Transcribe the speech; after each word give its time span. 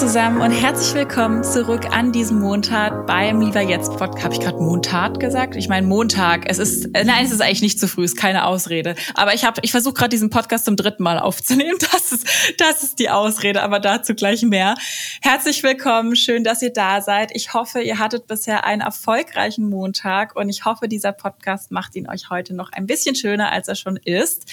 Zusammen 0.00 0.40
und 0.40 0.50
herzlich 0.50 0.94
willkommen 0.94 1.44
zurück 1.44 1.94
an 1.94 2.10
diesem 2.10 2.40
Montag 2.40 3.06
beim 3.06 3.42
Lieber 3.42 3.60
Jetzt 3.60 3.98
Podcast. 3.98 4.24
Habe 4.24 4.32
ich 4.32 4.40
gerade 4.40 4.56
Montag 4.56 5.20
gesagt? 5.20 5.56
Ich 5.56 5.68
meine 5.68 5.86
Montag. 5.86 6.48
Es 6.48 6.58
ist 6.58 6.86
äh, 6.94 7.04
nein, 7.04 7.26
es 7.26 7.30
ist 7.30 7.42
eigentlich 7.42 7.60
nicht 7.60 7.78
zu 7.78 7.86
früh, 7.86 8.04
ist 8.04 8.16
keine 8.16 8.46
Ausrede. 8.46 8.94
Aber 9.12 9.34
ich 9.34 9.44
habe, 9.44 9.60
ich 9.62 9.72
versuche 9.72 9.92
gerade 9.92 10.08
diesen 10.08 10.30
Podcast 10.30 10.64
zum 10.64 10.76
dritten 10.76 11.02
Mal 11.02 11.18
aufzunehmen. 11.18 11.76
Das 11.92 12.12
ist, 12.12 12.26
das 12.58 12.82
ist 12.82 12.98
die 12.98 13.10
Ausrede, 13.10 13.62
aber 13.62 13.78
dazu 13.78 14.14
gleich 14.14 14.42
mehr. 14.42 14.74
Herzlich 15.20 15.62
willkommen, 15.62 16.16
schön, 16.16 16.44
dass 16.44 16.62
ihr 16.62 16.72
da 16.72 17.02
seid. 17.02 17.30
Ich 17.34 17.52
hoffe, 17.52 17.80
ihr 17.80 17.98
hattet 17.98 18.26
bisher 18.26 18.64
einen 18.64 18.80
erfolgreichen 18.80 19.68
Montag 19.68 20.34
und 20.34 20.48
ich 20.48 20.64
hoffe, 20.64 20.88
dieser 20.88 21.12
Podcast 21.12 21.70
macht 21.70 21.94
ihn 21.94 22.08
euch 22.08 22.30
heute 22.30 22.54
noch 22.54 22.72
ein 22.72 22.86
bisschen 22.86 23.14
schöner, 23.14 23.52
als 23.52 23.68
er 23.68 23.74
schon 23.74 23.96
ist. 23.96 24.46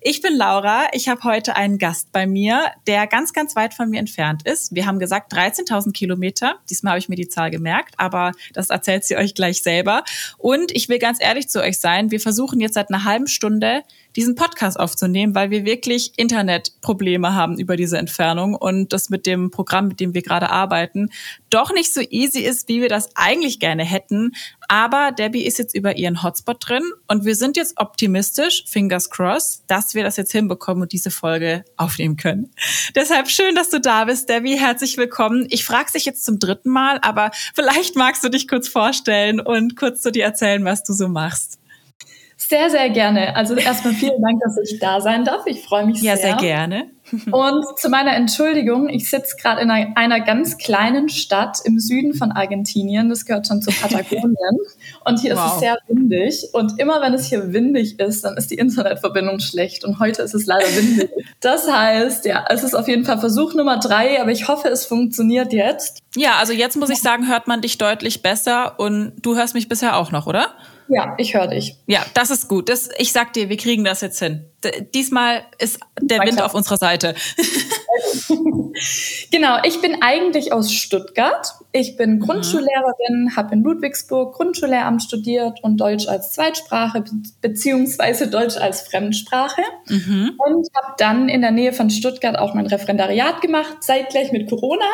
Ich 0.00 0.22
bin 0.22 0.36
Laura. 0.36 0.86
Ich 0.92 1.08
habe 1.08 1.22
heute 1.24 1.56
einen 1.56 1.78
Gast 1.78 2.10
bei 2.10 2.26
mir, 2.26 2.70
der 2.86 3.06
ganz, 3.06 3.32
ganz 3.32 3.54
weit 3.54 3.74
von 3.74 3.90
mir 3.90 4.00
entfernt 4.00 4.46
ist. 4.46 4.74
Wir 4.74 4.86
haben 4.86 4.93
gesagt 4.98 5.32
13.000 5.32 5.92
Kilometer. 5.92 6.56
Diesmal 6.70 6.92
habe 6.92 6.98
ich 6.98 7.08
mir 7.08 7.16
die 7.16 7.28
Zahl 7.28 7.50
gemerkt, 7.50 7.94
aber 7.98 8.32
das 8.52 8.70
erzählt 8.70 9.04
sie 9.04 9.16
euch 9.16 9.34
gleich 9.34 9.62
selber. 9.62 10.04
Und 10.38 10.72
ich 10.72 10.88
will 10.88 10.98
ganz 10.98 11.18
ehrlich 11.20 11.48
zu 11.48 11.60
euch 11.60 11.78
sein. 11.78 12.10
Wir 12.10 12.20
versuchen 12.20 12.60
jetzt 12.60 12.74
seit 12.74 12.90
einer 12.90 13.04
halben 13.04 13.26
Stunde 13.26 13.82
diesen 14.16 14.34
Podcast 14.34 14.78
aufzunehmen, 14.78 15.34
weil 15.34 15.50
wir 15.50 15.64
wirklich 15.64 16.12
Internetprobleme 16.16 17.34
haben 17.34 17.58
über 17.58 17.76
diese 17.76 17.98
Entfernung 17.98 18.54
und 18.54 18.92
das 18.92 19.10
mit 19.10 19.26
dem 19.26 19.50
Programm, 19.50 19.88
mit 19.88 20.00
dem 20.00 20.14
wir 20.14 20.22
gerade 20.22 20.50
arbeiten, 20.50 21.10
doch 21.50 21.72
nicht 21.72 21.92
so 21.92 22.00
easy 22.00 22.40
ist, 22.40 22.68
wie 22.68 22.80
wir 22.80 22.88
das 22.88 23.10
eigentlich 23.16 23.60
gerne 23.60 23.84
hätten. 23.84 24.32
Aber 24.68 25.12
Debbie 25.12 25.44
ist 25.44 25.58
jetzt 25.58 25.74
über 25.74 25.96
ihren 25.96 26.22
Hotspot 26.22 26.56
drin 26.60 26.82
und 27.08 27.24
wir 27.24 27.36
sind 27.36 27.56
jetzt 27.56 27.78
optimistisch, 27.78 28.64
fingers 28.66 29.10
crossed, 29.10 29.62
dass 29.66 29.94
wir 29.94 30.04
das 30.04 30.16
jetzt 30.16 30.32
hinbekommen 30.32 30.82
und 30.82 30.92
diese 30.92 31.10
Folge 31.10 31.64
aufnehmen 31.76 32.16
können. 32.16 32.50
Deshalb 32.94 33.28
schön, 33.28 33.54
dass 33.54 33.70
du 33.70 33.80
da 33.80 34.04
bist, 34.04 34.28
Debbie. 34.28 34.58
Herzlich 34.58 34.96
willkommen. 34.96 35.46
Ich 35.50 35.64
frage 35.64 35.92
dich 35.92 36.04
jetzt 36.04 36.24
zum 36.24 36.38
dritten 36.38 36.70
Mal, 36.70 36.98
aber 37.02 37.30
vielleicht 37.54 37.96
magst 37.96 38.24
du 38.24 38.28
dich 38.28 38.48
kurz 38.48 38.68
vorstellen 38.68 39.40
und 39.40 39.76
kurz 39.76 40.00
zu 40.02 40.12
dir 40.12 40.24
erzählen, 40.24 40.64
was 40.64 40.84
du 40.84 40.92
so 40.92 41.08
machst. 41.08 41.58
Sehr, 42.48 42.68
sehr 42.68 42.90
gerne. 42.90 43.34
Also 43.36 43.54
erstmal 43.54 43.94
vielen 43.94 44.20
Dank, 44.20 44.40
dass 44.44 44.58
ich 44.58 44.78
da 44.78 45.00
sein 45.00 45.24
darf. 45.24 45.46
Ich 45.46 45.62
freue 45.62 45.86
mich 45.86 46.02
ja, 46.02 46.16
sehr. 46.16 46.30
Ja, 46.30 46.38
sehr 46.38 46.46
gerne. 46.46 46.90
Und 47.30 47.64
zu 47.78 47.88
meiner 47.88 48.14
Entschuldigung, 48.14 48.88
ich 48.88 49.08
sitze 49.08 49.36
gerade 49.40 49.60
in 49.60 49.70
einer, 49.70 49.96
einer, 49.96 50.20
ganz 50.20 50.58
kleinen 50.58 51.08
Stadt 51.08 51.58
im 51.64 51.78
Süden 51.78 52.14
von 52.14 52.32
Argentinien. 52.32 53.08
Das 53.08 53.24
gehört 53.24 53.46
schon 53.46 53.62
zu 53.62 53.70
Patagonien. 53.80 54.58
Und 55.04 55.20
hier 55.20 55.36
wow. 55.36 55.46
ist 55.46 55.52
es 55.54 55.60
sehr 55.60 55.78
windig. 55.88 56.48
Und 56.52 56.78
immer 56.78 57.00
wenn 57.00 57.14
es 57.14 57.26
hier 57.26 57.52
windig 57.52 57.98
ist, 57.98 58.24
dann 58.24 58.36
ist 58.36 58.50
die 58.50 58.56
Internetverbindung 58.56 59.40
schlecht. 59.40 59.84
Und 59.84 59.98
heute 59.98 60.22
ist 60.22 60.34
es 60.34 60.46
leider 60.46 60.66
windig. 60.76 61.10
Das 61.40 61.70
heißt, 61.70 62.24
ja, 62.24 62.46
es 62.48 62.62
ist 62.62 62.74
auf 62.74 62.88
jeden 62.88 63.04
Fall 63.04 63.18
Versuch 63.18 63.52
Nummer 63.54 63.78
drei, 63.78 64.18
aber 64.18 64.30
ich 64.30 64.48
hoffe, 64.48 64.68
es 64.68 64.86
funktioniert 64.86 65.52
jetzt. 65.52 65.98
Ja, 66.16 66.36
also 66.38 66.54
jetzt 66.54 66.76
muss 66.76 66.88
ich 66.88 67.00
sagen, 67.00 67.28
hört 67.28 67.46
man 67.48 67.60
dich 67.60 67.76
deutlich 67.76 68.22
besser. 68.22 68.80
Und 68.80 69.12
du 69.20 69.36
hörst 69.36 69.54
mich 69.54 69.68
bisher 69.68 69.96
auch 69.98 70.10
noch, 70.10 70.26
oder? 70.26 70.54
Ja, 70.88 71.14
ich 71.18 71.34
höre 71.34 71.46
dich. 71.46 71.76
Ja, 71.86 72.04
das 72.14 72.30
ist 72.30 72.48
gut. 72.48 72.68
Das, 72.68 72.88
ich 72.98 73.12
sag 73.12 73.32
dir, 73.32 73.48
wir 73.48 73.56
kriegen 73.56 73.84
das 73.84 74.00
jetzt 74.00 74.18
hin. 74.18 74.44
D 74.62 74.86
diesmal 74.94 75.42
ist 75.58 75.80
der 76.00 76.20
Wind 76.20 76.42
auf 76.42 76.54
unserer 76.54 76.76
Seite. 76.76 77.14
genau, 79.30 79.58
ich 79.64 79.80
bin 79.80 80.02
eigentlich 80.02 80.52
aus 80.52 80.72
Stuttgart. 80.72 81.54
Ich 81.72 81.96
bin 81.96 82.16
mhm. 82.16 82.20
Grundschullehrerin, 82.20 83.36
habe 83.36 83.54
in 83.54 83.62
Ludwigsburg 83.62 84.34
Grundschullehramt 84.34 85.02
studiert 85.02 85.62
und 85.62 85.78
Deutsch 85.78 86.06
als 86.06 86.32
Zweitsprache 86.32 87.04
beziehungsweise 87.40 88.28
Deutsch 88.28 88.56
als 88.56 88.82
Fremdsprache. 88.82 89.62
Mhm. 89.88 90.32
Und 90.38 90.68
habe 90.74 90.94
dann 90.98 91.28
in 91.28 91.40
der 91.40 91.50
Nähe 91.50 91.72
von 91.72 91.90
Stuttgart 91.90 92.38
auch 92.38 92.54
mein 92.54 92.66
Referendariat 92.66 93.40
gemacht, 93.40 93.82
zeitgleich 93.82 94.32
mit 94.32 94.48
Corona. 94.48 94.84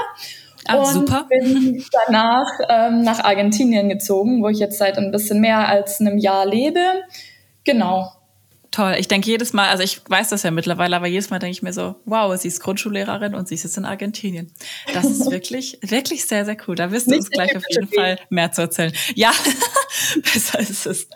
Ah, 0.66 0.76
und 0.76 0.92
super. 0.92 1.26
bin 1.28 1.84
danach 2.06 2.46
ähm, 2.68 3.02
nach 3.02 3.24
Argentinien 3.24 3.88
gezogen, 3.88 4.42
wo 4.42 4.48
ich 4.48 4.58
jetzt 4.58 4.78
seit 4.78 4.98
ein 4.98 5.10
bisschen 5.10 5.40
mehr 5.40 5.68
als 5.68 6.00
einem 6.00 6.18
Jahr 6.18 6.46
lebe. 6.46 6.80
Genau. 7.64 8.12
Toll. 8.70 8.94
Ich 9.00 9.08
denke 9.08 9.28
jedes 9.28 9.52
Mal, 9.52 9.68
also 9.68 9.82
ich 9.82 10.00
weiß 10.08 10.28
das 10.28 10.44
ja 10.44 10.52
mittlerweile, 10.52 10.94
aber 10.94 11.08
jedes 11.08 11.30
Mal 11.30 11.40
denke 11.40 11.52
ich 11.52 11.62
mir 11.62 11.72
so, 11.72 11.96
wow, 12.04 12.36
sie 12.40 12.46
ist 12.46 12.60
Grundschullehrerin 12.60 13.34
und 13.34 13.48
sie 13.48 13.56
ist 13.56 13.64
jetzt 13.64 13.76
in 13.76 13.84
Argentinien. 13.84 14.52
Das 14.94 15.06
ist 15.06 15.28
wirklich, 15.30 15.78
wirklich 15.82 16.24
sehr, 16.24 16.44
sehr 16.44 16.56
cool. 16.68 16.76
Da 16.76 16.92
wirst 16.92 17.10
du 17.10 17.16
uns 17.16 17.30
gleich 17.30 17.56
auf 17.56 17.64
jeden 17.68 17.88
Fall 17.88 18.18
mehr 18.30 18.52
zu 18.52 18.62
erzählen. 18.62 18.92
Ja, 19.16 19.32
besser 20.22 20.60
ist 20.60 20.86
es. 20.86 21.08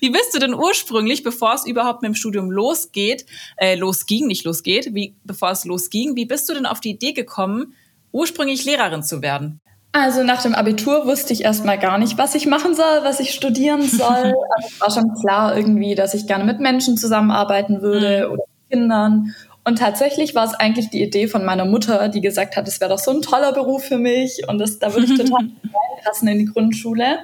Wie 0.00 0.10
bist 0.10 0.34
du 0.34 0.40
denn 0.40 0.52
ursprünglich, 0.52 1.22
bevor 1.22 1.54
es 1.54 1.64
überhaupt 1.64 2.02
mit 2.02 2.08
dem 2.08 2.16
Studium 2.16 2.50
losgeht, 2.50 3.24
äh, 3.56 3.76
losging, 3.76 4.26
nicht 4.26 4.44
losgeht, 4.44 4.92
wie, 4.92 5.14
bevor 5.22 5.52
es 5.52 5.64
losging, 5.64 6.16
wie 6.16 6.26
bist 6.26 6.48
du 6.48 6.54
denn 6.54 6.66
auf 6.66 6.80
die 6.80 6.90
Idee 6.90 7.12
gekommen, 7.12 7.74
ursprünglich 8.16 8.64
Lehrerin 8.64 9.02
zu 9.02 9.22
werden? 9.22 9.60
Also 9.92 10.22
nach 10.22 10.42
dem 10.42 10.54
Abitur 10.54 11.06
wusste 11.06 11.32
ich 11.32 11.44
erstmal 11.44 11.78
gar 11.78 11.96
nicht, 11.96 12.18
was 12.18 12.34
ich 12.34 12.46
machen 12.46 12.74
soll, 12.74 13.02
was 13.02 13.20
ich 13.20 13.32
studieren 13.32 13.82
soll. 13.88 14.08
also 14.08 14.34
es 14.66 14.80
war 14.80 14.90
schon 14.90 15.14
klar 15.20 15.56
irgendwie, 15.56 15.94
dass 15.94 16.14
ich 16.14 16.26
gerne 16.26 16.44
mit 16.44 16.60
Menschen 16.60 16.96
zusammenarbeiten 16.96 17.80
würde 17.80 18.26
mhm. 18.26 18.32
oder 18.32 18.42
mit 18.46 18.70
Kindern. 18.70 19.34
Und 19.64 19.78
tatsächlich 19.78 20.34
war 20.34 20.44
es 20.44 20.54
eigentlich 20.54 20.90
die 20.90 21.02
Idee 21.02 21.26
von 21.26 21.44
meiner 21.44 21.64
Mutter, 21.64 22.08
die 22.08 22.20
gesagt 22.20 22.56
hat, 22.56 22.68
es 22.68 22.80
wäre 22.80 22.90
doch 22.90 22.98
so 22.98 23.10
ein 23.10 23.22
toller 23.22 23.52
Beruf 23.52 23.84
für 23.84 23.98
mich 23.98 24.42
und 24.48 24.58
das, 24.58 24.78
da 24.78 24.94
würde 24.94 25.06
ich 25.06 25.18
total 25.18 25.50
reinpassen 25.96 26.28
in 26.28 26.38
die 26.38 26.44
Grundschule. 26.44 27.18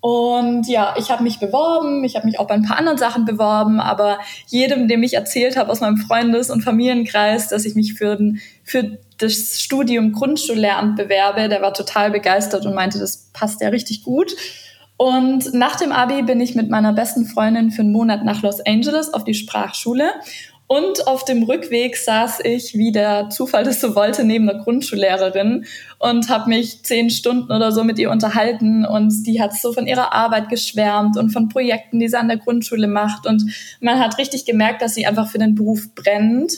Und 0.00 0.68
ja, 0.68 0.94
ich 0.96 1.10
habe 1.10 1.24
mich 1.24 1.40
beworben, 1.40 2.04
ich 2.04 2.16
habe 2.16 2.26
mich 2.26 2.38
auch 2.38 2.46
bei 2.46 2.54
ein 2.54 2.64
paar 2.64 2.78
anderen 2.78 2.98
Sachen 2.98 3.24
beworben, 3.24 3.80
aber 3.80 4.18
jedem, 4.46 4.88
dem 4.88 5.02
ich 5.02 5.14
erzählt 5.14 5.56
habe 5.56 5.70
aus 5.70 5.80
meinem 5.80 5.98
Freundes- 5.98 6.50
und 6.50 6.62
Familienkreis, 6.62 7.48
dass 7.48 7.64
ich 7.64 7.74
mich 7.74 7.94
für, 7.94 8.18
für 8.62 8.98
das 9.18 9.60
Studium 9.60 10.12
Grundschullehramt 10.12 10.96
bewerbe, 10.96 11.48
der 11.48 11.60
war 11.60 11.74
total 11.74 12.10
begeistert 12.10 12.66
und 12.66 12.74
meinte, 12.74 12.98
das 12.98 13.30
passt 13.32 13.60
ja 13.60 13.68
richtig 13.68 14.02
gut. 14.02 14.34
Und 14.96 15.54
nach 15.54 15.76
dem 15.76 15.92
Abi 15.92 16.22
bin 16.22 16.40
ich 16.40 16.54
mit 16.54 16.70
meiner 16.70 16.92
besten 16.92 17.26
Freundin 17.26 17.70
für 17.70 17.82
einen 17.82 17.92
Monat 17.92 18.24
nach 18.24 18.42
Los 18.42 18.60
Angeles 18.60 19.14
auf 19.14 19.24
die 19.24 19.34
Sprachschule 19.34 20.12
und 20.68 21.06
auf 21.06 21.24
dem 21.24 21.44
Rückweg 21.44 21.96
saß 21.96 22.40
ich, 22.44 22.74
wie 22.74 22.92
der 22.92 23.30
Zufall 23.30 23.64
das 23.64 23.80
so 23.80 23.94
wollte, 23.94 24.22
neben 24.22 24.46
der 24.46 24.58
Grundschullehrerin 24.58 25.64
und 25.98 26.28
habe 26.28 26.50
mich 26.50 26.84
zehn 26.84 27.08
Stunden 27.08 27.50
oder 27.50 27.72
so 27.72 27.84
mit 27.84 27.98
ihr 27.98 28.10
unterhalten. 28.10 28.84
Und 28.84 29.26
die 29.26 29.40
hat 29.40 29.54
so 29.54 29.72
von 29.72 29.86
ihrer 29.86 30.12
Arbeit 30.12 30.50
geschwärmt 30.50 31.16
und 31.16 31.30
von 31.30 31.48
Projekten, 31.48 32.00
die 32.00 32.08
sie 32.08 32.18
an 32.18 32.28
der 32.28 32.36
Grundschule 32.36 32.86
macht. 32.86 33.26
Und 33.26 33.50
man 33.80 33.98
hat 33.98 34.18
richtig 34.18 34.44
gemerkt, 34.44 34.82
dass 34.82 34.94
sie 34.94 35.06
einfach 35.06 35.30
für 35.30 35.38
den 35.38 35.54
Beruf 35.54 35.94
brennt. 35.94 36.52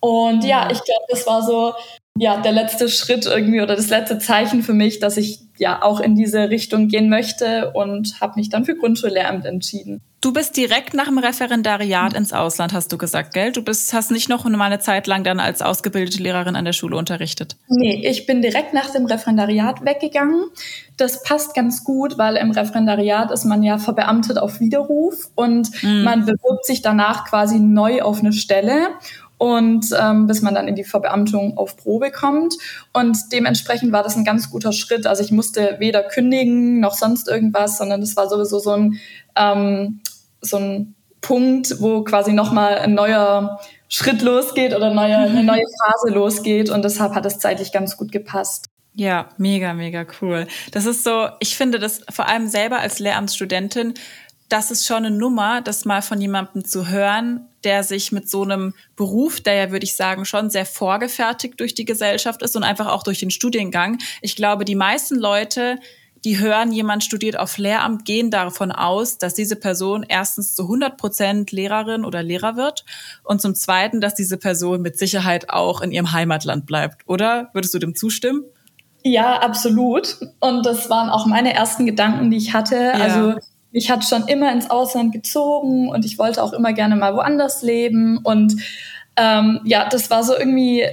Und 0.00 0.42
ja, 0.42 0.64
mhm. 0.64 0.70
ich 0.70 0.82
glaube, 0.82 1.04
das 1.10 1.26
war 1.26 1.42
so 1.42 1.74
ja 2.18 2.40
der 2.40 2.52
letzte 2.52 2.88
Schritt 2.88 3.26
irgendwie 3.26 3.60
oder 3.60 3.76
das 3.76 3.88
letzte 3.88 4.18
Zeichen 4.18 4.62
für 4.62 4.74
mich, 4.74 4.98
dass 4.98 5.16
ich 5.16 5.40
ja 5.58 5.82
auch 5.82 6.00
in 6.00 6.16
diese 6.16 6.50
Richtung 6.50 6.88
gehen 6.88 7.08
möchte 7.08 7.70
und 7.72 8.20
habe 8.20 8.34
mich 8.36 8.48
dann 8.48 8.64
für 8.64 8.76
Grundschullehramt 8.76 9.44
entschieden. 9.44 10.00
Du 10.22 10.34
bist 10.34 10.54
direkt 10.58 10.92
nach 10.92 11.06
dem 11.06 11.16
Referendariat 11.16 12.12
ins 12.12 12.34
Ausland, 12.34 12.74
hast 12.74 12.92
du 12.92 12.98
gesagt, 12.98 13.32
gell? 13.32 13.52
Du 13.52 13.62
bist, 13.62 13.94
hast 13.94 14.10
nicht 14.10 14.28
noch 14.28 14.44
mal 14.44 14.64
eine 14.64 14.78
Zeit 14.78 15.06
lang 15.06 15.24
dann 15.24 15.40
als 15.40 15.62
ausgebildete 15.62 16.22
Lehrerin 16.22 16.56
an 16.56 16.66
der 16.66 16.74
Schule 16.74 16.98
unterrichtet. 16.98 17.56
Nee, 17.68 18.06
ich 18.06 18.26
bin 18.26 18.42
direkt 18.42 18.74
nach 18.74 18.90
dem 18.90 19.06
Referendariat 19.06 19.82
weggegangen. 19.82 20.44
Das 20.98 21.22
passt 21.22 21.54
ganz 21.54 21.84
gut, 21.84 22.18
weil 22.18 22.36
im 22.36 22.50
Referendariat 22.50 23.30
ist 23.30 23.46
man 23.46 23.62
ja 23.62 23.78
verbeamtet 23.78 24.36
auf 24.36 24.60
Widerruf 24.60 25.30
und 25.36 25.70
mm. 25.82 26.02
man 26.02 26.26
bewirbt 26.26 26.66
sich 26.66 26.82
danach 26.82 27.24
quasi 27.24 27.58
neu 27.58 28.02
auf 28.02 28.20
eine 28.20 28.34
Stelle 28.34 28.88
und 29.40 29.86
ähm, 29.98 30.26
bis 30.26 30.42
man 30.42 30.54
dann 30.54 30.68
in 30.68 30.74
die 30.74 30.84
Verbeamtung 30.84 31.56
auf 31.56 31.78
Probe 31.78 32.10
kommt. 32.10 32.56
Und 32.92 33.16
dementsprechend 33.32 33.90
war 33.90 34.02
das 34.02 34.14
ein 34.14 34.24
ganz 34.24 34.50
guter 34.50 34.70
Schritt. 34.70 35.06
Also 35.06 35.22
ich 35.22 35.32
musste 35.32 35.76
weder 35.78 36.02
kündigen 36.02 36.78
noch 36.78 36.92
sonst 36.92 37.26
irgendwas, 37.26 37.78
sondern 37.78 38.02
das 38.02 38.16
war 38.16 38.28
sowieso 38.28 38.58
so 38.58 38.72
ein 38.72 39.00
ähm, 39.36 40.00
so 40.42 40.58
ein 40.58 40.94
Punkt, 41.22 41.80
wo 41.80 42.04
quasi 42.04 42.34
nochmal 42.34 42.78
ein 42.80 42.92
neuer 42.92 43.58
Schritt 43.88 44.20
losgeht 44.20 44.76
oder 44.76 44.92
neue, 44.92 45.16
eine 45.16 45.42
neue 45.42 45.64
Phase 45.84 46.14
losgeht. 46.14 46.68
Und 46.68 46.84
deshalb 46.84 47.14
hat 47.14 47.24
es 47.24 47.38
zeitlich 47.38 47.72
ganz 47.72 47.96
gut 47.96 48.12
gepasst. 48.12 48.66
Ja, 48.92 49.30
mega, 49.38 49.72
mega 49.72 50.04
cool. 50.20 50.48
Das 50.72 50.84
ist 50.84 51.02
so, 51.02 51.28
ich 51.38 51.56
finde 51.56 51.78
das 51.78 52.02
vor 52.10 52.28
allem 52.28 52.46
selber 52.46 52.80
als 52.80 52.98
Lehramtsstudentin, 52.98 53.94
das 54.50 54.70
ist 54.70 54.86
schon 54.86 55.04
eine 55.04 55.10
Nummer, 55.10 55.62
das 55.62 55.84
mal 55.84 56.02
von 56.02 56.20
jemandem 56.20 56.64
zu 56.64 56.88
hören, 56.88 57.48
der 57.64 57.84
sich 57.84 58.12
mit 58.12 58.28
so 58.28 58.42
einem 58.42 58.74
Beruf, 58.96 59.40
der 59.40 59.54
ja, 59.54 59.70
würde 59.70 59.84
ich 59.84 59.96
sagen, 59.96 60.24
schon 60.24 60.50
sehr 60.50 60.66
vorgefertigt 60.66 61.58
durch 61.60 61.74
die 61.74 61.84
Gesellschaft 61.84 62.42
ist 62.42 62.56
und 62.56 62.64
einfach 62.64 62.88
auch 62.88 63.02
durch 63.02 63.20
den 63.20 63.30
Studiengang. 63.30 63.98
Ich 64.22 64.36
glaube, 64.36 64.64
die 64.64 64.74
meisten 64.74 65.16
Leute 65.16 65.78
die 66.24 66.38
hören, 66.38 66.72
jemand 66.72 67.02
studiert 67.02 67.38
auf 67.38 67.56
Lehramt, 67.56 68.04
gehen 68.04 68.30
davon 68.30 68.72
aus, 68.72 69.18
dass 69.18 69.34
diese 69.34 69.56
Person 69.56 70.04
erstens 70.06 70.54
zu 70.54 70.64
100 70.64 70.96
Prozent 70.98 71.52
Lehrerin 71.52 72.04
oder 72.04 72.22
Lehrer 72.22 72.56
wird 72.56 72.84
und 73.24 73.40
zum 73.40 73.54
Zweiten, 73.54 74.00
dass 74.00 74.14
diese 74.14 74.36
Person 74.36 74.82
mit 74.82 74.98
Sicherheit 74.98 75.50
auch 75.50 75.80
in 75.80 75.92
ihrem 75.92 76.12
Heimatland 76.12 76.66
bleibt. 76.66 77.08
Oder 77.08 77.48
würdest 77.54 77.72
du 77.72 77.78
dem 77.78 77.94
zustimmen? 77.94 78.44
Ja, 79.02 79.38
absolut. 79.38 80.18
Und 80.40 80.66
das 80.66 80.90
waren 80.90 81.08
auch 81.08 81.24
meine 81.24 81.54
ersten 81.54 81.86
Gedanken, 81.86 82.30
die 82.30 82.36
ich 82.36 82.52
hatte. 82.52 82.76
Ja. 82.76 82.92
Also 82.92 83.40
mich 83.72 83.90
hat 83.90 84.04
schon 84.04 84.26
immer 84.26 84.52
ins 84.52 84.70
Ausland 84.70 85.12
gezogen 85.12 85.88
und 85.88 86.04
ich 86.04 86.18
wollte 86.18 86.42
auch 86.42 86.52
immer 86.52 86.72
gerne 86.72 86.96
mal 86.96 87.14
woanders 87.14 87.62
leben. 87.62 88.18
Und 88.18 88.56
ähm, 89.16 89.60
ja, 89.64 89.88
das 89.88 90.10
war 90.10 90.24
so 90.24 90.36
irgendwie 90.36 90.84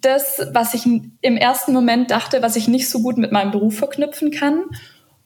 das, 0.00 0.46
was 0.52 0.74
ich 0.74 0.86
im 0.86 1.36
ersten 1.36 1.72
Moment 1.72 2.10
dachte, 2.10 2.42
was 2.42 2.56
ich 2.56 2.68
nicht 2.68 2.88
so 2.88 3.00
gut 3.00 3.16
mit 3.16 3.32
meinem 3.32 3.50
Beruf 3.50 3.78
verknüpfen 3.78 4.30
kann. 4.30 4.64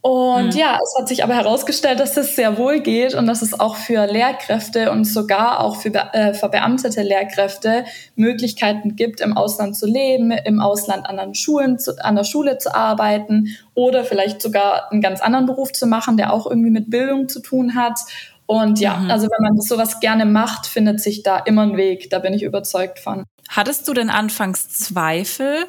Und 0.03 0.55
mhm. 0.55 0.59
ja, 0.59 0.81
es 0.83 0.95
hat 0.99 1.07
sich 1.07 1.23
aber 1.23 1.35
herausgestellt, 1.37 2.01
dass 2.01 2.17
es 2.17 2.35
sehr 2.35 2.59
wohl 2.59 2.81
geht 2.81 3.15
und 3.15 3.29
dass 3.29 3.41
es 3.41 3.59
auch 3.59 3.77
für 3.77 4.05
Lehrkräfte 4.07 4.91
und 4.91 5.05
sogar 5.05 5.61
auch 5.61 5.77
für 5.77 5.95
äh, 5.95 6.35
verbeamtete 6.35 7.03
Lehrkräfte 7.03 7.85
Möglichkeiten 8.17 8.97
gibt, 8.97 9.21
im 9.21 9.37
Ausland 9.37 9.77
zu 9.77 9.87
leben, 9.87 10.33
im 10.33 10.61
Ausland 10.61 11.07
an, 11.07 11.19
den 11.19 11.37
Schulen 11.37 11.79
zu, 11.79 12.05
an 12.05 12.17
der 12.17 12.25
Schule 12.25 12.59
zu 12.59 12.75
arbeiten 12.75 13.57
oder 13.75 14.05
vielleicht 14.05 14.43
sogar 14.43 14.91
einen 14.91 15.03
ganz 15.03 15.21
anderen 15.21 15.47
Beruf 15.47 15.73
zu 15.73 15.87
machen, 15.87 16.17
der 16.17 16.33
auch 16.33 16.47
irgendwie 16.47 16.71
mit 16.71 16.91
Bildung 16.91 17.29
zu 17.29 17.41
tun 17.41 17.77
hat. 17.77 18.01
Und 18.47 18.81
ja, 18.81 18.97
mhm. 18.97 19.09
also 19.09 19.29
wenn 19.29 19.51
man 19.51 19.61
sowas 19.61 20.01
gerne 20.01 20.25
macht, 20.25 20.67
findet 20.67 21.01
sich 21.01 21.23
da 21.23 21.39
immer 21.39 21.63
ein 21.63 21.77
Weg. 21.77 22.11
Da 22.11 22.19
bin 22.19 22.35
ich 22.35 22.43
überzeugt 22.43 22.99
von. 22.99 23.25
Hattest 23.49 23.87
du 23.87 23.95
denn 23.95 24.11
anfangs 24.11 24.69
Zweifel, 24.69 25.67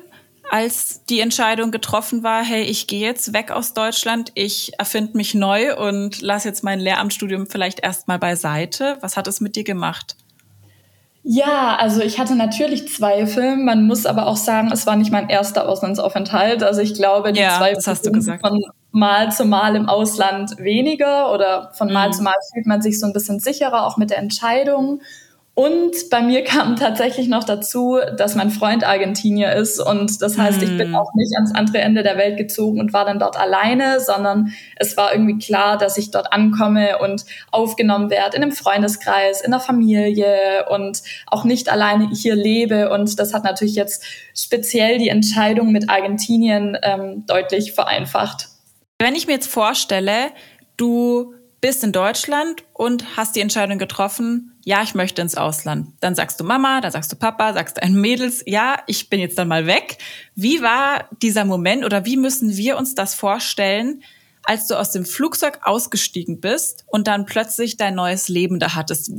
als 0.49 1.03
die 1.05 1.19
Entscheidung 1.19 1.71
getroffen 1.71 2.23
war, 2.23 2.43
hey, 2.43 2.63
ich 2.63 2.87
gehe 2.87 3.01
jetzt 3.01 3.33
weg 3.33 3.51
aus 3.51 3.73
Deutschland, 3.73 4.31
ich 4.35 4.71
erfinde 4.77 5.17
mich 5.17 5.33
neu 5.33 5.75
und 5.75 6.21
lasse 6.21 6.47
jetzt 6.47 6.63
mein 6.63 6.79
Lehramtsstudium 6.79 7.47
vielleicht 7.47 7.79
erstmal 7.79 8.19
beiseite? 8.19 8.97
Was 9.01 9.17
hat 9.17 9.27
es 9.27 9.41
mit 9.41 9.55
dir 9.55 9.63
gemacht? 9.63 10.15
Ja, 11.25 11.77
also 11.77 12.01
ich 12.01 12.19
hatte 12.19 12.35
natürlich 12.35 12.89
Zweifel. 12.89 13.55
Man 13.55 13.87
muss 13.87 14.05
aber 14.05 14.27
auch 14.27 14.35
sagen, 14.35 14.71
es 14.73 14.85
war 14.85 14.97
nicht 14.97 15.11
mein 15.11 15.29
erster 15.29 15.69
Auslandsaufenthalt. 15.69 16.63
Also 16.63 16.81
ich 16.81 16.93
glaube, 16.95 17.31
die 17.31 17.39
ja, 17.39 17.57
Zweifel 17.57 17.81
von 18.41 18.61
Mal 18.91 19.31
zu 19.31 19.45
Mal 19.45 19.77
im 19.77 19.87
Ausland 19.87 20.57
weniger 20.59 21.31
oder 21.33 21.71
von 21.73 21.91
Mal 21.91 22.09
mhm. 22.09 22.13
zu 22.13 22.23
Mal 22.23 22.35
fühlt 22.53 22.67
man 22.67 22.81
sich 22.81 22.99
so 22.99 23.07
ein 23.07 23.13
bisschen 23.13 23.39
sicherer, 23.39 23.87
auch 23.87 23.95
mit 23.95 24.09
der 24.09 24.17
Entscheidung. 24.17 25.01
Und 25.55 26.09
bei 26.09 26.23
mir 26.23 26.43
kam 26.43 26.75
tatsächlich 26.77 27.27
noch 27.27 27.43
dazu, 27.43 27.99
dass 28.17 28.33
mein 28.33 28.49
Freund 28.49 28.83
Argentinier 28.83 29.53
ist. 29.53 29.79
Und 29.79 30.19
das 30.23 30.35
heißt, 30.35 30.63
ich 30.63 30.75
bin 30.77 30.87
hm. 30.87 30.95
auch 30.95 31.13
nicht 31.13 31.31
ans 31.35 31.53
andere 31.53 31.77
Ende 31.77 32.01
der 32.01 32.17
Welt 32.17 32.37
gezogen 32.37 32.79
und 32.79 32.91
war 32.91 33.05
dann 33.05 33.19
dort 33.19 33.37
alleine, 33.37 33.99
sondern 33.99 34.51
es 34.77 34.97
war 34.97 35.13
irgendwie 35.13 35.37
klar, 35.37 35.77
dass 35.77 35.99
ich 35.99 36.09
dort 36.09 36.33
ankomme 36.33 36.97
und 36.97 37.25
aufgenommen 37.51 38.09
werde 38.09 38.37
in 38.37 38.41
einem 38.41 38.51
Freundeskreis, 38.51 39.41
in 39.41 39.51
der 39.51 39.59
Familie 39.59 40.65
und 40.71 41.03
auch 41.27 41.43
nicht 41.43 41.71
alleine 41.71 42.09
hier 42.11 42.35
lebe. 42.35 42.89
Und 42.89 43.19
das 43.19 43.35
hat 43.35 43.43
natürlich 43.43 43.75
jetzt 43.75 44.03
speziell 44.35 44.97
die 44.97 45.09
Entscheidung 45.09 45.71
mit 45.71 45.87
Argentinien 45.87 46.75
ähm, 46.81 47.25
deutlich 47.27 47.73
vereinfacht. 47.73 48.47
Wenn 48.97 49.13
ich 49.13 49.27
mir 49.27 49.33
jetzt 49.33 49.51
vorstelle, 49.51 50.31
du 50.77 51.35
bist 51.63 51.81
in 51.81 51.93
Deutschland 51.93 52.65
und 52.73 53.15
hast 53.15 53.37
die 53.37 53.39
Entscheidung 53.39 53.77
getroffen, 53.77 54.51
ja, 54.65 54.83
ich 54.83 54.95
möchte 54.95 55.21
ins 55.21 55.37
Ausland. 55.37 55.93
Dann 56.01 56.13
sagst 56.13 56.37
du 56.37 56.43
Mama, 56.43 56.81
dann 56.81 56.91
sagst 56.91 57.09
du 57.09 57.15
Papa, 57.15 57.53
sagst 57.53 57.77
deinen 57.77 58.01
Mädels, 58.01 58.43
ja, 58.45 58.83
ich 58.85 59.09
bin 59.09 59.21
jetzt 59.21 59.37
dann 59.37 59.47
mal 59.47 59.65
weg. 59.65 59.97
Wie 60.35 60.61
war 60.61 61.07
dieser 61.21 61.45
Moment 61.45 61.85
oder 61.85 62.03
wie 62.03 62.17
müssen 62.17 62.57
wir 62.57 62.75
uns 62.75 62.95
das 62.95 63.15
vorstellen, 63.15 64.03
als 64.43 64.67
du 64.67 64.77
aus 64.77 64.91
dem 64.91 65.05
Flugzeug 65.05 65.59
ausgestiegen 65.63 66.41
bist 66.41 66.83
und 66.87 67.07
dann 67.07 67.25
plötzlich 67.25 67.77
dein 67.77 67.95
neues 67.95 68.27
Leben 68.27 68.59
da 68.59 68.75
hattest? 68.75 69.09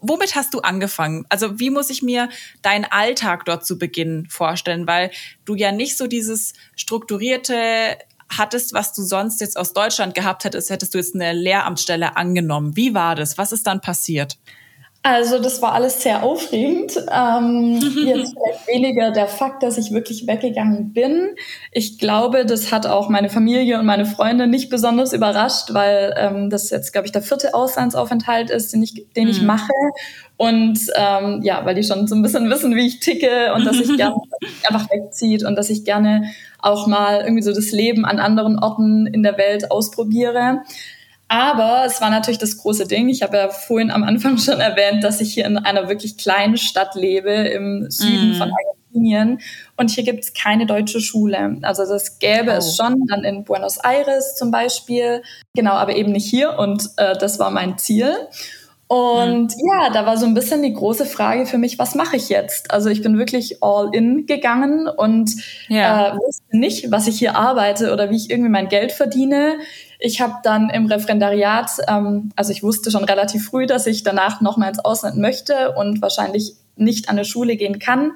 Womit 0.00 0.34
hast 0.34 0.54
du 0.54 0.58
angefangen? 0.58 1.24
Also 1.28 1.60
wie 1.60 1.70
muss 1.70 1.88
ich 1.88 2.02
mir 2.02 2.28
deinen 2.62 2.84
Alltag 2.84 3.44
dort 3.44 3.64
zu 3.64 3.78
Beginn 3.78 4.26
vorstellen? 4.28 4.88
Weil 4.88 5.12
du 5.44 5.54
ja 5.54 5.70
nicht 5.70 5.96
so 5.96 6.08
dieses 6.08 6.54
strukturierte 6.74 7.96
hattest, 8.38 8.72
was 8.72 8.92
du 8.92 9.02
sonst 9.02 9.40
jetzt 9.40 9.56
aus 9.56 9.72
Deutschland 9.72 10.14
gehabt 10.14 10.44
hättest, 10.44 10.70
hättest 10.70 10.94
du 10.94 10.98
jetzt 10.98 11.14
eine 11.14 11.32
Lehramtsstelle 11.32 12.16
angenommen. 12.16 12.76
Wie 12.76 12.94
war 12.94 13.14
das? 13.14 13.38
Was 13.38 13.52
ist 13.52 13.66
dann 13.66 13.80
passiert? 13.80 14.38
Also 15.04 15.40
das 15.40 15.60
war 15.60 15.72
alles 15.72 16.00
sehr 16.00 16.22
aufregend. 16.22 16.96
Ähm, 17.10 17.74
jetzt 18.06 18.34
vielleicht 18.34 18.68
weniger 18.68 19.10
der 19.10 19.26
Fakt, 19.26 19.64
dass 19.64 19.76
ich 19.76 19.90
wirklich 19.90 20.28
weggegangen 20.28 20.92
bin. 20.92 21.34
Ich 21.72 21.98
glaube, 21.98 22.46
das 22.46 22.70
hat 22.70 22.86
auch 22.86 23.08
meine 23.08 23.28
Familie 23.28 23.80
und 23.80 23.86
meine 23.86 24.06
Freunde 24.06 24.46
nicht 24.46 24.70
besonders 24.70 25.12
überrascht, 25.12 25.74
weil 25.74 26.14
ähm, 26.16 26.50
das 26.50 26.70
jetzt, 26.70 26.92
glaube 26.92 27.06
ich, 27.06 27.12
der 27.12 27.22
vierte 27.22 27.52
Auslandsaufenthalt 27.52 28.50
ist, 28.50 28.72
den 28.72 28.84
ich, 28.84 29.08
den 29.16 29.24
mhm. 29.24 29.30
ich 29.30 29.42
mache. 29.42 29.72
Und 30.36 30.78
ähm, 30.94 31.40
ja, 31.42 31.64
weil 31.64 31.74
die 31.74 31.82
schon 31.82 32.06
so 32.06 32.14
ein 32.14 32.22
bisschen 32.22 32.48
wissen, 32.48 32.76
wie 32.76 32.86
ich 32.86 33.00
ticke 33.00 33.54
und 33.54 33.64
dass 33.64 33.80
ich 33.80 33.88
gerne 33.96 34.16
einfach 34.68 34.88
wegzieht 34.88 35.44
und 35.44 35.56
dass 35.56 35.68
ich 35.68 35.84
gerne 35.84 36.30
auch 36.62 36.86
mal 36.86 37.20
irgendwie 37.20 37.42
so 37.42 37.52
das 37.52 37.70
Leben 37.72 38.04
an 38.04 38.18
anderen 38.18 38.58
Orten 38.58 39.06
in 39.06 39.22
der 39.22 39.36
Welt 39.36 39.70
ausprobiere. 39.70 40.62
Aber 41.28 41.84
es 41.86 42.00
war 42.00 42.10
natürlich 42.10 42.38
das 42.38 42.58
große 42.58 42.86
Ding. 42.86 43.08
Ich 43.08 43.22
habe 43.22 43.38
ja 43.38 43.48
vorhin 43.48 43.90
am 43.90 44.04
Anfang 44.04 44.38
schon 44.38 44.60
erwähnt, 44.60 45.02
dass 45.02 45.20
ich 45.20 45.32
hier 45.32 45.46
in 45.46 45.58
einer 45.58 45.88
wirklich 45.88 46.18
kleinen 46.18 46.56
Stadt 46.56 46.94
lebe 46.94 47.30
im 47.30 47.90
Süden 47.90 48.32
mm. 48.32 48.34
von 48.34 48.50
Argentinien. 48.50 49.40
Und 49.78 49.90
hier 49.90 50.04
gibt 50.04 50.24
es 50.24 50.34
keine 50.34 50.66
deutsche 50.66 51.00
Schule. 51.00 51.58
Also 51.62 51.86
das 51.86 52.18
gäbe 52.18 52.50
oh. 52.50 52.58
es 52.58 52.76
schon 52.76 53.06
dann 53.08 53.24
in 53.24 53.44
Buenos 53.44 53.78
Aires 53.78 54.36
zum 54.36 54.50
Beispiel. 54.50 55.22
Genau, 55.54 55.72
aber 55.72 55.96
eben 55.96 56.12
nicht 56.12 56.28
hier. 56.28 56.58
Und 56.58 56.90
äh, 56.98 57.16
das 57.16 57.38
war 57.38 57.50
mein 57.50 57.78
Ziel. 57.78 58.14
Und 58.92 59.56
mhm. 59.56 59.70
ja, 59.72 59.88
da 59.88 60.04
war 60.04 60.18
so 60.18 60.26
ein 60.26 60.34
bisschen 60.34 60.60
die 60.60 60.74
große 60.74 61.06
Frage 61.06 61.46
für 61.46 61.56
mich, 61.56 61.78
was 61.78 61.94
mache 61.94 62.16
ich 62.16 62.28
jetzt? 62.28 62.70
Also 62.72 62.90
ich 62.90 63.00
bin 63.00 63.16
wirklich 63.16 63.62
all 63.62 63.88
in 63.94 64.26
gegangen 64.26 64.86
und 64.86 65.30
ja. 65.68 66.08
äh, 66.08 66.16
wusste 66.18 66.54
nicht, 66.54 66.90
was 66.90 67.06
ich 67.06 67.18
hier 67.18 67.34
arbeite 67.34 67.94
oder 67.94 68.10
wie 68.10 68.16
ich 68.16 68.28
irgendwie 68.28 68.50
mein 68.50 68.68
Geld 68.68 68.92
verdiene. 68.92 69.56
Ich 69.98 70.20
habe 70.20 70.34
dann 70.42 70.68
im 70.68 70.84
Referendariat, 70.84 71.70
ähm, 71.88 72.32
also 72.36 72.52
ich 72.52 72.62
wusste 72.62 72.90
schon 72.90 73.04
relativ 73.04 73.46
früh, 73.46 73.64
dass 73.64 73.86
ich 73.86 74.02
danach 74.02 74.42
nochmal 74.42 74.68
ins 74.68 74.84
Ausland 74.84 75.16
möchte 75.16 75.72
und 75.72 76.02
wahrscheinlich 76.02 76.52
nicht 76.76 77.08
an 77.08 77.16
eine 77.16 77.24
Schule 77.24 77.56
gehen 77.56 77.78
kann 77.78 78.12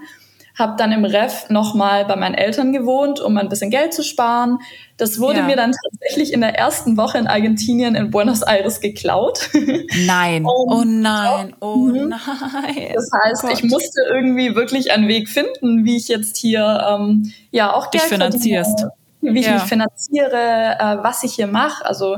habe 0.58 0.74
dann 0.78 0.90
im 0.90 1.04
Ref 1.04 1.50
nochmal 1.50 2.06
bei 2.06 2.16
meinen 2.16 2.34
Eltern 2.34 2.72
gewohnt, 2.72 3.20
um 3.20 3.36
ein 3.36 3.48
bisschen 3.48 3.70
Geld 3.70 3.92
zu 3.92 4.02
sparen. 4.02 4.58
Das 4.96 5.20
wurde 5.20 5.40
ja. 5.40 5.44
mir 5.44 5.56
dann 5.56 5.72
tatsächlich 5.72 6.32
in 6.32 6.40
der 6.40 6.56
ersten 6.56 6.96
Woche 6.96 7.18
in 7.18 7.26
Argentinien 7.26 7.94
in 7.94 8.10
Buenos 8.10 8.40
Aires 8.42 8.80
geklaut. 8.80 9.50
Nein, 10.06 10.44
oh 10.46 10.82
nein, 10.86 11.54
oh 11.60 11.76
mhm. 11.76 12.08
nein. 12.08 12.92
Das 12.94 13.10
heißt, 13.12 13.44
oh 13.44 13.48
ich 13.52 13.64
musste 13.64 14.00
irgendwie 14.08 14.54
wirklich 14.54 14.92
einen 14.92 15.08
Weg 15.08 15.28
finden, 15.28 15.84
wie 15.84 15.98
ich 15.98 16.08
jetzt 16.08 16.38
hier 16.38 16.86
ähm, 16.88 17.32
ja 17.50 17.74
auch 17.74 17.90
Geld 17.90 18.04
Dich 18.04 18.12
finanzierst. 18.12 18.80
Verdiene, 18.80 19.34
wie 19.34 19.40
ich 19.40 19.46
ja. 19.46 19.54
mich 19.54 19.64
finanziere, 19.64 20.76
äh, 20.78 20.96
was 21.02 21.22
ich 21.22 21.34
hier 21.34 21.48
mache. 21.48 21.84
Also 21.84 22.16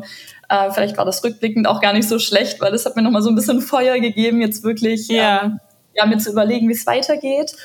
äh, 0.48 0.70
vielleicht 0.70 0.96
war 0.96 1.04
das 1.04 1.24
rückblickend 1.24 1.66
auch 1.66 1.80
gar 1.80 1.92
nicht 1.92 2.08
so 2.08 2.20
schlecht, 2.20 2.60
weil 2.60 2.70
das 2.70 2.86
hat 2.86 2.94
mir 2.94 3.02
nochmal 3.02 3.22
so 3.22 3.30
ein 3.30 3.34
bisschen 3.34 3.60
Feuer 3.60 3.98
gegeben, 3.98 4.40
jetzt 4.40 4.62
wirklich 4.62 5.08
ja. 5.08 5.42
Ähm, 5.42 5.60
ja, 5.98 6.06
mir 6.06 6.18
zu 6.18 6.30
überlegen, 6.30 6.68
wie 6.68 6.74
es 6.74 6.86
weitergeht. 6.86 7.56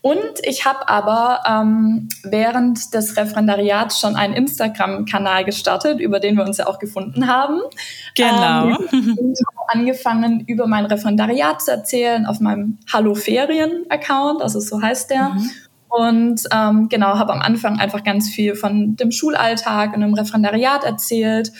Und 0.00 0.40
ich 0.42 0.64
habe 0.64 0.88
aber 0.88 1.40
ähm, 1.48 2.08
während 2.22 2.94
des 2.94 3.16
Referendariats 3.16 4.00
schon 4.00 4.14
einen 4.14 4.34
Instagram-Kanal 4.34 5.44
gestartet, 5.44 6.00
über 6.00 6.20
den 6.20 6.36
wir 6.36 6.44
uns 6.44 6.58
ja 6.58 6.66
auch 6.66 6.78
gefunden 6.78 7.26
haben. 7.26 7.60
Genau. 8.14 8.68
Ähm, 8.92 9.16
und 9.18 9.38
angefangen, 9.66 10.44
über 10.46 10.66
mein 10.66 10.86
Referendariat 10.86 11.60
zu 11.60 11.72
erzählen 11.72 12.26
auf 12.26 12.40
meinem 12.40 12.78
Hallo 12.92 13.14
Ferien-Account, 13.14 14.40
also 14.40 14.60
so 14.60 14.80
heißt 14.80 15.10
der. 15.10 15.30
Mhm. 15.30 15.50
Und 15.88 16.42
ähm, 16.52 16.88
genau, 16.88 17.18
habe 17.18 17.32
am 17.32 17.40
Anfang 17.40 17.80
einfach 17.80 18.04
ganz 18.04 18.28
viel 18.28 18.54
von 18.54 18.96
dem 18.96 19.10
Schulalltag 19.10 19.94
und 19.94 20.02
dem 20.02 20.14
Referendariat 20.14 20.84
erzählt 20.84 21.50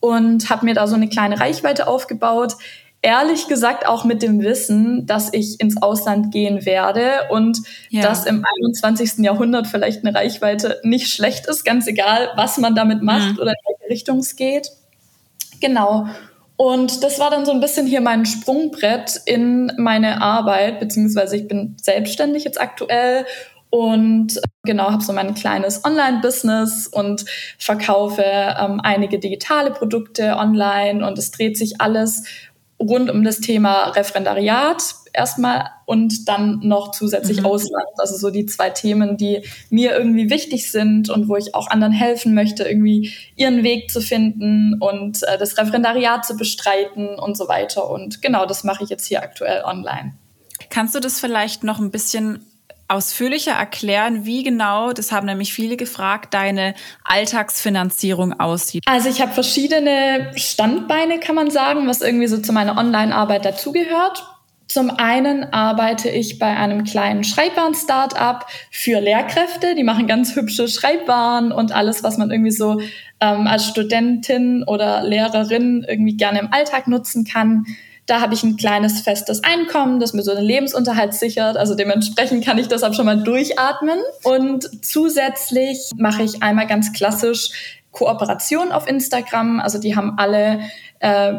und 0.00 0.50
habe 0.50 0.64
mir 0.64 0.74
da 0.74 0.86
so 0.86 0.94
eine 0.94 1.08
kleine 1.08 1.38
Reichweite 1.38 1.86
aufgebaut 1.86 2.56
ehrlich 3.04 3.48
gesagt 3.48 3.86
auch 3.86 4.04
mit 4.04 4.22
dem 4.22 4.40
Wissen, 4.40 5.06
dass 5.06 5.32
ich 5.32 5.60
ins 5.60 5.80
Ausland 5.80 6.32
gehen 6.32 6.64
werde 6.64 7.28
und 7.28 7.58
ja. 7.90 8.02
dass 8.02 8.24
im 8.24 8.42
21. 8.62 9.18
Jahrhundert 9.18 9.66
vielleicht 9.66 10.04
eine 10.04 10.16
Reichweite 10.16 10.80
nicht 10.84 11.12
schlecht 11.12 11.46
ist, 11.46 11.64
ganz 11.64 11.86
egal, 11.86 12.30
was 12.34 12.56
man 12.56 12.74
damit 12.74 13.02
macht 13.02 13.34
mhm. 13.34 13.40
oder 13.40 13.50
in 13.50 13.56
welche 13.66 13.92
Richtung 13.92 14.18
es 14.18 14.36
geht. 14.36 14.70
Genau. 15.60 16.06
Und 16.56 17.02
das 17.02 17.18
war 17.18 17.30
dann 17.30 17.44
so 17.44 17.52
ein 17.52 17.60
bisschen 17.60 17.86
hier 17.86 18.00
mein 18.00 18.24
Sprungbrett 18.24 19.20
in 19.26 19.70
meine 19.76 20.22
Arbeit, 20.22 20.80
beziehungsweise 20.80 21.36
ich 21.36 21.46
bin 21.46 21.76
selbstständig 21.82 22.44
jetzt 22.44 22.60
aktuell 22.60 23.26
und 23.68 24.40
genau 24.64 24.92
habe 24.92 25.02
so 25.02 25.12
mein 25.12 25.34
kleines 25.34 25.84
Online-Business 25.84 26.86
und 26.86 27.24
verkaufe 27.58 28.22
ähm, 28.22 28.80
einige 28.82 29.18
digitale 29.18 29.72
Produkte 29.72 30.36
online 30.36 31.06
und 31.06 31.18
es 31.18 31.32
dreht 31.32 31.58
sich 31.58 31.80
alles 31.80 32.22
rund 32.80 33.10
um 33.10 33.24
das 33.24 33.40
Thema 33.40 33.88
Referendariat 33.90 34.82
erstmal 35.12 35.70
und 35.86 36.28
dann 36.28 36.60
noch 36.62 36.90
zusätzlich 36.90 37.40
mhm. 37.40 37.46
Ausland. 37.46 37.86
Also 37.98 38.16
so 38.16 38.30
die 38.30 38.46
zwei 38.46 38.70
Themen, 38.70 39.16
die 39.16 39.42
mir 39.70 39.96
irgendwie 39.96 40.28
wichtig 40.28 40.70
sind 40.70 41.08
und 41.08 41.28
wo 41.28 41.36
ich 41.36 41.54
auch 41.54 41.68
anderen 41.68 41.92
helfen 41.92 42.34
möchte, 42.34 42.64
irgendwie 42.64 43.12
ihren 43.36 43.62
Weg 43.62 43.90
zu 43.90 44.00
finden 44.00 44.76
und 44.80 45.22
äh, 45.22 45.38
das 45.38 45.56
Referendariat 45.56 46.26
zu 46.26 46.36
bestreiten 46.36 47.08
und 47.18 47.36
so 47.36 47.48
weiter. 47.48 47.88
Und 47.90 48.22
genau 48.22 48.44
das 48.44 48.64
mache 48.64 48.84
ich 48.84 48.90
jetzt 48.90 49.06
hier 49.06 49.22
aktuell 49.22 49.62
online. 49.64 50.14
Kannst 50.70 50.94
du 50.94 51.00
das 51.00 51.20
vielleicht 51.20 51.64
noch 51.64 51.78
ein 51.78 51.90
bisschen 51.90 52.44
ausführlicher 52.88 53.52
erklären, 53.52 54.24
wie 54.24 54.42
genau, 54.42 54.92
das 54.92 55.12
haben 55.12 55.26
nämlich 55.26 55.52
viele 55.52 55.76
gefragt, 55.76 56.34
deine 56.34 56.74
Alltagsfinanzierung 57.04 58.38
aussieht? 58.38 58.82
Also 58.86 59.08
ich 59.08 59.20
habe 59.20 59.32
verschiedene 59.32 60.32
Standbeine, 60.36 61.18
kann 61.18 61.34
man 61.34 61.50
sagen, 61.50 61.86
was 61.86 62.00
irgendwie 62.02 62.26
so 62.26 62.38
zu 62.38 62.52
meiner 62.52 62.76
Online-Arbeit 62.76 63.44
dazugehört. 63.44 64.24
Zum 64.66 64.90
einen 64.90 65.52
arbeite 65.52 66.08
ich 66.08 66.38
bei 66.38 66.56
einem 66.56 66.84
kleinen 66.84 67.22
Schreibbaren-Startup 67.22 68.46
für 68.70 69.00
Lehrkräfte. 69.00 69.74
Die 69.74 69.84
machen 69.84 70.06
ganz 70.06 70.34
hübsche 70.34 70.68
Schreibbaren 70.68 71.52
und 71.52 71.72
alles, 71.72 72.02
was 72.02 72.16
man 72.16 72.30
irgendwie 72.30 72.50
so 72.50 72.80
ähm, 73.20 73.46
als 73.46 73.66
Studentin 73.68 74.64
oder 74.66 75.02
Lehrerin 75.04 75.84
irgendwie 75.86 76.16
gerne 76.16 76.40
im 76.40 76.52
Alltag 76.52 76.88
nutzen 76.88 77.24
kann. 77.24 77.66
Da 78.06 78.20
habe 78.20 78.34
ich 78.34 78.42
ein 78.42 78.56
kleines 78.56 79.00
festes 79.00 79.42
Einkommen, 79.44 79.98
das 79.98 80.12
mir 80.12 80.22
so 80.22 80.34
den 80.34 80.44
Lebensunterhalt 80.44 81.14
sichert. 81.14 81.56
Also 81.56 81.74
dementsprechend 81.74 82.44
kann 82.44 82.58
ich 82.58 82.68
das 82.68 82.82
auch 82.82 82.92
schon 82.92 83.06
mal 83.06 83.22
durchatmen. 83.22 83.98
Und 84.22 84.84
zusätzlich 84.84 85.90
mache 85.96 86.22
ich 86.22 86.42
einmal 86.42 86.66
ganz 86.66 86.92
klassisch 86.92 87.80
Kooperation 87.92 88.72
auf 88.72 88.86
Instagram. 88.88 89.60
Also 89.60 89.78
die 89.78 89.96
haben 89.96 90.18
alle 90.18 90.60
äh, 90.98 91.34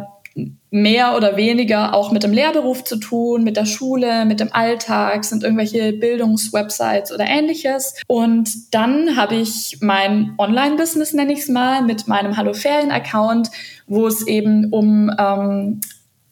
mehr 0.69 1.15
oder 1.15 1.38
weniger 1.38 1.93
auch 1.93 2.12
mit 2.12 2.24
dem 2.24 2.34
Lehrberuf 2.34 2.84
zu 2.84 2.98
tun, 2.98 3.43
mit 3.43 3.55
der 3.55 3.65
Schule, 3.65 4.25
mit 4.25 4.41
dem 4.41 4.51
Alltag, 4.51 5.24
sind 5.24 5.43
irgendwelche 5.43 5.93
Bildungswebsites 5.93 7.13
oder 7.13 7.25
ähnliches. 7.25 7.95
Und 8.07 8.74
dann 8.74 9.15
habe 9.15 9.36
ich 9.36 9.77
mein 9.79 10.34
Online-Business, 10.38 11.13
nenne 11.13 11.31
ich 11.31 11.39
es 11.39 11.48
mal, 11.48 11.81
mit 11.84 12.07
meinem 12.10 12.36
Hallo 12.36 12.53
Ferien-Account, 12.53 13.50
wo 13.88 14.07
es 14.07 14.27
eben 14.27 14.74
um 14.74 15.10
ähm, 15.17 15.79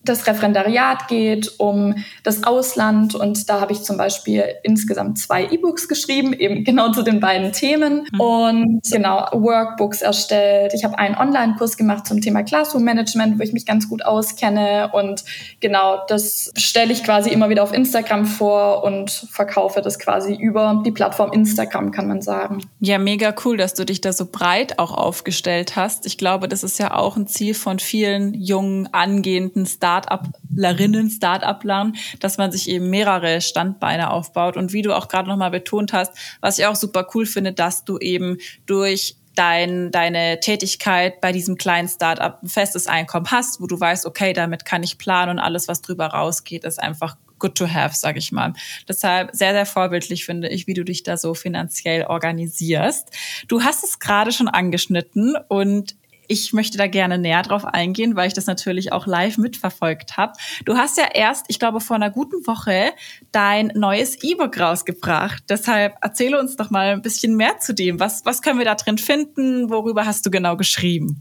das 0.04 0.28
Referendariat 0.28 1.08
geht, 1.08 1.60
um 1.60 1.96
das 2.24 2.44
Ausland. 2.44 3.16
Und 3.16 3.50
da 3.50 3.62
habe 3.62 3.72
ich 3.72 3.84
zum 3.84 3.98
Beispiel 3.98 4.44
insgesamt 4.64 5.18
zwei 5.18 5.46
E-Books 5.46 5.88
geschrieben, 5.88 6.34
eben 6.34 6.64
genau 6.64 6.92
zu 6.92 7.04
den 7.04 7.20
beiden 7.20 7.54
Themen. 7.54 8.06
Mhm. 8.12 8.20
Und 8.20 8.82
genau, 8.92 9.28
Workbooks 9.32 10.02
erstellt. 10.02 10.74
Ich 10.74 10.84
habe 10.84 10.98
einen 10.98 11.16
Online-Kurs 11.16 11.78
gemacht 11.78 12.06
zum 12.06 12.22
Thema 12.22 12.44
Classroom-Management, 12.44 13.40
wo 13.40 13.44
ich 13.44 13.54
mich 13.54 13.66
ganz 13.66 13.88
gut 13.88 14.06
auskenne. 14.06 14.90
Und 14.94 15.24
genau, 15.62 16.02
das 16.08 16.52
stelle 16.58 16.92
ich 16.92 17.04
quasi 17.04 17.30
immer 17.30 17.50
wieder 17.50 17.64
auf 17.64 17.74
Instagram 17.74 18.26
vor 18.26 18.84
und 18.84 19.10
verkaufe 19.32 19.82
das 19.82 20.00
quasi 20.00 20.34
über 20.34 20.82
die 20.86 20.92
Plattform 20.92 21.32
Instagram, 21.32 21.92
kann 21.92 22.08
man 22.08 22.22
sagen. 22.22 22.64
Ja, 22.80 22.98
mega 22.98 23.34
cool, 23.46 23.56
dass 23.56 23.74
du 23.74 23.86
dich 23.86 24.02
da 24.02 24.12
so 24.12 24.26
breit 24.26 24.80
auch 24.80 24.92
aufgestellt 24.92 25.76
hast. 25.78 26.06
Ich 26.06 26.18
glaube, 26.18 26.50
das 26.50 26.64
ist 26.64 26.78
ja 26.80 26.94
auch 26.94 27.16
ein 27.16 27.28
Ziel 27.28 27.54
von 27.54 27.80
vielen 27.80 28.34
jungen, 28.34 28.90
angehenden 28.92 29.66
Stars 29.66 29.93
Start-uplerinnen, 29.94 31.10
Start-uplern, 31.10 31.96
dass 32.20 32.38
man 32.38 32.52
sich 32.52 32.70
eben 32.70 32.90
mehrere 32.90 33.42
Standbeine 33.42 34.12
aufbaut. 34.12 34.58
Und 34.58 34.74
wie 34.74 34.82
du 34.82 34.96
auch 34.96 35.08
gerade 35.08 35.30
nochmal 35.30 35.52
betont 35.52 35.94
hast, 35.94 36.14
was 36.42 36.58
ich 36.58 36.66
auch 36.66 36.76
super 36.76 37.08
cool 37.14 37.26
finde, 37.26 37.54
dass 37.54 37.86
du 37.86 38.00
eben 38.00 38.38
durch 38.66 39.16
dein, 39.36 39.92
deine 39.92 40.40
Tätigkeit 40.40 41.22
bei 41.22 41.32
diesem 41.32 41.58
kleinen 41.58 41.88
Startup 41.88 42.42
ein 42.42 42.50
festes 42.50 42.88
Einkommen 42.88 43.30
hast, 43.32 43.62
wo 43.62 43.68
du 43.68 43.80
weißt, 43.80 44.06
okay, 44.06 44.34
damit 44.34 44.66
kann 44.66 44.84
ich 44.84 44.98
planen 44.98 45.32
und 45.32 45.40
alles, 45.40 45.68
was 45.68 45.82
drüber 45.82 46.08
rausgeht, 46.08 46.64
ist 46.64 46.82
einfach 46.82 47.18
good 47.40 47.56
to 47.56 47.68
have, 47.68 47.96
sage 47.96 48.20
ich 48.20 48.32
mal. 48.32 48.54
Deshalb 48.88 49.32
sehr, 49.34 49.54
sehr 49.54 49.66
vorbildlich 49.66 50.24
finde 50.24 50.50
ich, 50.50 50.68
wie 50.68 50.76
du 50.76 50.86
dich 50.86 51.04
da 51.04 51.18
so 51.18 51.34
finanziell 51.34 52.06
organisierst. 52.06 53.10
Du 53.48 53.64
hast 53.64 53.84
es 53.84 54.00
gerade 54.00 54.32
schon 54.32 54.48
angeschnitten 54.48 55.36
und 55.50 55.96
ich 56.28 56.54
möchte 56.54 56.78
da 56.78 56.88
gerne 56.88 57.18
näher 57.18 57.42
drauf 57.42 57.66
eingehen, 57.66 58.16
weil 58.16 58.28
ich 58.28 58.34
das 58.34 58.46
natürlich 58.46 58.92
auch 58.92 59.08
live 59.08 59.38
mitverfolgt 59.38 60.18
habe. 60.18 60.34
Du 60.66 60.76
hast 60.76 60.98
ja 60.98 61.06
erst, 61.14 61.46
ich 61.50 61.60
glaube, 61.60 61.82
vor 61.82 61.96
einer 61.96 62.10
guten 62.10 62.46
Woche 62.48 62.92
dein 63.32 63.72
neues 63.76 64.24
E-Book 64.24 64.60
rausgebracht. 64.60 65.44
Deshalb 65.50 65.96
erzähle 66.02 66.40
uns 66.40 66.56
doch 66.56 66.70
mal 66.70 66.94
ein 66.94 67.02
bisschen 67.02 67.36
mehr 67.36 67.60
zu 67.60 67.74
dem. 67.74 68.00
Was, 68.00 68.26
was 68.26 68.42
können 68.42 68.60
wir 68.60 68.66
da 68.66 68.76
drin 68.76 68.98
finden? 68.98 69.70
Worüber 69.70 70.06
hast 70.06 70.26
du 70.26 70.32
genau 70.32 70.58
geschrieben? 70.58 71.20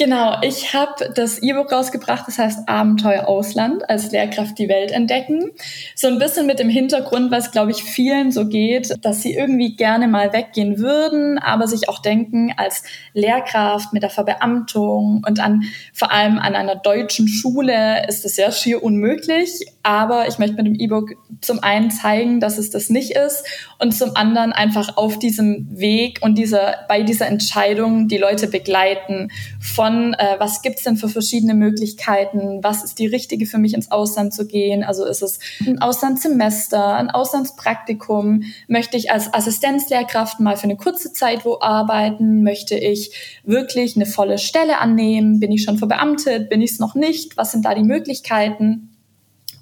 Genau, 0.00 0.38
ich 0.40 0.72
habe 0.72 1.12
das 1.14 1.42
E-Book 1.42 1.70
rausgebracht, 1.70 2.26
das 2.26 2.38
heißt 2.38 2.66
Abenteuer 2.70 3.28
Ausland, 3.28 3.86
als 3.90 4.10
Lehrkraft 4.10 4.58
die 4.58 4.66
Welt 4.66 4.92
entdecken. 4.92 5.50
So 5.94 6.08
ein 6.08 6.18
bisschen 6.18 6.46
mit 6.46 6.58
dem 6.58 6.70
Hintergrund, 6.70 7.30
was, 7.30 7.50
glaube 7.50 7.70
ich, 7.70 7.82
vielen 7.82 8.32
so 8.32 8.46
geht, 8.46 8.96
dass 9.04 9.20
sie 9.20 9.34
irgendwie 9.34 9.76
gerne 9.76 10.08
mal 10.08 10.32
weggehen 10.32 10.78
würden, 10.78 11.36
aber 11.36 11.66
sich 11.66 11.90
auch 11.90 11.98
denken, 11.98 12.50
als 12.56 12.82
Lehrkraft 13.12 13.92
mit 13.92 14.02
der 14.02 14.08
Verbeamtung 14.08 15.22
und 15.28 15.38
an, 15.38 15.64
vor 15.92 16.10
allem 16.10 16.38
an 16.38 16.54
einer 16.54 16.76
deutschen 16.76 17.28
Schule 17.28 18.08
ist 18.08 18.24
es 18.24 18.38
ja 18.38 18.50
schier 18.52 18.82
unmöglich. 18.82 19.66
Aber 19.82 20.28
ich 20.28 20.38
möchte 20.38 20.56
mit 20.56 20.66
dem 20.66 20.74
E-Book 20.74 21.12
zum 21.40 21.62
einen 21.62 21.90
zeigen, 21.90 22.38
dass 22.38 22.58
es 22.58 22.68
das 22.68 22.90
nicht 22.90 23.12
ist 23.12 23.44
und 23.78 23.92
zum 23.92 24.14
anderen 24.14 24.52
einfach 24.52 24.98
auf 24.98 25.18
diesem 25.18 25.66
Weg 25.70 26.18
und 26.20 26.36
dieser, 26.36 26.74
bei 26.86 27.02
dieser 27.02 27.26
Entscheidung 27.28 28.06
die 28.06 28.18
Leute 28.18 28.46
begleiten 28.46 29.30
von 29.58 30.12
äh, 30.14 30.36
was 30.38 30.60
gibt's 30.60 30.82
denn 30.82 30.98
für 30.98 31.08
verschiedene 31.08 31.54
Möglichkeiten, 31.54 32.62
was 32.62 32.84
ist 32.84 32.98
die 32.98 33.06
richtige 33.06 33.46
für 33.46 33.56
mich 33.56 33.72
ins 33.72 33.90
Ausland 33.90 34.34
zu 34.34 34.46
gehen. 34.46 34.84
Also 34.84 35.06
ist 35.06 35.22
es 35.22 35.38
ein 35.66 35.80
Auslandssemester, 35.80 36.96
ein 36.96 37.10
Auslandspraktikum, 37.10 38.42
möchte 38.68 38.98
ich 38.98 39.10
als 39.10 39.32
Assistenzlehrkraft 39.32 40.40
mal 40.40 40.58
für 40.58 40.64
eine 40.64 40.76
kurze 40.76 41.12
Zeit 41.14 41.46
wo 41.46 41.58
arbeiten, 41.60 42.42
möchte 42.42 42.76
ich 42.76 43.40
wirklich 43.44 43.96
eine 43.96 44.06
volle 44.06 44.36
Stelle 44.36 44.78
annehmen, 44.78 45.40
bin 45.40 45.52
ich 45.52 45.62
schon 45.62 45.78
verbeamtet, 45.78 46.50
bin 46.50 46.60
ich 46.60 46.72
es 46.72 46.78
noch 46.78 46.94
nicht, 46.94 47.38
was 47.38 47.52
sind 47.52 47.64
da 47.64 47.74
die 47.74 47.82
Möglichkeiten. 47.82 48.89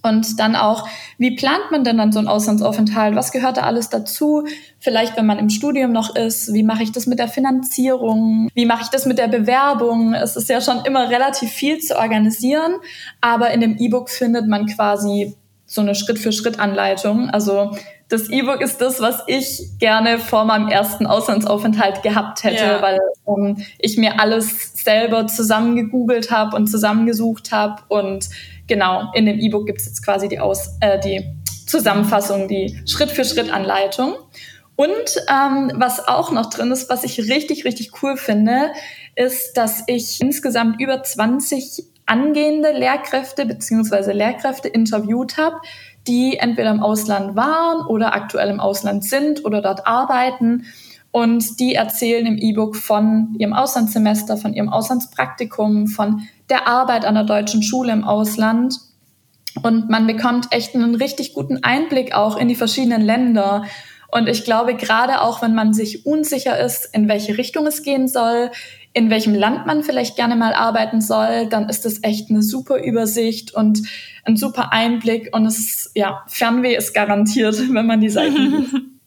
Und 0.03 0.39
dann 0.39 0.55
auch, 0.55 0.89
wie 1.19 1.35
plant 1.35 1.71
man 1.71 1.85
denn 1.85 1.99
dann 1.99 2.13
so 2.13 2.19
einen 2.19 2.29
Auslandsaufenthalt? 2.29 3.17
Was 3.17 3.33
gehört 3.33 3.57
da 3.57 3.63
alles 3.63 3.89
dazu? 3.89 4.47
Vielleicht, 4.79 5.17
wenn 5.17 5.27
man 5.27 5.39
im 5.39 5.51
Studium 5.51 5.93
noch 5.93 6.15
ist, 6.15 6.55
wie 6.55 6.63
mache 6.63 6.83
ich 6.83 6.93
das 6.93 7.07
mit 7.07 7.19
der 7.19 7.29
Finanzierung? 7.29 8.49
Wie 8.55 8.67
mache 8.67 8.83
ich 8.83 8.89
das 8.89 9.07
mit 9.07 9.19
der 9.19 9.29
Bewerbung? 9.29 10.15
Es 10.15 10.37
ist 10.37 10.49
ja 10.49 10.61
schon 10.61 10.85
immer 10.85 11.11
relativ 11.11 11.51
viel 11.51 11.79
zu 11.79 11.99
organisieren, 11.99 12.75
aber 13.21 13.51
in 13.51 13.61
dem 13.61 13.77
E-Book 13.79 14.09
findet 14.09 14.47
man 14.47 14.67
quasi 14.67 15.35
so 15.67 15.83
eine 15.83 15.95
Schritt-für-Schritt-Anleitung. 15.95 17.29
Also 17.29 17.77
das 18.09 18.31
E-Book 18.31 18.63
ist 18.63 18.81
das, 18.81 19.01
was 19.01 19.23
ich 19.27 19.79
gerne 19.79 20.19
vor 20.19 20.47
meinem 20.47 20.69
ersten 20.69 21.07
Auslandsaufenthalt 21.07 22.03
gehabt 22.03 22.43
hätte, 22.43 22.65
ja. 22.65 22.83
weil 22.83 22.99
um, 23.25 23.59
ich 23.79 23.99
mir 23.99 24.19
alles 24.19 24.73
selber 24.83 25.27
zusammengegoogelt 25.27 26.31
habe 26.31 26.57
und 26.57 26.69
zusammengesucht 26.69 27.53
habe 27.53 27.83
und 27.89 28.31
genau, 28.69 29.11
in 29.15 29.27
dem 29.27 29.41
E-Book 29.41 29.67
gibt 29.67 29.81
es 29.81 29.87
jetzt 29.87 30.05
quasi 30.05 30.29
die, 30.29 30.39
Aus, 30.39 30.77
äh, 30.81 31.01
die 31.01 31.25
Zusammenfassung, 31.67 32.47
die 32.47 32.81
Schritt-für-Schritt-Anleitung. 32.87 34.15
Und 34.77 35.17
ähm, 35.29 35.73
was 35.75 36.07
auch 36.07 36.31
noch 36.31 36.51
drin 36.51 36.71
ist, 36.71 36.89
was 36.89 37.03
ich 37.03 37.19
richtig, 37.19 37.65
richtig 37.65 38.01
cool 38.03 38.17
finde, 38.17 38.71
ist, 39.17 39.57
dass 39.57 39.83
ich 39.89 40.21
insgesamt 40.21 40.81
über 40.81 41.03
20 41.03 41.85
angehende 42.07 42.71
Lehrkräfte 42.71 43.45
beziehungsweise 43.45 44.13
Lehrkräfte 44.13 44.69
interviewt 44.69 45.37
habe, 45.37 45.57
die 46.07 46.39
entweder 46.39 46.71
im 46.71 46.81
Ausland 46.81 47.37
waren 47.37 47.87
oder 47.87 48.15
aktuell 48.15 48.49
im 48.49 48.61
Ausland 48.61 49.05
sind 49.05 49.45
oder 49.45 49.61
dort 49.61 49.87
arbeiten. 49.87 50.65
Und 51.11 51.59
die 51.59 51.75
erzählen 51.75 52.27
im 52.27 52.37
E-Book 52.37 52.77
von 52.77 53.35
ihrem 53.39 53.55
Auslandssemester, 53.55 54.37
von 54.37 54.53
ihrem 54.53 54.69
Auslandspraktikum, 54.69 55.87
von 55.87 56.23
der 56.51 56.69
Arbeit 56.69 57.05
an 57.05 57.15
der 57.15 57.25
deutschen 57.25 57.63
Schule 57.63 57.93
im 57.93 58.05
Ausland. 58.05 58.75
Und 59.63 59.89
man 59.89 60.07
bekommt 60.07 60.49
echt 60.51 60.75
einen 60.75 60.95
richtig 60.95 61.35
guten 61.35 61.65
Einblick 61.65 62.15
auch 62.15 62.37
in 62.37 62.49
die 62.49 62.55
verschiedenen 62.55 63.01
Länder. 63.01 63.65
Und 64.11 64.29
ich 64.29 64.45
glaube, 64.45 64.75
gerade 64.75 65.21
auch 65.21 65.43
wenn 65.43 65.55
man 65.55 65.75
sich 65.75 66.07
unsicher 66.07 66.59
ist, 66.59 66.95
in 66.95 67.09
welche 67.09 67.37
Richtung 67.37 67.67
es 67.67 67.83
gehen 67.83 68.09
soll, 68.09 68.51
in 68.95 69.11
welchem 69.11 69.35
Land 69.35 69.67
man 69.67 69.83
vielleicht 69.83 70.17
gerne 70.17 70.35
mal 70.35 70.55
arbeiten 70.55 71.01
soll, 71.01 71.47
dann 71.47 71.69
ist 71.69 71.85
das 71.85 72.03
echt 72.03 72.31
eine 72.31 72.43
super 72.43 72.83
Übersicht 72.83 73.55
und 73.55 73.83
ein 74.25 74.37
super 74.37 74.73
Einblick. 74.73 75.31
Und 75.33 75.47
es 75.47 75.91
ja, 75.95 76.23
Fernweh 76.27 76.75
ist 76.75 76.95
garantiert, 76.95 77.57
wenn 77.73 77.87
man 77.87 78.01
die 78.01 78.09
Seiten 78.09 78.95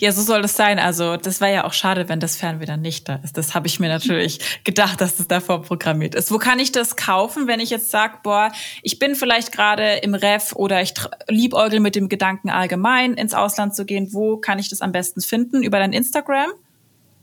Ja, 0.00 0.12
so 0.12 0.22
soll 0.22 0.44
es 0.44 0.56
sein. 0.56 0.78
Also 0.78 1.16
das 1.16 1.40
wäre 1.40 1.52
ja 1.52 1.64
auch 1.64 1.72
schade, 1.72 2.08
wenn 2.08 2.20
das 2.20 2.36
Fernweh 2.36 2.64
dann 2.64 2.80
nicht 2.80 3.08
da 3.08 3.16
ist. 3.16 3.36
Das 3.36 3.54
habe 3.54 3.66
ich 3.66 3.80
mir 3.80 3.88
natürlich 3.88 4.40
gedacht, 4.64 5.00
dass 5.00 5.16
das 5.16 5.28
davor 5.28 5.62
programmiert 5.62 6.14
ist. 6.14 6.30
Wo 6.30 6.38
kann 6.38 6.58
ich 6.58 6.72
das 6.72 6.96
kaufen, 6.96 7.46
wenn 7.46 7.60
ich 7.60 7.70
jetzt 7.70 7.90
sage, 7.90 8.18
boah, 8.22 8.52
ich 8.82 8.98
bin 8.98 9.14
vielleicht 9.14 9.52
gerade 9.52 9.96
im 9.96 10.14
Ref 10.14 10.52
oder 10.54 10.82
ich 10.82 10.94
liebäugel 11.28 11.80
mit 11.80 11.96
dem 11.96 12.08
Gedanken 12.08 12.50
allgemein 12.50 13.14
ins 13.14 13.34
Ausland 13.34 13.74
zu 13.74 13.84
gehen. 13.84 14.08
Wo 14.12 14.36
kann 14.36 14.58
ich 14.58 14.68
das 14.68 14.80
am 14.80 14.92
besten 14.92 15.20
finden? 15.20 15.62
Über 15.62 15.78
dein 15.78 15.92
Instagram? 15.92 16.50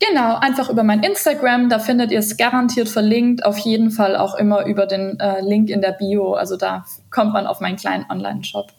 Genau, 0.08 0.36
einfach 0.36 0.68
über 0.68 0.82
mein 0.82 1.04
Instagram, 1.04 1.68
da 1.68 1.78
findet 1.78 2.10
ihr 2.10 2.18
es 2.18 2.36
garantiert 2.36 2.88
verlinkt, 2.88 3.44
auf 3.44 3.58
jeden 3.58 3.92
Fall 3.92 4.16
auch 4.16 4.34
immer 4.34 4.66
über 4.66 4.86
den 4.86 5.20
äh, 5.20 5.40
Link 5.42 5.70
in 5.70 5.80
der 5.80 5.92
Bio, 5.92 6.34
also 6.34 6.56
da 6.56 6.84
kommt 7.10 7.32
man 7.32 7.46
auf 7.46 7.60
meinen 7.60 7.76
kleinen 7.76 8.04
Online-Shop. 8.10 8.72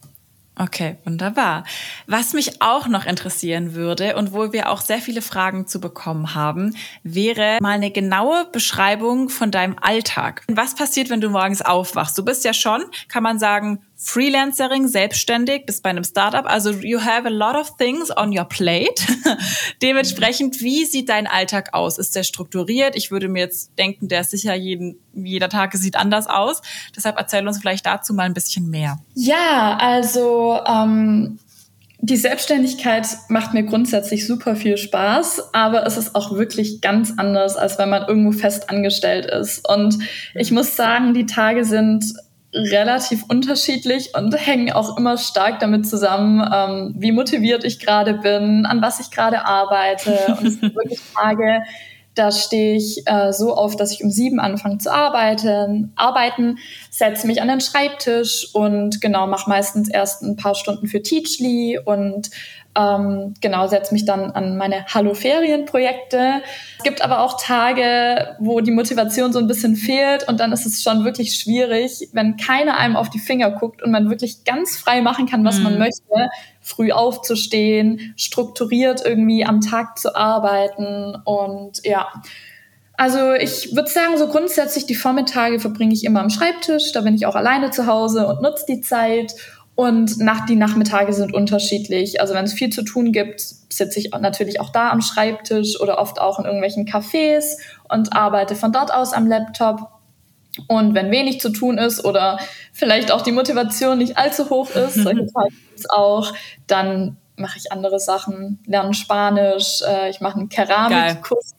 Okay, 0.55 0.97
wunderbar. 1.03 1.63
Was 2.05 2.33
mich 2.33 2.61
auch 2.61 2.87
noch 2.87 3.05
interessieren 3.05 3.73
würde 3.73 4.15
und 4.15 4.33
wo 4.33 4.53
wir 4.53 4.69
auch 4.69 4.81
sehr 4.81 4.99
viele 4.99 5.23
Fragen 5.23 5.65
zu 5.65 5.81
bekommen 5.81 6.35
haben, 6.35 6.75
wäre 7.01 7.57
mal 7.59 7.71
eine 7.71 7.89
genaue 7.89 8.45
Beschreibung 8.51 9.29
von 9.29 9.49
deinem 9.49 9.75
Alltag. 9.81 10.43
Was 10.47 10.75
passiert, 10.75 11.09
wenn 11.09 11.21
du 11.21 11.29
morgens 11.29 11.63
aufwachst? 11.63 12.15
Du 12.17 12.23
bist 12.23 12.45
ja 12.45 12.53
schon, 12.53 12.83
kann 13.07 13.23
man 13.23 13.39
sagen, 13.39 13.81
Freelancerin, 13.95 14.87
selbstständig, 14.87 15.65
bist 15.65 15.81
bei 15.81 15.89
einem 15.89 16.03
Startup. 16.03 16.45
Also 16.45 16.71
you 16.71 16.99
have 16.99 17.25
a 17.25 17.29
lot 17.29 17.55
of 17.55 17.77
things 17.77 18.15
on 18.15 18.37
your 18.37 18.45
plate. 18.45 19.01
Dementsprechend, 19.81 20.61
wie 20.61 20.85
sieht 20.85 21.09
dein 21.09 21.25
Alltag 21.25 21.73
aus? 21.73 21.97
Ist 21.97 22.15
der 22.15 22.23
strukturiert? 22.23 22.95
Ich 22.95 23.11
würde 23.11 23.29
mir 23.29 23.39
jetzt 23.39 23.77
denken, 23.77 24.09
der 24.09 24.21
ist 24.21 24.31
sicher 24.31 24.55
jeden, 24.55 24.99
jeder 25.13 25.47
Tag 25.47 25.73
sieht 25.73 25.95
anders 25.95 26.27
aus. 26.27 26.61
Deshalb 26.95 27.17
erzähl 27.17 27.47
uns 27.47 27.59
vielleicht 27.59 27.85
dazu 27.85 28.13
mal 28.13 28.23
ein 28.23 28.33
bisschen 28.33 28.69
mehr. 28.69 28.99
Ja, 29.13 29.77
also 29.79 30.59
ähm, 30.67 31.39
die 32.05 32.17
Selbstständigkeit 32.17 33.07
macht 33.29 33.53
mir 33.53 33.63
grundsätzlich 33.63 34.27
super 34.27 34.57
viel 34.57 34.75
Spaß, 34.75 35.53
aber 35.53 35.87
es 35.87 35.95
ist 35.95 36.15
auch 36.15 36.33
wirklich 36.33 36.81
ganz 36.81 37.13
anders, 37.15 37.55
als 37.55 37.79
wenn 37.79 37.89
man 37.89 38.05
irgendwo 38.05 38.33
fest 38.33 38.69
angestellt 38.69 39.25
ist. 39.27 39.65
Und 39.69 39.99
ich 40.35 40.51
mhm. 40.51 40.57
muss 40.57 40.75
sagen, 40.75 41.13
die 41.13 41.25
Tage 41.25 41.63
sind 41.63 42.03
relativ 42.53 43.23
unterschiedlich 43.27 44.11
und 44.15 44.33
hängen 44.35 44.71
auch 44.71 44.97
immer 44.97 45.17
stark 45.17 45.59
damit 45.59 45.87
zusammen, 45.87 46.47
ähm, 46.53 46.93
wie 46.97 47.11
motiviert 47.11 47.63
ich 47.63 47.79
gerade 47.79 48.13
bin, 48.13 48.65
an 48.65 48.81
was 48.81 48.99
ich 48.99 49.11
gerade 49.11 49.45
arbeite. 49.45 50.35
Und 50.39 50.47
es 50.47 50.59
sind 50.59 50.75
wirklich 50.75 51.01
Tage, 51.15 51.63
da 52.15 52.31
stehe 52.31 52.75
ich 52.75 53.07
äh, 53.07 53.33
so 53.33 53.55
auf, 53.55 53.75
dass 53.75 53.91
ich 53.91 54.03
um 54.03 54.11
sieben 54.11 54.39
anfange 54.39 54.77
zu 54.77 54.93
arbeiten, 54.93 55.93
arbeiten, 55.95 56.59
setze 56.91 57.25
mich 57.25 57.41
an 57.41 57.47
den 57.47 57.59
Schreibtisch 57.59 58.49
und 58.53 59.01
genau 59.01 59.25
mache 59.25 59.49
meistens 59.49 59.89
erst 59.89 60.21
ein 60.21 60.35
paar 60.35 60.53
Stunden 60.53 60.87
für 60.87 61.01
Teachly 61.01 61.79
und 61.83 62.29
ähm, 62.75 63.35
genau, 63.39 63.67
setze 63.67 63.93
mich 63.93 64.05
dann 64.05 64.31
an 64.31 64.57
meine 64.57 64.85
Hallo-Ferien-Projekte. 64.87 66.41
Es 66.77 66.83
gibt 66.83 67.03
aber 67.03 67.21
auch 67.21 67.39
Tage, 67.39 68.35
wo 68.39 68.61
die 68.61 68.71
Motivation 68.71 69.31
so 69.31 69.39
ein 69.39 69.47
bisschen 69.47 69.75
fehlt 69.75 70.27
und 70.27 70.39
dann 70.39 70.51
ist 70.51 70.65
es 70.65 70.81
schon 70.81 71.05
wirklich 71.05 71.35
schwierig, 71.35 72.09
wenn 72.13 72.37
keiner 72.37 72.77
einem 72.77 72.95
auf 72.95 73.09
die 73.09 73.19
Finger 73.19 73.51
guckt 73.51 73.83
und 73.83 73.91
man 73.91 74.09
wirklich 74.09 74.43
ganz 74.43 74.77
frei 74.77 75.01
machen 75.01 75.27
kann, 75.27 75.45
was 75.45 75.57
mhm. 75.57 75.63
man 75.63 75.79
möchte, 75.79 76.29
früh 76.61 76.91
aufzustehen, 76.91 78.13
strukturiert 78.17 79.05
irgendwie 79.05 79.45
am 79.45 79.61
Tag 79.61 79.99
zu 79.99 80.15
arbeiten 80.15 81.15
und 81.25 81.85
ja. 81.85 82.07
Also 82.95 83.33
ich 83.33 83.75
würde 83.75 83.89
sagen, 83.89 84.17
so 84.17 84.27
grundsätzlich 84.27 84.85
die 84.85 84.95
Vormittage 84.95 85.59
verbringe 85.59 85.93
ich 85.93 86.03
immer 86.03 86.21
am 86.21 86.29
Schreibtisch, 86.29 86.91
da 86.91 87.01
bin 87.01 87.15
ich 87.15 87.25
auch 87.25 87.35
alleine 87.35 87.71
zu 87.71 87.87
Hause 87.87 88.27
und 88.27 88.41
nutze 88.41 88.65
die 88.67 88.81
Zeit 88.81 89.33
und 89.75 90.19
nach, 90.19 90.45
die 90.45 90.55
Nachmittage 90.55 91.13
sind 91.13 91.33
unterschiedlich. 91.33 92.21
Also 92.21 92.33
wenn 92.35 92.45
es 92.45 92.53
viel 92.53 92.69
zu 92.69 92.83
tun 92.83 93.11
gibt, 93.11 93.41
sitze 93.41 93.99
ich 93.99 94.11
natürlich 94.11 94.59
auch 94.59 94.69
da 94.69 94.91
am 94.91 95.01
Schreibtisch 95.01 95.79
oder 95.79 95.97
oft 95.97 96.21
auch 96.21 96.37
in 96.39 96.45
irgendwelchen 96.45 96.85
Cafés 96.85 97.57
und 97.89 98.15
arbeite 98.15 98.55
von 98.55 98.71
dort 98.71 98.93
aus 98.93 99.13
am 99.13 99.25
Laptop. 99.27 99.89
Und 100.67 100.93
wenn 100.93 101.09
wenig 101.09 101.41
zu 101.41 101.49
tun 101.49 101.79
ist 101.79 102.05
oder 102.05 102.37
vielleicht 102.71 103.11
auch 103.11 103.21
die 103.21 103.31
Motivation 103.31 103.97
nicht 103.97 104.17
allzu 104.17 104.51
hoch 104.51 104.69
ist, 104.69 104.95
solche 104.95 105.25
Tage 105.33 105.49
gibt 105.49 105.79
es 105.79 105.89
auch, 105.89 106.31
dann 106.67 107.17
mache 107.35 107.57
ich 107.57 107.71
andere 107.71 107.99
Sachen, 107.99 108.59
lerne 108.67 108.93
Spanisch, 108.93 109.81
äh, 109.81 110.11
ich 110.11 110.21
mache 110.21 110.37
einen 110.37 110.49
Keramikkurs 110.49 111.55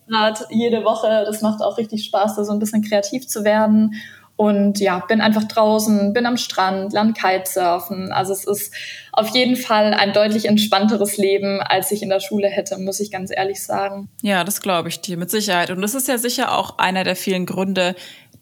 jede 0.50 0.84
Woche. 0.84 1.24
Das 1.26 1.42
macht 1.42 1.62
auch 1.62 1.78
richtig 1.78 2.04
Spaß, 2.04 2.36
da 2.36 2.44
so 2.44 2.52
ein 2.52 2.60
bisschen 2.60 2.82
kreativ 2.82 3.26
zu 3.26 3.42
werden. 3.42 3.94
Und 4.36 4.80
ja, 4.80 4.98
bin 4.98 5.20
einfach 5.20 5.44
draußen, 5.44 6.12
bin 6.12 6.26
am 6.26 6.36
Strand, 6.36 6.92
lerne 6.92 7.12
Kitesurfen. 7.12 8.10
Also 8.10 8.32
es 8.32 8.44
ist 8.44 8.74
auf 9.12 9.28
jeden 9.28 9.54
Fall 9.54 9.94
ein 9.94 10.12
deutlich 10.12 10.46
entspannteres 10.46 11.16
Leben, 11.16 11.60
als 11.60 11.92
ich 11.92 12.02
in 12.02 12.08
der 12.08 12.18
Schule 12.18 12.48
hätte, 12.48 12.76
muss 12.78 12.98
ich 12.98 13.12
ganz 13.12 13.30
ehrlich 13.34 13.62
sagen. 13.62 14.08
Ja, 14.22 14.42
das 14.42 14.60
glaube 14.60 14.88
ich 14.88 15.00
dir 15.00 15.16
mit 15.16 15.30
Sicherheit. 15.30 15.70
Und 15.70 15.82
das 15.82 15.94
ist 15.94 16.08
ja 16.08 16.18
sicher 16.18 16.58
auch 16.58 16.78
einer 16.78 17.04
der 17.04 17.14
vielen 17.14 17.46
Gründe, 17.46 17.94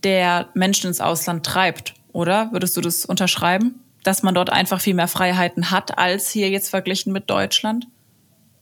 der 0.03 0.49
Menschen 0.55 0.89
ins 0.89 1.01
Ausland 1.01 1.45
treibt, 1.45 1.95
oder? 2.13 2.49
Würdest 2.53 2.77
du 2.77 2.81
das 2.81 3.05
unterschreiben? 3.05 3.81
Dass 4.03 4.23
man 4.23 4.35
dort 4.35 4.51
einfach 4.51 4.81
viel 4.81 4.95
mehr 4.95 5.09
Freiheiten 5.09 5.71
hat, 5.71 5.99
als 5.99 6.31
hier 6.31 6.49
jetzt 6.49 6.71
verglichen 6.71 7.13
mit 7.13 7.29
Deutschland? 7.29 7.87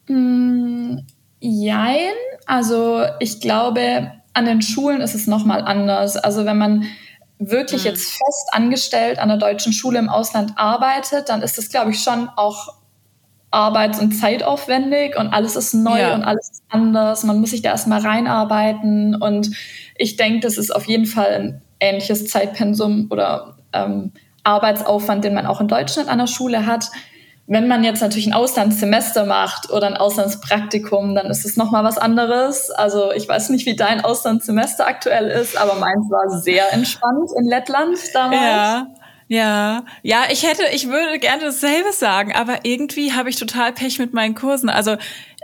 Mm, 0.09 0.99
jein. 1.39 2.13
Also 2.47 3.05
ich 3.21 3.41
glaube, 3.41 4.13
an 4.35 4.45
den 4.45 4.63
Schulen 4.63 5.01
ist 5.01 5.15
es 5.15 5.27
nochmal 5.27 5.63
anders. 5.63 6.17
Also 6.17 6.45
wenn 6.45 6.59
man 6.59 6.85
wirklich 7.41 7.83
mhm. 7.83 7.91
jetzt 7.91 8.13
fest 8.13 8.49
angestellt 8.53 9.19
an 9.19 9.29
der 9.29 9.39
deutschen 9.39 9.73
Schule 9.73 9.99
im 9.99 10.09
Ausland 10.09 10.53
arbeitet, 10.57 11.29
dann 11.29 11.43
ist 11.43 11.59
das, 11.59 11.71
glaube 11.71 11.91
ich, 11.91 12.03
schon 12.03 12.29
auch 12.37 12.75
arbeits- 13.51 13.99
und 13.99 14.13
zeitaufwendig 14.13 15.19
und 15.19 15.29
alles 15.29 15.57
ist 15.57 15.75
neu 15.75 15.99
ja. 15.99 16.15
und 16.15 16.23
alles 16.23 16.51
ist 16.51 16.63
anders. 16.69 17.25
Man 17.25 17.41
muss 17.41 17.51
sich 17.51 17.63
da 17.63 17.71
erstmal 17.71 18.01
reinarbeiten 18.01 19.17
und 19.17 19.51
ich 19.97 20.17
denke, 20.17 20.41
das 20.41 20.57
ist 20.57 20.71
auf 20.71 20.87
jeden 20.87 21.07
Fall 21.07 21.33
ein 21.33 21.63
ähnliches 21.81 22.29
Zeitpensum 22.29 23.09
oder 23.11 23.57
ähm, 23.73 24.13
Arbeitsaufwand, 24.45 25.25
den 25.25 25.35
man 25.35 25.47
auch 25.47 25.61
in 25.61 25.69
Deutschland 25.69 26.09
an 26.09 26.19
der 26.19 26.27
Schule 26.27 26.67
hat. 26.67 26.91
Wenn 27.53 27.67
man 27.67 27.83
jetzt 27.83 28.01
natürlich 28.01 28.29
ein 28.29 28.33
Auslandssemester 28.33 29.27
macht 29.27 29.71
oder 29.71 29.89
ein 29.89 29.97
Auslandspraktikum, 29.97 31.17
dann 31.17 31.27
ist 31.27 31.45
es 31.45 31.57
nochmal 31.57 31.83
was 31.83 31.99
anderes. 31.99 32.71
Also 32.71 33.11
ich 33.11 33.29
weiß 33.29 33.49
nicht, 33.49 33.67
wie 33.67 33.75
dein 33.75 34.05
Auslandssemester 34.05 34.87
aktuell 34.87 35.27
ist, 35.27 35.61
aber 35.61 35.75
meins 35.75 36.09
war 36.11 36.41
sehr 36.41 36.73
entspannt 36.73 37.29
in 37.37 37.47
Lettland 37.47 37.99
damals. 38.15 38.41
Ja. 38.41 38.87
Ja, 39.27 39.85
ja, 40.03 40.25
ich 40.29 40.45
hätte, 40.45 40.63
ich 40.73 40.89
würde 40.89 41.21
gerne 41.21 41.43
dasselbe 41.43 41.93
sagen, 41.93 42.35
aber 42.35 42.65
irgendwie 42.65 43.13
habe 43.13 43.31
ich 43.31 43.37
total 43.37 43.73
Pech 43.73 44.01
mit 44.01 44.13
meinen 44.13 44.35
Kursen. 44.35 44.69
Also 44.69 44.97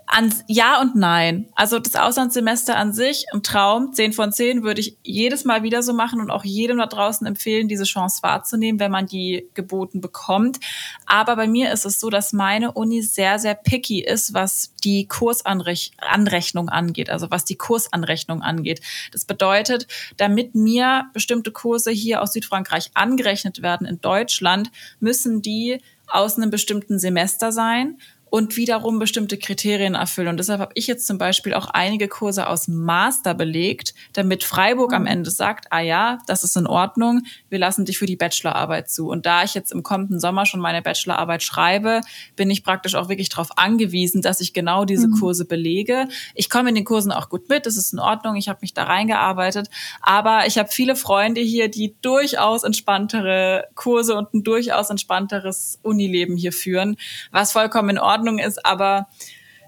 an, 0.06 0.32
ja 0.46 0.80
und 0.80 0.94
nein. 0.94 1.48
Also 1.56 1.78
das 1.80 1.96
Auslandssemester 1.96 2.76
an 2.76 2.92
sich, 2.92 3.26
ein 3.32 3.42
Traum, 3.42 3.92
10 3.92 4.12
von 4.12 4.32
10 4.32 4.62
würde 4.62 4.80
ich 4.80 4.96
jedes 5.02 5.44
Mal 5.44 5.64
wieder 5.64 5.82
so 5.82 5.92
machen 5.92 6.20
und 6.20 6.30
auch 6.30 6.44
jedem 6.44 6.78
da 6.78 6.86
draußen 6.86 7.26
empfehlen, 7.26 7.66
diese 7.66 7.84
Chance 7.84 8.22
wahrzunehmen, 8.22 8.78
wenn 8.78 8.92
man 8.92 9.06
die 9.06 9.48
geboten 9.54 10.00
bekommt. 10.00 10.58
Aber 11.06 11.34
bei 11.34 11.48
mir 11.48 11.72
ist 11.72 11.84
es 11.84 11.98
so, 11.98 12.08
dass 12.08 12.32
meine 12.32 12.72
Uni 12.72 13.02
sehr, 13.02 13.38
sehr 13.40 13.54
picky 13.54 14.00
ist, 14.00 14.32
was 14.32 14.72
die 14.84 15.08
Kursanrechnung 15.08 16.68
angeht, 16.68 17.10
also 17.10 17.30
was 17.30 17.44
die 17.44 17.56
Kursanrechnung 17.56 18.42
angeht. 18.42 18.80
Das 19.10 19.24
bedeutet, 19.24 19.88
damit 20.16 20.54
mir 20.54 21.06
bestimmte 21.12 21.50
Kurse 21.50 21.90
hier 21.90 22.22
aus 22.22 22.32
Südfrankreich 22.32 22.90
angerechnet 22.94 23.60
werden 23.60 23.86
in 23.86 24.00
Deutschland, 24.00 24.70
müssen 25.00 25.42
die 25.42 25.80
aus 26.06 26.36
einem 26.36 26.50
bestimmten 26.50 27.00
Semester 27.00 27.50
sein 27.50 27.98
und 28.36 28.58
wiederum 28.58 28.98
bestimmte 28.98 29.38
Kriterien 29.38 29.94
erfüllen. 29.94 30.28
Und 30.28 30.36
deshalb 30.36 30.60
habe 30.60 30.72
ich 30.74 30.86
jetzt 30.86 31.06
zum 31.06 31.16
Beispiel 31.16 31.54
auch 31.54 31.68
einige 31.68 32.06
Kurse 32.06 32.48
aus 32.48 32.68
Master 32.68 33.32
belegt, 33.32 33.94
damit 34.12 34.44
Freiburg 34.44 34.92
am 34.92 35.02
mhm. 35.02 35.08
Ende 35.08 35.30
sagt, 35.30 35.68
ah 35.70 35.80
ja, 35.80 36.18
das 36.26 36.44
ist 36.44 36.54
in 36.54 36.66
Ordnung, 36.66 37.22
wir 37.48 37.58
lassen 37.58 37.86
dich 37.86 37.96
für 37.96 38.04
die 38.04 38.16
Bachelorarbeit 38.16 38.90
zu. 38.90 39.08
Und 39.08 39.24
da 39.24 39.42
ich 39.42 39.54
jetzt 39.54 39.72
im 39.72 39.82
kommenden 39.82 40.20
Sommer 40.20 40.44
schon 40.44 40.60
meine 40.60 40.82
Bachelorarbeit 40.82 41.42
schreibe, 41.42 42.02
bin 42.36 42.50
ich 42.50 42.62
praktisch 42.62 42.94
auch 42.94 43.08
wirklich 43.08 43.30
darauf 43.30 43.56
angewiesen, 43.56 44.20
dass 44.20 44.42
ich 44.42 44.52
genau 44.52 44.84
diese 44.84 45.08
mhm. 45.08 45.18
Kurse 45.18 45.46
belege. 45.46 46.06
Ich 46.34 46.50
komme 46.50 46.68
in 46.68 46.74
den 46.74 46.84
Kursen 46.84 47.12
auch 47.12 47.30
gut 47.30 47.48
mit, 47.48 47.64
das 47.64 47.78
ist 47.78 47.94
in 47.94 47.98
Ordnung, 47.98 48.36
ich 48.36 48.50
habe 48.50 48.58
mich 48.60 48.74
da 48.74 48.82
reingearbeitet. 48.82 49.70
Aber 50.02 50.46
ich 50.46 50.58
habe 50.58 50.68
viele 50.70 50.94
Freunde 50.94 51.40
hier, 51.40 51.70
die 51.70 51.94
durchaus 52.02 52.64
entspanntere 52.64 53.64
Kurse 53.74 54.14
und 54.14 54.34
ein 54.34 54.44
durchaus 54.44 54.90
entspannteres 54.90 55.78
Unileben 55.80 56.36
hier 56.36 56.52
führen, 56.52 56.98
was 57.32 57.52
vollkommen 57.52 57.88
in 57.88 57.98
Ordnung 57.98 58.25
Ordnung 58.26 58.38
ist, 58.38 58.64
aber 58.64 59.08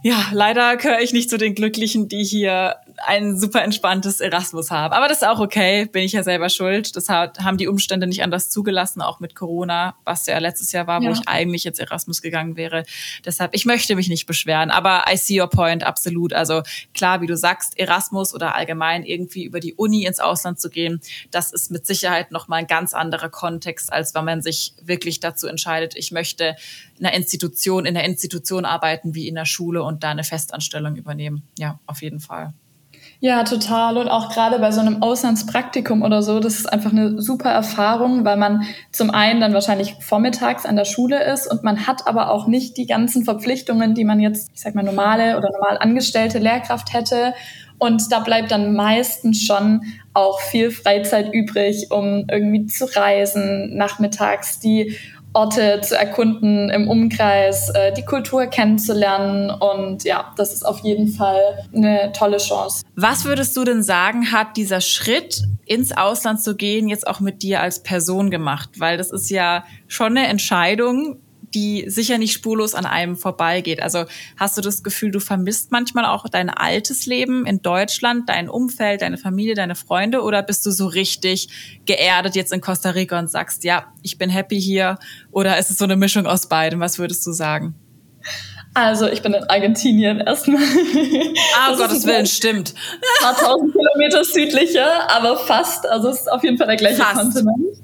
ja, 0.02 0.26
leider 0.32 0.76
gehöre 0.76 1.00
ich 1.00 1.12
nicht 1.12 1.30
zu 1.30 1.38
den 1.38 1.54
Glücklichen, 1.54 2.08
die 2.08 2.24
hier 2.24 2.76
ein 3.06 3.38
super 3.38 3.62
entspanntes 3.62 4.20
Erasmus 4.20 4.70
haben. 4.70 4.92
Aber 4.92 5.08
das 5.08 5.22
ist 5.22 5.28
auch 5.28 5.40
okay, 5.40 5.86
bin 5.86 6.02
ich 6.02 6.12
ja 6.12 6.22
selber 6.22 6.48
schuld. 6.48 6.96
Das 6.96 7.08
hat, 7.08 7.40
haben 7.40 7.56
die 7.56 7.68
Umstände 7.68 8.06
nicht 8.06 8.22
anders 8.22 8.50
zugelassen, 8.50 9.02
auch 9.02 9.20
mit 9.20 9.34
Corona, 9.34 9.96
was 10.04 10.26
ja 10.26 10.38
letztes 10.38 10.72
Jahr 10.72 10.86
war, 10.86 11.02
ja. 11.02 11.08
wo 11.08 11.12
ich 11.12 11.28
eigentlich 11.28 11.64
jetzt 11.64 11.80
Erasmus 11.80 12.22
gegangen 12.22 12.56
wäre. 12.56 12.84
Deshalb, 13.24 13.54
ich 13.54 13.66
möchte 13.66 13.94
mich 13.94 14.08
nicht 14.08 14.26
beschweren, 14.26 14.70
aber 14.70 15.04
I 15.10 15.16
see 15.16 15.40
your 15.40 15.48
point, 15.48 15.84
absolut. 15.84 16.32
Also 16.32 16.62
klar, 16.94 17.20
wie 17.20 17.26
du 17.26 17.36
sagst, 17.36 17.78
Erasmus 17.78 18.34
oder 18.34 18.54
allgemein 18.54 19.04
irgendwie 19.04 19.44
über 19.44 19.60
die 19.60 19.74
Uni 19.74 20.04
ins 20.04 20.20
Ausland 20.20 20.60
zu 20.60 20.70
gehen, 20.70 21.00
das 21.30 21.52
ist 21.52 21.70
mit 21.70 21.86
Sicherheit 21.86 22.30
nochmal 22.32 22.60
ein 22.60 22.66
ganz 22.66 22.94
anderer 22.94 23.28
Kontext, 23.28 23.92
als 23.92 24.14
wenn 24.14 24.24
man 24.24 24.42
sich 24.42 24.74
wirklich 24.82 25.20
dazu 25.20 25.46
entscheidet, 25.46 25.94
ich 25.96 26.12
möchte 26.12 26.56
in 26.98 27.06
einer 27.06 27.14
Institution, 27.14 27.86
in 27.86 27.94
der 27.94 28.04
Institution 28.04 28.64
arbeiten 28.64 29.14
wie 29.14 29.28
in 29.28 29.34
der 29.34 29.44
Schule 29.44 29.82
und 29.82 30.02
da 30.02 30.10
eine 30.10 30.24
Festanstellung 30.24 30.96
übernehmen. 30.96 31.42
Ja, 31.58 31.78
auf 31.86 32.02
jeden 32.02 32.20
Fall. 32.20 32.54
Ja, 33.20 33.42
total. 33.42 33.96
Und 33.96 34.08
auch 34.08 34.32
gerade 34.32 34.60
bei 34.60 34.70
so 34.70 34.80
einem 34.80 35.02
Auslandspraktikum 35.02 36.02
oder 36.02 36.22
so, 36.22 36.38
das 36.38 36.54
ist 36.54 36.72
einfach 36.72 36.92
eine 36.92 37.20
super 37.20 37.50
Erfahrung, 37.50 38.24
weil 38.24 38.36
man 38.36 38.62
zum 38.92 39.10
einen 39.10 39.40
dann 39.40 39.52
wahrscheinlich 39.54 39.96
vormittags 40.00 40.64
an 40.64 40.76
der 40.76 40.84
Schule 40.84 41.24
ist 41.24 41.50
und 41.50 41.64
man 41.64 41.88
hat 41.88 42.06
aber 42.06 42.30
auch 42.30 42.46
nicht 42.46 42.76
die 42.76 42.86
ganzen 42.86 43.24
Verpflichtungen, 43.24 43.94
die 43.94 44.04
man 44.04 44.20
jetzt, 44.20 44.50
ich 44.54 44.60
sag 44.60 44.76
mal, 44.76 44.84
normale 44.84 45.36
oder 45.36 45.50
normal 45.50 45.78
angestellte 45.78 46.38
Lehrkraft 46.38 46.92
hätte. 46.94 47.34
Und 47.78 48.12
da 48.12 48.20
bleibt 48.20 48.52
dann 48.52 48.74
meistens 48.74 49.42
schon 49.42 49.82
auch 50.14 50.40
viel 50.40 50.70
Freizeit 50.70 51.32
übrig, 51.32 51.90
um 51.90 52.24
irgendwie 52.30 52.66
zu 52.66 52.84
reisen 52.84 53.76
nachmittags. 53.76 54.60
Die 54.60 54.96
Orte 55.32 55.80
zu 55.82 55.96
erkunden 55.96 56.70
im 56.70 56.88
Umkreis, 56.88 57.70
äh, 57.70 57.92
die 57.92 58.04
Kultur 58.04 58.46
kennenzulernen. 58.46 59.50
Und 59.50 60.04
ja, 60.04 60.32
das 60.36 60.52
ist 60.52 60.64
auf 60.64 60.80
jeden 60.80 61.08
Fall 61.08 61.66
eine 61.74 62.12
tolle 62.12 62.38
Chance. 62.38 62.84
Was 62.96 63.24
würdest 63.24 63.56
du 63.56 63.64
denn 63.64 63.82
sagen, 63.82 64.32
hat 64.32 64.56
dieser 64.56 64.80
Schritt 64.80 65.44
ins 65.66 65.96
Ausland 65.96 66.42
zu 66.42 66.56
gehen 66.56 66.88
jetzt 66.88 67.06
auch 67.06 67.20
mit 67.20 67.42
dir 67.42 67.60
als 67.60 67.82
Person 67.82 68.30
gemacht? 68.30 68.70
Weil 68.78 68.96
das 68.96 69.10
ist 69.10 69.30
ja 69.30 69.64
schon 69.86 70.16
eine 70.16 70.26
Entscheidung, 70.28 71.18
die 71.54 71.84
sicher 71.88 72.18
nicht 72.18 72.32
spurlos 72.32 72.74
an 72.74 72.86
einem 72.86 73.16
vorbeigeht. 73.16 73.82
Also 73.82 74.04
hast 74.36 74.56
du 74.56 74.60
das 74.60 74.82
Gefühl, 74.82 75.10
du 75.10 75.20
vermisst 75.20 75.70
manchmal 75.70 76.04
auch 76.04 76.28
dein 76.28 76.50
altes 76.50 77.06
Leben 77.06 77.46
in 77.46 77.62
Deutschland, 77.62 78.28
dein 78.28 78.48
Umfeld, 78.48 79.02
deine 79.02 79.18
Familie, 79.18 79.54
deine 79.54 79.74
Freunde 79.74 80.22
oder 80.22 80.42
bist 80.42 80.64
du 80.66 80.70
so 80.70 80.86
richtig 80.86 81.48
geerdet 81.86 82.36
jetzt 82.36 82.52
in 82.52 82.60
Costa 82.60 82.90
Rica 82.90 83.18
und 83.18 83.30
sagst, 83.30 83.64
ja, 83.64 83.92
ich 84.02 84.18
bin 84.18 84.30
happy 84.30 84.60
hier 84.60 84.98
oder 85.30 85.58
ist 85.58 85.70
es 85.70 85.78
so 85.78 85.84
eine 85.84 85.96
Mischung 85.96 86.26
aus 86.26 86.48
beidem? 86.48 86.80
Was 86.80 86.98
würdest 86.98 87.26
du 87.26 87.32
sagen? 87.32 87.74
Also 88.74 89.08
ich 89.08 89.22
bin 89.22 89.34
in 89.34 89.44
Argentinien 89.44 90.20
erstmal. 90.20 90.62
Ah, 91.58 91.72
um 91.72 91.78
Gottes 91.78 92.06
Willen, 92.06 92.26
stimmt. 92.26 92.74
Ein 92.74 93.24
paar 93.24 93.36
tausend 93.36 93.72
Kilometer 93.72 94.24
südlicher, 94.24 95.10
aber 95.10 95.38
fast. 95.38 95.86
Also 95.86 96.10
es 96.10 96.20
ist 96.20 96.30
auf 96.30 96.44
jeden 96.44 96.58
Fall 96.58 96.68
der 96.68 96.76
gleiche 96.76 96.96
fast. 97.02 97.16
Kontinent. 97.16 97.78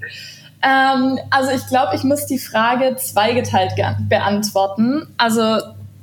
Ähm, 0.65 1.19
also 1.31 1.51
ich 1.51 1.67
glaube, 1.67 1.95
ich 1.95 2.05
muss 2.05 2.27
die 2.27 2.39
Frage 2.39 2.97
zweigeteilt 2.97 3.73
beantworten. 4.09 5.07
Also 5.19 5.59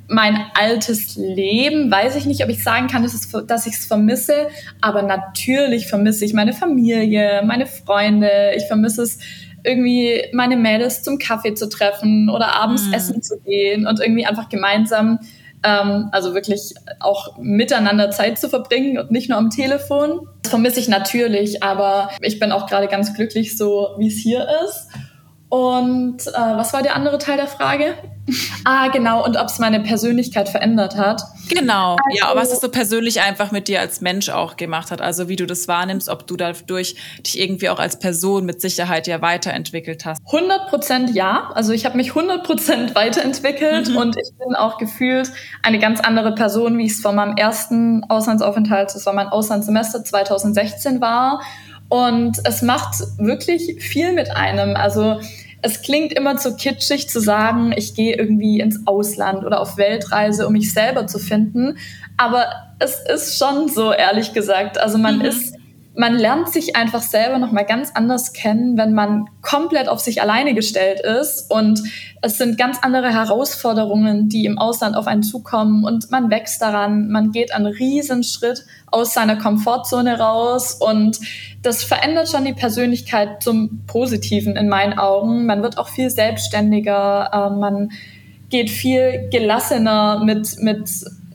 mein 0.08 0.38
altes 0.54 1.16
Leben, 1.16 1.90
weiß 1.90 2.16
ich 2.18 2.26
nicht, 2.26 2.44
ob 2.44 2.50
ich 2.50 2.64
sagen 2.64 2.88
kann, 2.88 3.02
dass, 3.02 3.14
es, 3.14 3.32
dass 3.48 3.66
ich 3.66 3.74
es 3.74 3.86
vermisse, 3.86 4.50
aber 4.82 5.02
natürlich 5.04 5.88
vermisse 5.88 6.26
ich 6.26 6.34
meine 6.34 6.54
Familie, 6.54 7.42
meine 7.46 7.66
Freunde, 7.66 8.52
ich 8.58 8.66
vermisse 8.66 9.04
es 9.04 9.20
irgendwie 9.64 10.24
meine 10.34 10.58
Mädels 10.58 11.02
zum 11.02 11.18
Kaffee 11.18 11.54
zu 11.54 11.70
treffen 11.70 12.30
oder 12.30 12.56
abends 12.56 12.88
mm. 12.88 12.94
essen 12.94 13.22
zu 13.22 13.40
gehen 13.40 13.88
und 13.88 14.00
irgendwie 14.00 14.26
einfach 14.26 14.50
gemeinsam 14.50 15.20
ähm, 15.64 16.10
also 16.12 16.34
wirklich 16.34 16.74
auch 17.00 17.38
miteinander 17.38 18.12
Zeit 18.12 18.40
zu 18.40 18.50
verbringen 18.50 18.98
und 18.98 19.12
nicht 19.12 19.30
nur 19.30 19.38
am 19.38 19.50
Telefon. 19.50 20.28
Das 20.42 20.50
vermisse 20.50 20.80
ich 20.80 20.88
natürlich, 20.88 21.64
aber 21.64 22.10
ich 22.22 22.40
bin 22.40 22.52
auch 22.52 22.68
gerade 22.68 22.88
ganz 22.88 23.14
glücklich, 23.14 23.58
so 23.58 23.90
wie 23.98 24.08
es 24.08 24.16
hier 24.16 24.48
ist. 24.66 24.88
Und 25.52 26.26
äh, 26.28 26.32
was 26.32 26.72
war 26.72 26.82
der 26.82 26.96
andere 26.96 27.18
Teil 27.18 27.36
der 27.36 27.48
Frage? 27.48 27.96
ah, 28.64 28.88
genau, 28.88 29.26
und 29.26 29.36
ob 29.36 29.48
es 29.48 29.60
meine 29.60 29.82
Persönlichkeit 29.82 30.48
verändert 30.48 30.96
hat. 30.96 31.22
Genau, 31.50 31.98
also, 31.98 32.18
ja, 32.18 32.32
was 32.34 32.54
es 32.54 32.62
so 32.62 32.70
persönlich 32.70 33.20
einfach 33.20 33.52
mit 33.52 33.68
dir 33.68 33.82
als 33.82 34.00
Mensch 34.00 34.30
auch 34.30 34.56
gemacht 34.56 34.92
hat. 34.92 35.02
Also 35.02 35.28
wie 35.28 35.36
du 35.36 35.46
das 35.46 35.68
wahrnimmst, 35.68 36.08
ob 36.08 36.26
du 36.26 36.38
dadurch 36.38 36.96
dich 37.20 37.38
irgendwie 37.38 37.68
auch 37.68 37.80
als 37.80 38.00
Person 38.00 38.46
mit 38.46 38.62
Sicherheit 38.62 39.08
ja 39.08 39.22
weiterentwickelt 39.22 40.06
hast. 40.06 40.22
100 40.26 40.70
Prozent 40.70 41.16
ja. 41.16 41.52
Also 41.54 41.74
ich 41.74 41.84
habe 41.84 41.98
mich 41.98 42.16
100 42.16 42.46
Prozent 42.46 42.96
weiterentwickelt 42.96 43.90
mhm. 43.90 43.98
und 43.98 44.16
ich 44.16 44.32
bin 44.38 44.56
auch 44.56 44.78
gefühlt 44.78 45.34
eine 45.64 45.80
ganz 45.80 46.00
andere 46.00 46.34
Person, 46.34 46.78
wie 46.78 46.86
es 46.86 47.02
vor 47.02 47.12
meinem 47.12 47.36
ersten 47.36 48.06
Auslandsaufenthalt, 48.06 48.96
das 48.96 49.06
war 49.06 49.12
mein 49.12 49.28
Auslandssemester 49.28 50.02
2016 50.02 51.02
war. 51.02 51.42
Und 51.92 52.38
es 52.46 52.62
macht 52.62 52.96
wirklich 53.18 53.84
viel 53.84 54.14
mit 54.14 54.32
einem. 54.34 54.78
Also 54.78 55.20
es 55.62 55.82
klingt 55.82 56.14
immer 56.14 56.38
zu 56.38 56.56
kitschig 56.56 57.10
zu 57.10 57.20
sagen, 57.20 57.74
ich 57.76 57.96
gehe 57.96 58.16
irgendwie 58.16 58.62
ins 58.62 58.88
Ausland 58.88 59.44
oder 59.44 59.60
auf 59.60 59.76
Weltreise, 59.76 60.48
um 60.48 60.54
mich 60.54 60.72
selber 60.72 61.06
zu 61.08 61.20
finden. 61.20 61.78
Aber 62.16 62.46
es 62.80 63.02
ist 63.14 63.38
schon 63.38 63.68
so, 63.68 63.92
ehrlich 63.92 64.32
gesagt. 64.32 64.80
Also 64.80 64.98
man 64.98 65.18
mhm. 65.18 65.26
ist 65.26 65.56
man 65.94 66.16
lernt 66.16 66.50
sich 66.50 66.76
einfach 66.78 67.02
selber 67.02 67.38
noch 67.38 67.52
mal 67.52 67.66
ganz 67.66 67.92
anders 67.94 68.32
kennen, 68.32 68.78
wenn 68.78 68.94
man 68.94 69.26
komplett 69.42 69.90
auf 69.90 70.00
sich 70.00 70.22
alleine 70.22 70.54
gestellt 70.54 71.02
ist. 71.02 71.52
Und 71.52 71.82
es 72.22 72.38
sind 72.38 72.58
ganz 72.58 72.78
andere 72.82 73.12
Herausforderungen, 73.12 74.30
die 74.30 74.46
im 74.46 74.58
Ausland 74.58 74.96
auf 74.96 75.08
einen 75.08 75.24
zukommen. 75.24 75.84
Und 75.84 76.10
man 76.10 76.30
wächst 76.30 76.62
daran, 76.62 77.10
man 77.10 77.32
geht 77.32 77.54
einen 77.54 77.66
riesen 77.66 78.24
Schritt 78.24 78.66
aus 78.88 79.14
seiner 79.14 79.36
Komfortzone 79.36 80.18
raus. 80.18 80.76
Und 80.76 81.20
das 81.62 81.84
verändert 81.84 82.30
schon 82.30 82.46
die 82.46 82.54
Persönlichkeit 82.54 83.44
zum 83.44 83.84
Positiven 83.86 84.56
in 84.56 84.70
meinen 84.70 84.98
Augen. 84.98 85.46
Man 85.46 85.62
wird 85.62 85.78
auch 85.78 85.90
viel 85.90 86.10
selbstständiger, 86.10 87.30
äh, 87.34 87.60
man 87.60 87.90
geht 88.50 88.70
viel 88.70 89.30
gelassener 89.32 90.24
mit 90.24 90.58
mit 90.60 90.90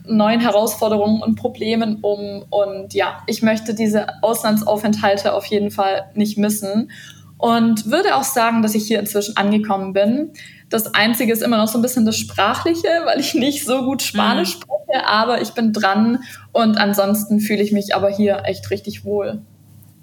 neuen 0.07 0.39
Herausforderungen 0.39 1.21
und 1.21 1.35
Problemen 1.35 1.99
um. 2.01 2.45
Und 2.49 2.93
ja, 2.93 3.23
ich 3.27 3.41
möchte 3.41 3.73
diese 3.73 4.21
Auslandsaufenthalte 4.23 5.33
auf 5.33 5.45
jeden 5.45 5.71
Fall 5.71 6.09
nicht 6.13 6.37
missen. 6.37 6.91
Und 7.37 7.85
würde 7.91 8.15
auch 8.15 8.23
sagen, 8.23 8.63
dass 8.63 8.73
ich 8.73 8.87
hier 8.87 8.99
inzwischen 8.99 9.37
angekommen 9.37 9.93
bin. 9.93 10.31
Das 10.69 10.93
Einzige 10.95 11.31
ist 11.31 11.43
immer 11.43 11.57
noch 11.57 11.67
so 11.67 11.77
ein 11.77 11.83
bisschen 11.83 12.05
das 12.05 12.17
Sprachliche, 12.17 12.87
weil 13.05 13.19
ich 13.19 13.35
nicht 13.35 13.65
so 13.65 13.83
gut 13.83 14.01
Spanisch 14.01 14.55
mhm. 14.55 14.61
spreche, 14.61 15.07
aber 15.07 15.41
ich 15.41 15.51
bin 15.51 15.71
dran 15.71 16.23
und 16.51 16.77
ansonsten 16.77 17.39
fühle 17.39 17.61
ich 17.61 17.71
mich 17.71 17.95
aber 17.95 18.09
hier 18.09 18.41
echt 18.45 18.71
richtig 18.71 19.05
wohl. 19.05 19.41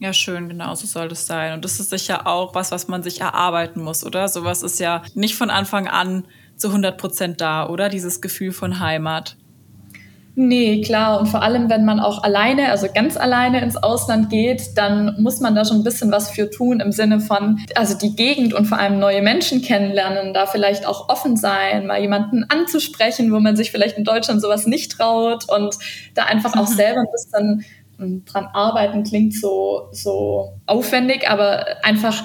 Ja, 0.00 0.12
schön, 0.12 0.48
genau 0.48 0.74
so 0.74 0.86
soll 0.86 1.06
es 1.06 1.26
sein. 1.26 1.54
Und 1.54 1.64
das 1.64 1.80
ist 1.80 1.90
sicher 1.90 2.26
auch 2.26 2.54
was, 2.54 2.70
was 2.70 2.88
man 2.88 3.02
sich 3.02 3.20
erarbeiten 3.20 3.82
muss, 3.82 4.04
oder? 4.04 4.28
Sowas 4.28 4.62
ist 4.62 4.80
ja 4.80 5.02
nicht 5.14 5.34
von 5.34 5.50
Anfang 5.50 5.86
an 5.88 6.24
zu 6.56 6.68
100 6.68 6.98
Prozent 6.98 7.40
da, 7.40 7.68
oder? 7.68 7.88
Dieses 7.88 8.20
Gefühl 8.20 8.52
von 8.52 8.80
Heimat. 8.80 9.36
Nee, 10.37 10.81
klar. 10.81 11.20
Und 11.20 11.27
vor 11.27 11.42
allem, 11.42 11.70
wenn 11.70 11.85
man 11.85 12.01
auch 12.01 12.25
alleine, 12.25 12.70
also 12.70 12.88
ganz 12.92 13.16
alleine 13.16 13.61
ins 13.61 13.77
Ausland 13.77 14.31
geht, 14.31 14.77
dann 14.77 15.14
muss 15.20 15.38
man 15.38 15.55
da 15.55 15.64
schon 15.64 15.79
ein 15.79 15.85
bisschen 15.85 16.11
was 16.11 16.31
für 16.31 16.51
tun 16.51 16.81
im 16.81 16.90
Sinne 16.90 17.20
von, 17.20 17.61
also 17.77 17.97
die 17.97 18.16
Gegend 18.16 18.53
und 18.53 18.64
vor 18.64 18.79
allem 18.79 18.99
neue 18.99 19.23
Menschen 19.23 19.62
kennenlernen, 19.62 20.35
da 20.35 20.47
vielleicht 20.47 20.87
auch 20.87 21.09
offen 21.09 21.37
sein, 21.37 21.87
mal 21.87 22.01
jemanden 22.01 22.44
anzusprechen, 22.49 23.33
wo 23.33 23.38
man 23.38 23.55
sich 23.55 23.70
vielleicht 23.70 23.97
in 23.97 24.03
Deutschland 24.03 24.42
sowas 24.42 24.66
nicht 24.66 24.92
traut 24.92 25.49
und 25.49 25.77
da 26.14 26.25
einfach 26.25 26.57
auch 26.57 26.68
mhm. 26.68 26.75
selber 26.75 27.01
ein 27.01 27.12
bisschen 27.12 27.64
hm, 27.99 28.25
dran 28.25 28.49
arbeiten 28.53 29.05
klingt 29.05 29.35
so, 29.35 29.88
so 29.92 30.55
aufwendig, 30.66 31.31
aber 31.31 31.64
einfach 31.85 32.25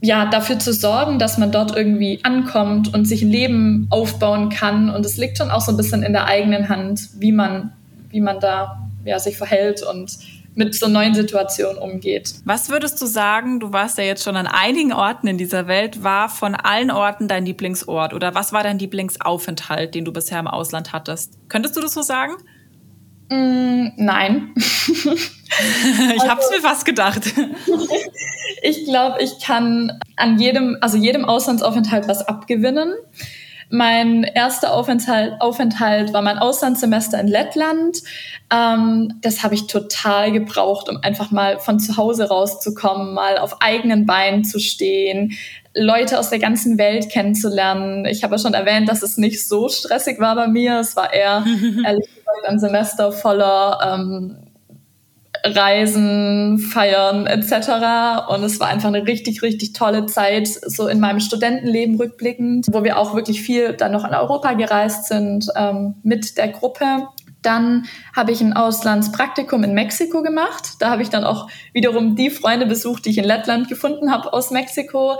ja, 0.00 0.26
dafür 0.26 0.58
zu 0.58 0.72
sorgen, 0.72 1.18
dass 1.18 1.38
man 1.38 1.50
dort 1.50 1.76
irgendwie 1.76 2.20
ankommt 2.22 2.94
und 2.94 3.06
sich 3.06 3.22
ein 3.22 3.30
Leben 3.30 3.86
aufbauen 3.90 4.48
kann. 4.48 4.90
Und 4.90 5.04
es 5.04 5.16
liegt 5.16 5.38
schon 5.38 5.50
auch 5.50 5.60
so 5.60 5.72
ein 5.72 5.76
bisschen 5.76 6.02
in 6.02 6.12
der 6.12 6.26
eigenen 6.26 6.68
Hand, 6.68 7.08
wie 7.18 7.32
man, 7.32 7.72
wie 8.10 8.20
man 8.20 8.38
da 8.38 8.82
ja, 9.04 9.18
sich 9.18 9.36
verhält 9.36 9.82
und 9.82 10.18
mit 10.54 10.74
so 10.74 10.88
neuen 10.88 11.14
Situationen 11.14 11.78
umgeht. 11.78 12.34
Was 12.44 12.68
würdest 12.68 13.00
du 13.00 13.06
sagen, 13.06 13.60
du 13.60 13.72
warst 13.72 13.96
ja 13.96 14.04
jetzt 14.04 14.24
schon 14.24 14.36
an 14.36 14.48
einigen 14.48 14.92
Orten 14.92 15.28
in 15.28 15.38
dieser 15.38 15.68
Welt, 15.68 16.02
war 16.02 16.28
von 16.28 16.56
allen 16.56 16.90
Orten 16.90 17.28
dein 17.28 17.46
Lieblingsort 17.46 18.12
oder 18.12 18.34
was 18.34 18.52
war 18.52 18.64
dein 18.64 18.78
Lieblingsaufenthalt, 18.78 19.94
den 19.94 20.04
du 20.04 20.12
bisher 20.12 20.40
im 20.40 20.48
Ausland 20.48 20.92
hattest? 20.92 21.38
Könntest 21.48 21.76
du 21.76 21.80
das 21.80 21.94
so 21.94 22.02
sagen? 22.02 22.32
Mm, 23.30 23.88
nein. 23.96 24.52
ich 24.56 25.06
also, 26.12 26.28
habe 26.28 26.40
es 26.40 26.50
mir 26.50 26.60
fast 26.60 26.84
gedacht. 26.84 27.22
ich 28.62 28.84
glaube, 28.84 29.22
ich 29.22 29.38
kann 29.40 29.98
an 30.16 30.38
jedem, 30.38 30.78
also 30.80 30.96
jedem 30.96 31.24
Auslandsaufenthalt 31.24 32.08
was 32.08 32.26
abgewinnen. 32.26 32.94
Mein 33.70 34.24
erster 34.24 34.72
Aufenthalt, 34.72 35.34
Aufenthalt 35.40 36.14
war 36.14 36.22
mein 36.22 36.38
Auslandssemester 36.38 37.20
in 37.20 37.28
Lettland. 37.28 37.98
Ähm, 38.50 39.18
das 39.20 39.42
habe 39.42 39.54
ich 39.54 39.66
total 39.66 40.32
gebraucht, 40.32 40.88
um 40.88 40.96
einfach 41.02 41.30
mal 41.30 41.58
von 41.58 41.78
zu 41.78 41.98
Hause 41.98 42.28
rauszukommen, 42.28 43.12
mal 43.12 43.36
auf 43.36 43.60
eigenen 43.60 44.06
Beinen 44.06 44.42
zu 44.44 44.58
stehen, 44.58 45.36
Leute 45.74 46.18
aus 46.18 46.30
der 46.30 46.38
ganzen 46.38 46.78
Welt 46.78 47.10
kennenzulernen. 47.10 48.06
Ich 48.06 48.24
habe 48.24 48.36
ja 48.36 48.38
schon 48.38 48.54
erwähnt, 48.54 48.88
dass 48.88 49.02
es 49.02 49.18
nicht 49.18 49.46
so 49.46 49.68
stressig 49.68 50.18
war 50.18 50.34
bei 50.34 50.48
mir. 50.48 50.80
Es 50.80 50.96
war 50.96 51.12
eher, 51.12 51.44
ehrlich 51.84 52.08
ein 52.46 52.58
Semester 52.58 53.12
voller 53.12 53.78
ähm, 53.82 54.36
Reisen, 55.44 56.58
Feiern 56.58 57.26
etc. 57.26 58.28
Und 58.28 58.42
es 58.42 58.60
war 58.60 58.68
einfach 58.68 58.88
eine 58.88 59.06
richtig, 59.06 59.42
richtig 59.42 59.72
tolle 59.72 60.06
Zeit, 60.06 60.48
so 60.48 60.88
in 60.88 61.00
meinem 61.00 61.20
Studentenleben 61.20 61.96
rückblickend, 61.96 62.66
wo 62.72 62.84
wir 62.84 62.98
auch 62.98 63.14
wirklich 63.14 63.42
viel 63.42 63.74
dann 63.74 63.92
noch 63.92 64.04
in 64.04 64.14
Europa 64.14 64.54
gereist 64.54 65.06
sind 65.06 65.46
ähm, 65.56 65.94
mit 66.02 66.36
der 66.38 66.48
Gruppe. 66.48 67.08
Dann 67.42 67.86
habe 68.16 68.32
ich 68.32 68.40
ein 68.40 68.52
Auslandspraktikum 68.52 69.62
in 69.62 69.74
Mexiko 69.74 70.22
gemacht. 70.22 70.74
Da 70.80 70.90
habe 70.90 71.02
ich 71.02 71.10
dann 71.10 71.24
auch 71.24 71.48
wiederum 71.72 72.16
die 72.16 72.30
Freunde 72.30 72.66
besucht, 72.66 73.04
die 73.04 73.10
ich 73.10 73.18
in 73.18 73.24
Lettland 73.24 73.68
gefunden 73.68 74.10
habe 74.10 74.32
aus 74.32 74.50
Mexiko. 74.50 75.12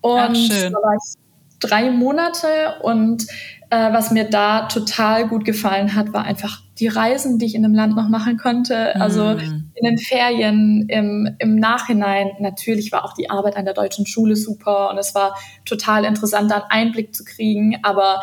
Und 0.00 0.20
Ach, 0.20 0.70
da 0.70 0.72
war 0.72 0.94
ich 0.94 1.23
drei 1.66 1.90
Monate 1.90 2.46
und 2.82 3.26
äh, 3.70 3.92
was 3.92 4.10
mir 4.10 4.24
da 4.24 4.66
total 4.66 5.28
gut 5.28 5.44
gefallen 5.44 5.94
hat, 5.94 6.12
war 6.12 6.24
einfach 6.24 6.62
die 6.78 6.88
Reisen, 6.88 7.38
die 7.38 7.46
ich 7.46 7.54
in 7.54 7.62
dem 7.62 7.74
Land 7.74 7.96
noch 7.96 8.08
machen 8.08 8.36
konnte. 8.36 8.94
Also 9.00 9.24
mhm. 9.24 9.70
in 9.74 9.84
den 9.84 9.98
Ferien, 9.98 10.86
im, 10.88 11.36
im 11.38 11.56
Nachhinein. 11.56 12.32
Natürlich 12.40 12.92
war 12.92 13.04
auch 13.04 13.14
die 13.14 13.30
Arbeit 13.30 13.56
an 13.56 13.64
der 13.64 13.74
deutschen 13.74 14.06
Schule 14.06 14.36
super 14.36 14.90
und 14.90 14.98
es 14.98 15.14
war 15.14 15.36
total 15.64 16.04
interessant, 16.04 16.50
da 16.50 16.66
einen 16.68 16.88
Einblick 16.88 17.14
zu 17.14 17.24
kriegen. 17.24 17.78
Aber 17.82 18.22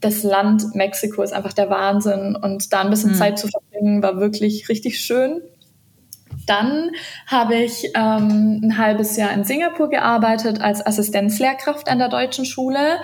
das 0.00 0.22
Land 0.22 0.74
Mexiko 0.74 1.22
ist 1.22 1.32
einfach 1.32 1.52
der 1.52 1.70
Wahnsinn 1.70 2.36
und 2.36 2.72
da 2.72 2.82
ein 2.82 2.90
bisschen 2.90 3.12
mhm. 3.12 3.16
Zeit 3.16 3.38
zu 3.38 3.48
verbringen, 3.48 4.02
war 4.02 4.20
wirklich 4.20 4.68
richtig 4.68 5.00
schön. 5.00 5.40
Dann 6.46 6.90
habe 7.26 7.56
ich 7.56 7.90
ähm, 7.94 8.60
ein 8.62 8.78
halbes 8.78 9.16
Jahr 9.16 9.32
in 9.32 9.44
Singapur 9.44 9.88
gearbeitet 9.88 10.60
als 10.60 10.84
Assistenzlehrkraft 10.84 11.88
an 11.88 11.98
der 11.98 12.08
deutschen 12.08 12.44
Schule. 12.44 12.98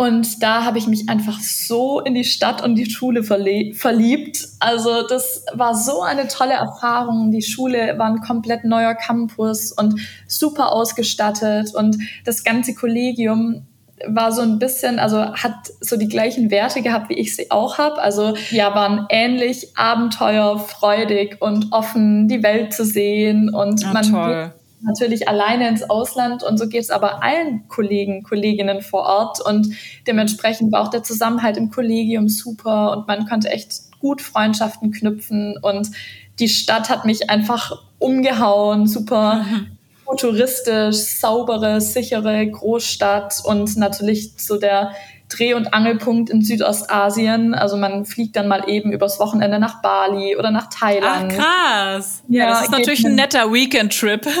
Und 0.00 0.42
da 0.42 0.64
habe 0.64 0.78
ich 0.78 0.86
mich 0.86 1.10
einfach 1.10 1.38
so 1.40 2.00
in 2.00 2.14
die 2.14 2.24
Stadt 2.24 2.64
und 2.64 2.74
die 2.74 2.90
Schule 2.90 3.22
verliebt. 3.22 4.48
Also 4.58 5.06
das 5.06 5.44
war 5.52 5.74
so 5.74 6.00
eine 6.00 6.26
tolle 6.26 6.54
Erfahrung. 6.54 7.30
Die 7.30 7.42
Schule 7.42 7.98
war 7.98 8.06
ein 8.06 8.22
komplett 8.22 8.64
neuer 8.64 8.94
Campus 8.94 9.72
und 9.72 10.00
super 10.26 10.72
ausgestattet. 10.72 11.74
Und 11.74 11.98
das 12.24 12.44
ganze 12.44 12.74
Kollegium 12.74 13.66
war 14.06 14.32
so 14.32 14.42
ein 14.42 14.58
bisschen, 14.58 14.98
also 14.98 15.32
hat 15.34 15.72
so 15.80 15.96
die 15.96 16.08
gleichen 16.08 16.50
Werte 16.50 16.82
gehabt, 16.82 17.10
wie 17.10 17.18
ich 17.18 17.36
sie 17.36 17.50
auch 17.50 17.78
habe. 17.78 18.00
Also 18.00 18.34
ja, 18.50 18.74
waren 18.74 19.06
ähnlich 19.10 19.76
abenteuerfreudig 19.76 21.36
und 21.40 21.72
offen, 21.72 22.28
die 22.28 22.42
Welt 22.42 22.72
zu 22.72 22.84
sehen. 22.84 23.52
Und 23.52 23.82
ja, 23.82 23.92
man 23.92 24.10
toll. 24.10 24.44
geht 24.44 24.52
natürlich 24.82 25.28
alleine 25.28 25.68
ins 25.68 25.88
Ausland 25.88 26.42
und 26.42 26.58
so 26.58 26.66
geht 26.66 26.80
es 26.80 26.90
aber 26.90 27.22
allen 27.22 27.68
Kollegen, 27.68 28.22
Kolleginnen 28.22 28.80
vor 28.80 29.02
Ort. 29.02 29.40
Und 29.40 29.74
dementsprechend 30.06 30.72
war 30.72 30.82
auch 30.82 30.90
der 30.90 31.02
Zusammenhalt 31.02 31.56
im 31.56 31.70
Kollegium 31.70 32.28
super 32.28 32.96
und 32.96 33.06
man 33.06 33.26
konnte 33.26 33.50
echt 33.50 33.72
gut 34.00 34.22
Freundschaften 34.22 34.92
knüpfen. 34.92 35.58
Und 35.60 35.90
die 36.38 36.48
Stadt 36.48 36.88
hat 36.88 37.04
mich 37.04 37.28
einfach 37.28 37.82
umgehauen, 37.98 38.86
super. 38.86 39.44
Mhm 39.44 39.66
futuristisch, 40.10 40.96
saubere, 40.96 41.80
sichere 41.80 42.46
Großstadt 42.48 43.42
und 43.44 43.76
natürlich 43.76 44.32
so 44.36 44.58
der 44.58 44.92
Dreh- 45.28 45.54
und 45.54 45.72
Angelpunkt 45.72 46.28
in 46.28 46.42
Südostasien. 46.42 47.54
Also 47.54 47.76
man 47.76 48.04
fliegt 48.04 48.34
dann 48.34 48.48
mal 48.48 48.68
eben 48.68 48.92
übers 48.92 49.20
Wochenende 49.20 49.60
nach 49.60 49.80
Bali 49.80 50.36
oder 50.36 50.50
nach 50.50 50.68
Thailand. 50.68 51.32
Ach 51.32 51.38
krass. 51.38 52.22
Ja, 52.28 52.44
ja 52.44 52.50
das 52.50 52.62
ist 52.62 52.72
natürlich 52.72 53.06
ein 53.06 53.14
netter 53.14 53.52
Weekend-Trip. 53.52 54.26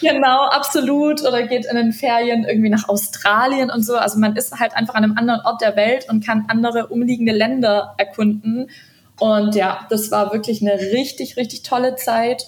Genau, 0.00 0.44
absolut. 0.46 1.22
Oder 1.22 1.46
geht 1.46 1.66
in 1.66 1.76
den 1.76 1.92
Ferien 1.92 2.44
irgendwie 2.44 2.68
nach 2.68 2.88
Australien 2.88 3.70
und 3.70 3.84
so. 3.84 3.96
Also 3.96 4.18
man 4.18 4.34
ist 4.36 4.58
halt 4.58 4.74
einfach 4.74 4.94
an 4.94 5.04
einem 5.04 5.18
anderen 5.18 5.40
Ort 5.44 5.60
der 5.60 5.76
Welt 5.76 6.06
und 6.08 6.24
kann 6.24 6.46
andere 6.48 6.86
umliegende 6.88 7.32
Länder 7.32 7.94
erkunden. 7.98 8.68
Und 9.18 9.54
ja, 9.54 9.86
das 9.90 10.10
war 10.10 10.32
wirklich 10.32 10.62
eine 10.62 10.78
richtig, 10.92 11.36
richtig 11.36 11.62
tolle 11.62 11.96
Zeit. 11.96 12.46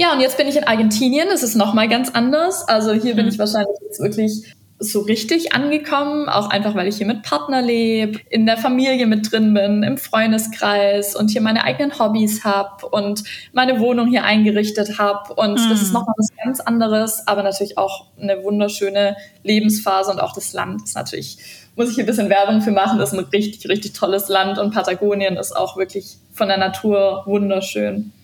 Ja, 0.00 0.14
und 0.14 0.20
jetzt 0.20 0.38
bin 0.38 0.48
ich 0.48 0.56
in 0.56 0.64
Argentinien. 0.64 1.28
Das 1.28 1.42
ist 1.42 1.56
nochmal 1.56 1.86
ganz 1.86 2.08
anders. 2.08 2.66
Also 2.66 2.94
hier 2.94 3.12
mhm. 3.12 3.18
bin 3.18 3.28
ich 3.28 3.38
wahrscheinlich 3.38 3.76
jetzt 3.82 4.00
wirklich 4.00 4.54
so 4.78 5.00
richtig 5.00 5.52
angekommen, 5.52 6.30
auch 6.30 6.48
einfach 6.48 6.74
weil 6.74 6.88
ich 6.88 6.96
hier 6.96 7.06
mit 7.06 7.22
Partner 7.22 7.60
lebe, 7.60 8.18
in 8.30 8.46
der 8.46 8.56
Familie 8.56 9.06
mit 9.06 9.30
drin 9.30 9.52
bin, 9.52 9.82
im 9.82 9.98
Freundeskreis 9.98 11.14
und 11.14 11.28
hier 11.28 11.42
meine 11.42 11.64
eigenen 11.64 11.98
Hobbys 11.98 12.44
habe 12.44 12.86
und 12.86 13.24
meine 13.52 13.78
Wohnung 13.78 14.08
hier 14.08 14.24
eingerichtet 14.24 14.98
habe. 14.98 15.34
Und 15.34 15.56
mm. 15.56 15.68
das 15.68 15.82
ist 15.82 15.92
nochmal 15.92 16.14
was 16.16 16.30
ganz 16.42 16.60
anderes, 16.60 17.28
aber 17.28 17.42
natürlich 17.42 17.76
auch 17.76 18.06
eine 18.18 18.42
wunderschöne 18.42 19.16
Lebensphase 19.42 20.10
und 20.10 20.18
auch 20.18 20.32
das 20.32 20.54
Land 20.54 20.82
ist 20.82 20.94
natürlich, 20.94 21.36
muss 21.76 21.90
ich 21.90 21.96
hier 21.96 22.04
ein 22.04 22.06
bisschen 22.06 22.30
Werbung 22.30 22.62
für 22.62 22.70
machen, 22.70 22.98
das 22.98 23.12
ist 23.12 23.18
ein 23.18 23.26
richtig, 23.26 23.68
richtig 23.68 23.92
tolles 23.92 24.30
Land 24.30 24.58
und 24.58 24.72
Patagonien 24.72 25.36
ist 25.36 25.54
auch 25.54 25.76
wirklich 25.76 26.16
von 26.32 26.48
der 26.48 26.56
Natur 26.56 27.24
wunderschön. 27.26 28.14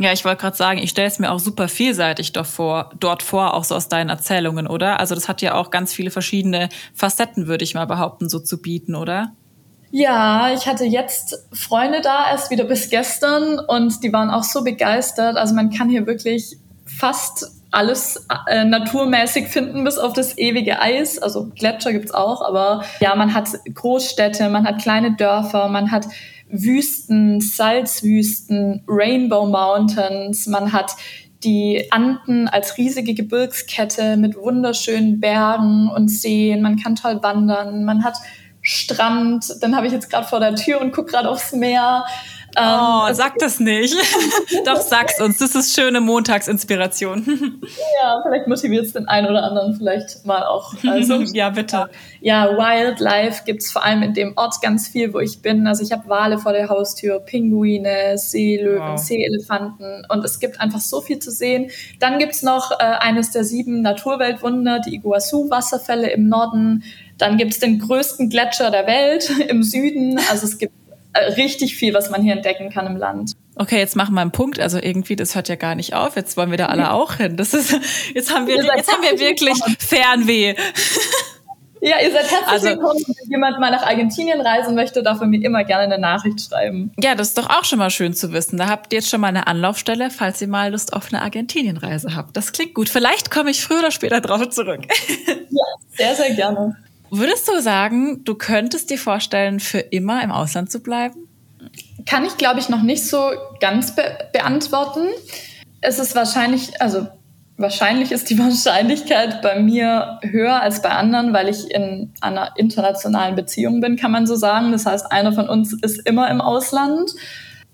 Ja, 0.00 0.12
ich 0.12 0.24
wollte 0.24 0.40
gerade 0.40 0.56
sagen, 0.56 0.78
ich 0.78 0.90
stelle 0.90 1.08
es 1.08 1.18
mir 1.18 1.32
auch 1.32 1.40
super 1.40 1.66
vielseitig 1.66 2.32
davor, 2.32 2.90
dort 3.00 3.22
vor, 3.22 3.54
auch 3.54 3.64
so 3.64 3.74
aus 3.74 3.88
deinen 3.88 4.10
Erzählungen, 4.10 4.68
oder? 4.68 5.00
Also 5.00 5.16
das 5.16 5.28
hat 5.28 5.42
ja 5.42 5.54
auch 5.54 5.70
ganz 5.70 5.92
viele 5.92 6.10
verschiedene 6.10 6.68
Facetten, 6.94 7.48
würde 7.48 7.64
ich 7.64 7.74
mal 7.74 7.86
behaupten, 7.86 8.28
so 8.28 8.38
zu 8.38 8.62
bieten, 8.62 8.94
oder? 8.94 9.32
Ja, 9.90 10.52
ich 10.52 10.66
hatte 10.66 10.84
jetzt 10.84 11.48
Freunde 11.52 12.00
da, 12.00 12.30
erst 12.30 12.50
wieder 12.50 12.64
bis 12.64 12.90
gestern 12.90 13.58
und 13.58 14.04
die 14.04 14.12
waren 14.12 14.30
auch 14.30 14.44
so 14.44 14.62
begeistert. 14.62 15.36
Also 15.36 15.54
man 15.54 15.70
kann 15.70 15.88
hier 15.88 16.06
wirklich 16.06 16.58
fast 16.84 17.50
alles 17.70 18.26
äh, 18.48 18.64
naturmäßig 18.64 19.48
finden, 19.48 19.84
bis 19.84 19.98
auf 19.98 20.12
das 20.12 20.38
ewige 20.38 20.80
Eis. 20.80 21.18
Also 21.18 21.50
Gletscher 21.54 21.92
gibt's 21.92 22.12
auch, 22.12 22.42
aber 22.42 22.84
ja, 23.00 23.14
man 23.14 23.34
hat 23.34 23.48
Großstädte, 23.74 24.48
man 24.48 24.66
hat 24.66 24.80
kleine 24.80 25.16
Dörfer, 25.16 25.68
man 25.68 25.90
hat 25.90 26.06
Wüsten, 26.50 27.40
Salzwüsten, 27.40 28.82
Rainbow 28.86 29.46
Mountains. 29.46 30.46
Man 30.46 30.72
hat 30.72 30.92
die 31.44 31.86
Anden 31.90 32.48
als 32.48 32.76
riesige 32.78 33.14
Gebirgskette 33.14 34.16
mit 34.16 34.36
wunderschönen 34.36 35.20
Bergen 35.20 35.88
und 35.88 36.08
Seen. 36.08 36.62
Man 36.62 36.76
kann 36.76 36.96
toll 36.96 37.22
wandern. 37.22 37.84
Man 37.84 38.04
hat 38.04 38.16
Strand. 38.60 39.62
Dann 39.62 39.76
habe 39.76 39.86
ich 39.86 39.92
jetzt 39.92 40.10
gerade 40.10 40.26
vor 40.26 40.40
der 40.40 40.54
Tür 40.56 40.80
und 40.80 40.92
gucke 40.92 41.12
gerade 41.12 41.28
aufs 41.30 41.52
Meer. 41.52 42.04
Ähm, 42.58 42.80
oh, 42.80 43.12
sag 43.12 43.38
das 43.38 43.60
nicht. 43.60 43.94
Doch, 44.66 44.80
sag's 44.80 45.20
uns. 45.20 45.38
Das 45.38 45.54
ist 45.54 45.74
schöne 45.74 46.00
Montagsinspiration. 46.00 47.24
ja, 48.02 48.20
vielleicht 48.22 48.48
motiviert 48.48 48.86
es 48.86 48.92
den 48.92 49.06
einen 49.06 49.28
oder 49.28 49.44
anderen 49.44 49.76
vielleicht 49.76 50.26
mal 50.26 50.42
auch. 50.44 50.74
Also, 50.86 51.20
ja, 51.32 51.50
bitte. 51.50 51.88
Ja, 52.20 52.56
Wildlife 52.56 53.44
gibt's 53.44 53.70
vor 53.70 53.84
allem 53.84 54.02
in 54.02 54.14
dem 54.14 54.32
Ort 54.36 54.60
ganz 54.60 54.88
viel, 54.88 55.14
wo 55.14 55.20
ich 55.20 55.40
bin. 55.40 55.66
Also 55.66 55.84
ich 55.84 55.92
habe 55.92 56.08
Wale 56.08 56.38
vor 56.38 56.52
der 56.52 56.68
Haustür, 56.68 57.20
Pinguine, 57.20 58.18
Seelöwen, 58.18 58.80
wow. 58.80 58.98
Seeelefanten 58.98 60.04
und 60.08 60.24
es 60.24 60.40
gibt 60.40 60.60
einfach 60.60 60.80
so 60.80 61.00
viel 61.00 61.20
zu 61.20 61.30
sehen. 61.30 61.70
Dann 62.00 62.18
gibt's 62.18 62.42
noch 62.42 62.72
äh, 62.72 62.82
eines 62.82 63.30
der 63.30 63.44
sieben 63.44 63.82
Naturweltwunder, 63.82 64.80
die 64.80 64.94
Iguazu-Wasserfälle 64.96 66.10
im 66.10 66.28
Norden. 66.28 66.82
Dann 67.18 67.36
gibt's 67.36 67.58
den 67.58 67.78
größten 67.78 68.30
Gletscher 68.30 68.70
der 68.70 68.86
Welt 68.86 69.30
im 69.48 69.62
Süden. 69.62 70.18
Also 70.30 70.46
es 70.46 70.58
gibt 70.58 70.77
richtig 71.36 71.76
viel, 71.76 71.94
was 71.94 72.10
man 72.10 72.22
hier 72.22 72.34
entdecken 72.34 72.70
kann 72.70 72.86
im 72.86 72.96
Land. 72.96 73.32
Okay, 73.56 73.78
jetzt 73.78 73.96
machen 73.96 74.14
wir 74.14 74.20
einen 74.20 74.30
Punkt. 74.30 74.60
Also 74.60 74.78
irgendwie, 74.80 75.16
das 75.16 75.34
hört 75.34 75.48
ja 75.48 75.56
gar 75.56 75.74
nicht 75.74 75.94
auf. 75.94 76.16
Jetzt 76.16 76.36
wollen 76.36 76.50
wir 76.50 76.58
da 76.58 76.66
alle 76.66 76.92
auch 76.92 77.14
hin. 77.14 77.36
Das 77.36 77.54
ist, 77.54 77.72
jetzt 78.14 78.32
haben 78.32 78.46
wir, 78.46 78.56
jetzt 78.56 78.92
haben 78.92 79.02
wir 79.02 79.18
wirklich 79.18 79.58
Fernweh. 79.78 80.54
Ja, 81.80 81.96
ihr 82.02 82.10
seid 82.10 82.30
herzlich 82.30 82.48
also, 82.48 82.68
willkommen. 82.68 83.00
Wenn 83.06 83.30
jemand 83.30 83.60
mal 83.60 83.70
nach 83.70 83.82
Argentinien 83.82 84.40
reisen 84.40 84.74
möchte, 84.74 85.02
darf 85.02 85.20
er 85.20 85.26
mir 85.26 85.44
immer 85.44 85.64
gerne 85.64 85.84
eine 85.84 85.98
Nachricht 85.98 86.40
schreiben. 86.40 86.92
Ja, 87.00 87.14
das 87.14 87.28
ist 87.28 87.38
doch 87.38 87.48
auch 87.50 87.64
schon 87.64 87.78
mal 87.78 87.90
schön 87.90 88.14
zu 88.14 88.32
wissen. 88.32 88.56
Da 88.58 88.68
habt 88.68 88.92
ihr 88.92 88.98
jetzt 88.98 89.08
schon 89.08 89.20
mal 89.20 89.28
eine 89.28 89.46
Anlaufstelle, 89.46 90.10
falls 90.10 90.42
ihr 90.42 90.48
mal 90.48 90.72
Lust 90.72 90.92
auf 90.92 91.12
eine 91.12 91.22
Argentinienreise 91.22 92.16
habt. 92.16 92.36
Das 92.36 92.52
klingt 92.52 92.74
gut. 92.74 92.88
Vielleicht 92.88 93.30
komme 93.30 93.50
ich 93.50 93.62
früher 93.62 93.78
oder 93.78 93.90
später 93.90 94.20
drauf 94.20 94.48
zurück. 94.50 94.80
Ja, 95.50 95.64
sehr, 95.96 96.14
sehr 96.14 96.34
gerne. 96.34 96.76
Würdest 97.10 97.48
du 97.48 97.60
sagen, 97.60 98.24
du 98.24 98.34
könntest 98.34 98.90
dir 98.90 98.98
vorstellen, 98.98 99.60
für 99.60 99.78
immer 99.78 100.22
im 100.22 100.30
Ausland 100.30 100.70
zu 100.70 100.80
bleiben? 100.80 101.28
Kann 102.06 102.24
ich, 102.24 102.36
glaube 102.36 102.60
ich, 102.60 102.68
noch 102.68 102.82
nicht 102.82 103.06
so 103.06 103.30
ganz 103.60 103.94
be 103.94 104.02
beantworten. 104.32 105.08
Es 105.80 105.98
ist 105.98 106.14
wahrscheinlich, 106.14 106.80
also 106.80 107.06
wahrscheinlich 107.56 108.12
ist 108.12 108.30
die 108.30 108.38
Wahrscheinlichkeit 108.38 109.42
bei 109.42 109.60
mir 109.60 110.18
höher 110.22 110.60
als 110.60 110.82
bei 110.82 110.90
anderen, 110.90 111.32
weil 111.32 111.48
ich 111.48 111.70
in 111.70 112.12
einer 112.20 112.52
internationalen 112.56 113.34
Beziehung 113.34 113.80
bin, 113.80 113.96
kann 113.96 114.12
man 114.12 114.26
so 114.26 114.36
sagen. 114.36 114.72
Das 114.72 114.86
heißt, 114.86 115.10
einer 115.12 115.32
von 115.32 115.48
uns 115.48 115.74
ist 115.82 116.06
immer 116.06 116.30
im 116.30 116.40
Ausland. 116.40 117.10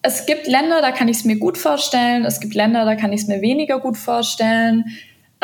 Es 0.03 0.27
gibt 0.27 0.47
Länder, 0.47 0.83
da 0.83 0.90
kann 0.90 1.09
ich 1.09 1.18
es 1.18 1.25
mir 1.25 1.38
gut 1.38 1.57
vorstellen. 1.57 2.25
Es 2.25 2.40
gibt 2.40 2.55
Länder, 2.55 2.85
da 2.85 2.94
kann 2.94 3.12
ich 3.12 3.23
es 3.23 3.27
mir 3.27 3.40
weniger 3.40 3.81
gut 3.81 3.97
vorstellen. 3.97 4.85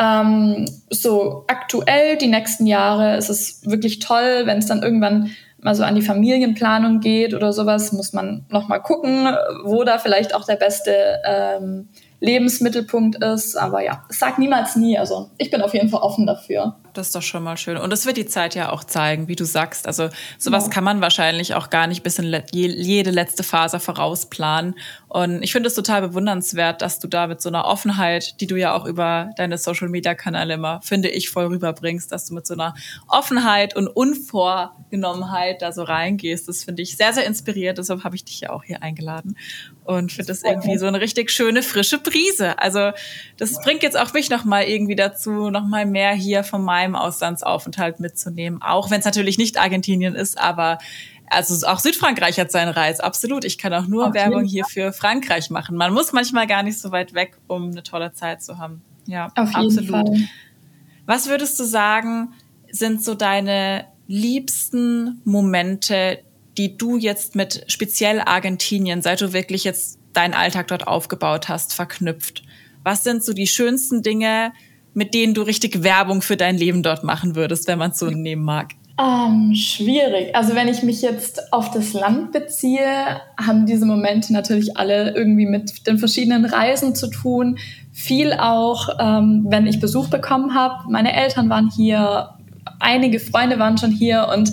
Ähm, 0.01 0.65
so 0.89 1.43
aktuell, 1.47 2.17
die 2.17 2.27
nächsten 2.27 2.65
Jahre, 2.65 3.17
ist 3.17 3.29
es 3.29 3.61
wirklich 3.69 3.99
toll, 3.99 4.43
wenn 4.45 4.57
es 4.57 4.65
dann 4.65 4.81
irgendwann 4.81 5.31
mal 5.59 5.75
so 5.75 5.83
an 5.83 5.93
die 5.93 6.01
Familienplanung 6.01 7.01
geht 7.01 7.35
oder 7.35 7.53
sowas, 7.53 7.91
muss 7.91 8.11
man 8.11 8.45
nochmal 8.49 8.81
gucken, 8.81 9.27
wo 9.63 9.83
da 9.83 9.99
vielleicht 9.99 10.33
auch 10.33 10.45
der 10.45 10.55
beste 10.55 11.21
ähm, 11.23 11.89
Lebensmittelpunkt 12.21 13.21
ist. 13.23 13.55
Aber 13.57 13.83
ja, 13.83 14.05
sag 14.09 14.37
niemals 14.39 14.75
nie. 14.75 14.97
Also 14.97 15.31
ich 15.37 15.51
bin 15.51 15.61
auf 15.61 15.73
jeden 15.73 15.89
Fall 15.89 16.01
offen 16.01 16.25
dafür. 16.25 16.75
Das 16.93 17.07
ist 17.07 17.15
doch 17.15 17.21
schon 17.21 17.43
mal 17.43 17.57
schön. 17.57 17.77
Und 17.77 17.89
das 17.89 18.05
wird 18.05 18.17
die 18.17 18.25
Zeit 18.25 18.53
ja 18.53 18.71
auch 18.71 18.83
zeigen, 18.83 19.27
wie 19.27 19.35
du 19.35 19.45
sagst. 19.45 19.87
Also 19.87 20.09
sowas 20.37 20.65
ja. 20.65 20.71
kann 20.71 20.83
man 20.83 21.01
wahrscheinlich 21.01 21.55
auch 21.55 21.69
gar 21.69 21.87
nicht 21.87 22.03
bis 22.03 22.19
in 22.19 22.25
le 22.25 22.43
jede 22.51 23.11
letzte 23.11 23.43
Phase 23.43 23.79
vorausplanen. 23.79 24.75
Und 25.07 25.41
ich 25.41 25.51
finde 25.51 25.67
es 25.67 25.75
total 25.75 26.01
bewundernswert, 26.01 26.81
dass 26.81 26.99
du 26.99 27.07
da 27.07 27.27
mit 27.27 27.41
so 27.41 27.49
einer 27.49 27.65
Offenheit, 27.65 28.39
die 28.39 28.47
du 28.47 28.55
ja 28.55 28.73
auch 28.73 28.85
über 28.85 29.31
deine 29.35 29.57
Social-Media-Kanäle 29.57 30.53
immer, 30.53 30.81
finde 30.83 31.09
ich, 31.09 31.29
voll 31.29 31.45
rüberbringst, 31.45 32.11
dass 32.11 32.27
du 32.27 32.35
mit 32.35 32.45
so 32.45 32.53
einer 32.53 32.75
Offenheit 33.07 33.75
und 33.75 33.87
Unvorgenommenheit 33.87 35.61
da 35.61 35.71
so 35.71 35.83
reingehst. 35.83 36.47
Das 36.47 36.63
finde 36.63 36.83
ich 36.83 36.97
sehr, 36.97 37.13
sehr 37.13 37.25
inspiriert. 37.25 37.77
Deshalb 37.77 38.03
habe 38.03 38.15
ich 38.15 38.25
dich 38.25 38.41
ja 38.41 38.51
auch 38.51 38.63
hier 38.63 38.83
eingeladen 38.83 39.35
und 39.83 40.11
finde 40.11 40.27
das 40.27 40.43
irgendwie 40.43 40.77
so 40.77 40.85
eine 40.85 41.01
richtig 41.01 41.31
schöne, 41.31 41.63
frische 41.63 41.97
Brise. 41.97 42.59
Also 42.59 42.91
das 43.37 43.59
bringt 43.61 43.83
jetzt 43.83 43.97
auch 43.97 44.13
mich 44.13 44.29
nochmal 44.29 44.63
irgendwie 44.63 44.95
dazu, 44.95 45.49
nochmal 45.49 45.85
mehr 45.85 46.13
hier 46.13 46.43
von 46.43 46.63
meinem 46.63 46.95
Auslandsaufenthalt 46.95 47.99
mitzunehmen. 47.99 48.61
Auch 48.61 48.91
wenn 48.91 48.99
es 48.99 49.05
natürlich 49.05 49.37
nicht 49.37 49.59
Argentinien 49.59 50.15
ist, 50.15 50.37
aber 50.39 50.77
also 51.31 51.65
auch 51.65 51.79
Südfrankreich 51.79 52.39
hat 52.39 52.51
seinen 52.51 52.69
Reiz, 52.69 52.99
absolut. 52.99 53.45
Ich 53.45 53.57
kann 53.57 53.73
auch 53.73 53.87
nur 53.87 54.07
Auf 54.07 54.13
Werbung 54.13 54.43
hier 54.43 54.65
für 54.65 54.91
Frankreich 54.91 55.49
machen. 55.49 55.77
Man 55.77 55.93
muss 55.93 56.11
manchmal 56.11 56.45
gar 56.45 56.61
nicht 56.61 56.77
so 56.77 56.91
weit 56.91 57.13
weg, 57.13 57.37
um 57.47 57.71
eine 57.71 57.83
tolle 57.83 58.11
Zeit 58.11 58.43
zu 58.43 58.57
haben. 58.57 58.81
Ja, 59.05 59.31
Auf 59.35 59.55
absolut. 59.55 59.89
Fall. 59.89 60.27
Was 61.05 61.29
würdest 61.29 61.59
du 61.59 61.63
sagen, 61.63 62.33
sind 62.69 63.03
so 63.03 63.15
deine 63.15 63.85
liebsten 64.07 65.21
Momente, 65.23 66.19
die 66.57 66.77
du 66.77 66.97
jetzt 66.97 67.35
mit 67.35 67.63
speziell 67.67 68.19
Argentinien, 68.19 69.01
seit 69.01 69.21
du 69.21 69.33
wirklich 69.33 69.63
jetzt 69.63 69.99
deinen 70.13 70.33
Alltag 70.33 70.67
dort 70.67 70.87
aufgebaut 70.87 71.49
hast, 71.49 71.73
verknüpft? 71.73 72.43
Was 72.83 73.03
sind 73.03 73.23
so 73.23 73.33
die 73.33 73.47
schönsten 73.47 74.01
Dinge, 74.01 74.51
mit 74.93 75.13
denen 75.13 75.33
du 75.33 75.41
richtig 75.41 75.83
Werbung 75.83 76.21
für 76.21 76.37
dein 76.37 76.57
Leben 76.57 76.83
dort 76.83 77.03
machen 77.03 77.35
würdest, 77.35 77.67
wenn 77.67 77.79
man 77.79 77.91
es 77.91 77.99
so 77.99 78.09
nehmen 78.09 78.43
mag? 78.43 78.73
Ähm, 78.99 79.55
schwierig. 79.55 80.35
Also 80.35 80.53
wenn 80.53 80.67
ich 80.67 80.83
mich 80.83 81.01
jetzt 81.01 81.53
auf 81.53 81.71
das 81.71 81.93
Land 81.93 82.33
beziehe, 82.33 83.21
haben 83.39 83.65
diese 83.65 83.85
Momente 83.85 84.33
natürlich 84.33 84.77
alle 84.77 85.15
irgendwie 85.15 85.45
mit 85.45 85.87
den 85.87 85.97
verschiedenen 85.97 86.45
Reisen 86.45 86.93
zu 86.93 87.09
tun. 87.09 87.57
Viel 87.93 88.33
auch, 88.33 88.89
ähm, 88.99 89.45
wenn 89.47 89.65
ich 89.65 89.79
Besuch 89.79 90.09
bekommen 90.09 90.53
habe. 90.53 90.91
Meine 90.91 91.13
Eltern 91.13 91.49
waren 91.49 91.69
hier, 91.69 92.29
einige 92.79 93.19
Freunde 93.19 93.59
waren 93.59 93.77
schon 93.77 93.91
hier 93.91 94.27
und 94.33 94.51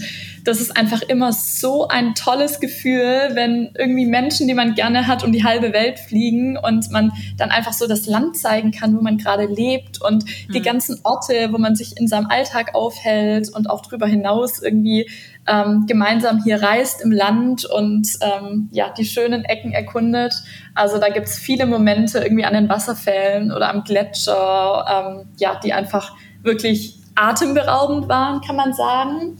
das 0.48 0.62
ist 0.62 0.76
einfach 0.78 1.02
immer 1.02 1.32
so 1.32 1.88
ein 1.88 2.14
tolles 2.14 2.58
Gefühl, 2.58 3.30
wenn 3.34 3.70
irgendwie 3.76 4.06
Menschen, 4.06 4.48
die 4.48 4.54
man 4.54 4.74
gerne 4.74 5.06
hat, 5.06 5.22
um 5.22 5.30
die 5.30 5.44
halbe 5.44 5.74
Welt 5.74 5.98
fliegen 5.98 6.56
und 6.56 6.90
man 6.90 7.12
dann 7.36 7.50
einfach 7.50 7.74
so 7.74 7.86
das 7.86 8.06
Land 8.06 8.38
zeigen 8.38 8.70
kann, 8.70 8.96
wo 8.96 9.02
man 9.02 9.18
gerade 9.18 9.44
lebt 9.44 10.00
und 10.00 10.24
mhm. 10.24 10.52
die 10.52 10.62
ganzen 10.62 11.00
Orte, 11.04 11.48
wo 11.52 11.58
man 11.58 11.76
sich 11.76 11.98
in 11.98 12.08
seinem 12.08 12.28
Alltag 12.28 12.74
aufhält 12.74 13.50
und 13.54 13.68
auch 13.68 13.82
darüber 13.82 14.06
hinaus 14.06 14.62
irgendwie 14.62 15.10
ähm, 15.46 15.84
gemeinsam 15.86 16.42
hier 16.42 16.62
reist 16.62 17.02
im 17.02 17.12
Land 17.12 17.66
und 17.66 18.08
ähm, 18.22 18.70
ja, 18.72 18.92
die 18.96 19.04
schönen 19.04 19.44
Ecken 19.44 19.72
erkundet. 19.72 20.32
Also 20.74 20.98
da 20.98 21.10
gibt's 21.10 21.38
viele 21.38 21.66
Momente 21.66 22.20
irgendwie 22.20 22.46
an 22.46 22.54
den 22.54 22.70
Wasserfällen 22.70 23.52
oder 23.52 23.68
am 23.68 23.84
Gletscher, 23.84 24.86
ähm, 24.88 25.28
ja, 25.38 25.60
die 25.62 25.74
einfach 25.74 26.16
wirklich 26.42 26.98
atemberaubend 27.18 28.08
waren, 28.08 28.40
kann 28.40 28.56
man 28.56 28.72
sagen. 28.72 29.38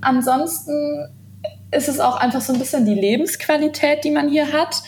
Ansonsten 0.00 1.08
ist 1.70 1.88
es 1.88 2.00
auch 2.00 2.16
einfach 2.16 2.40
so 2.40 2.52
ein 2.52 2.58
bisschen 2.58 2.84
die 2.84 2.94
Lebensqualität, 2.94 4.04
die 4.04 4.10
man 4.10 4.28
hier 4.28 4.52
hat. 4.52 4.82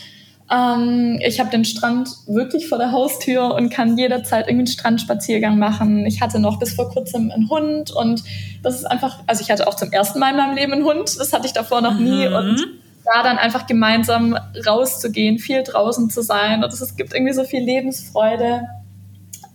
Ähm, 0.51 1.19
ich 1.25 1.41
habe 1.41 1.51
den 1.51 1.65
Strand 1.65 2.09
wirklich 2.27 2.69
vor 2.69 2.79
der 2.79 2.93
Haustür 2.93 3.55
und 3.55 3.71
kann 3.71 3.99
jederzeit 3.99 4.47
irgendwie 4.47 4.61
einen 4.61 4.67
Strandspaziergang 4.69 5.59
machen. 5.59 6.07
Ich 6.07 6.21
hatte 6.21 6.39
noch 6.39 6.59
bis 6.59 6.75
vor 6.75 6.91
kurzem 6.91 7.31
einen 7.33 7.51
Hund 7.51 7.91
und 7.91 8.23
das 8.63 8.77
ist 8.77 8.85
einfach, 8.85 9.19
also 9.27 9.43
ich 9.43 9.51
hatte 9.51 9.67
auch 9.67 9.75
zum 9.75 9.91
ersten 9.91 10.21
Mal 10.21 10.31
in 10.31 10.37
meinem 10.37 10.55
Leben 10.55 10.73
einen 10.73 10.85
Hund, 10.85 11.19
das 11.19 11.33
hatte 11.33 11.47
ich 11.47 11.53
davor 11.53 11.81
noch 11.81 11.99
nie 11.99 12.29
mhm. 12.29 12.35
und 12.35 12.69
da 13.05 13.23
dann 13.23 13.39
einfach 13.39 13.67
gemeinsam 13.67 14.37
rauszugehen, 14.67 15.39
viel 15.39 15.63
draußen 15.63 16.11
zu 16.11 16.23
sein 16.23 16.63
und 16.63 16.73
es 16.73 16.97
gibt 16.97 17.15
irgendwie 17.15 17.33
so 17.33 17.45
viel 17.45 17.63
Lebensfreude. 17.63 18.63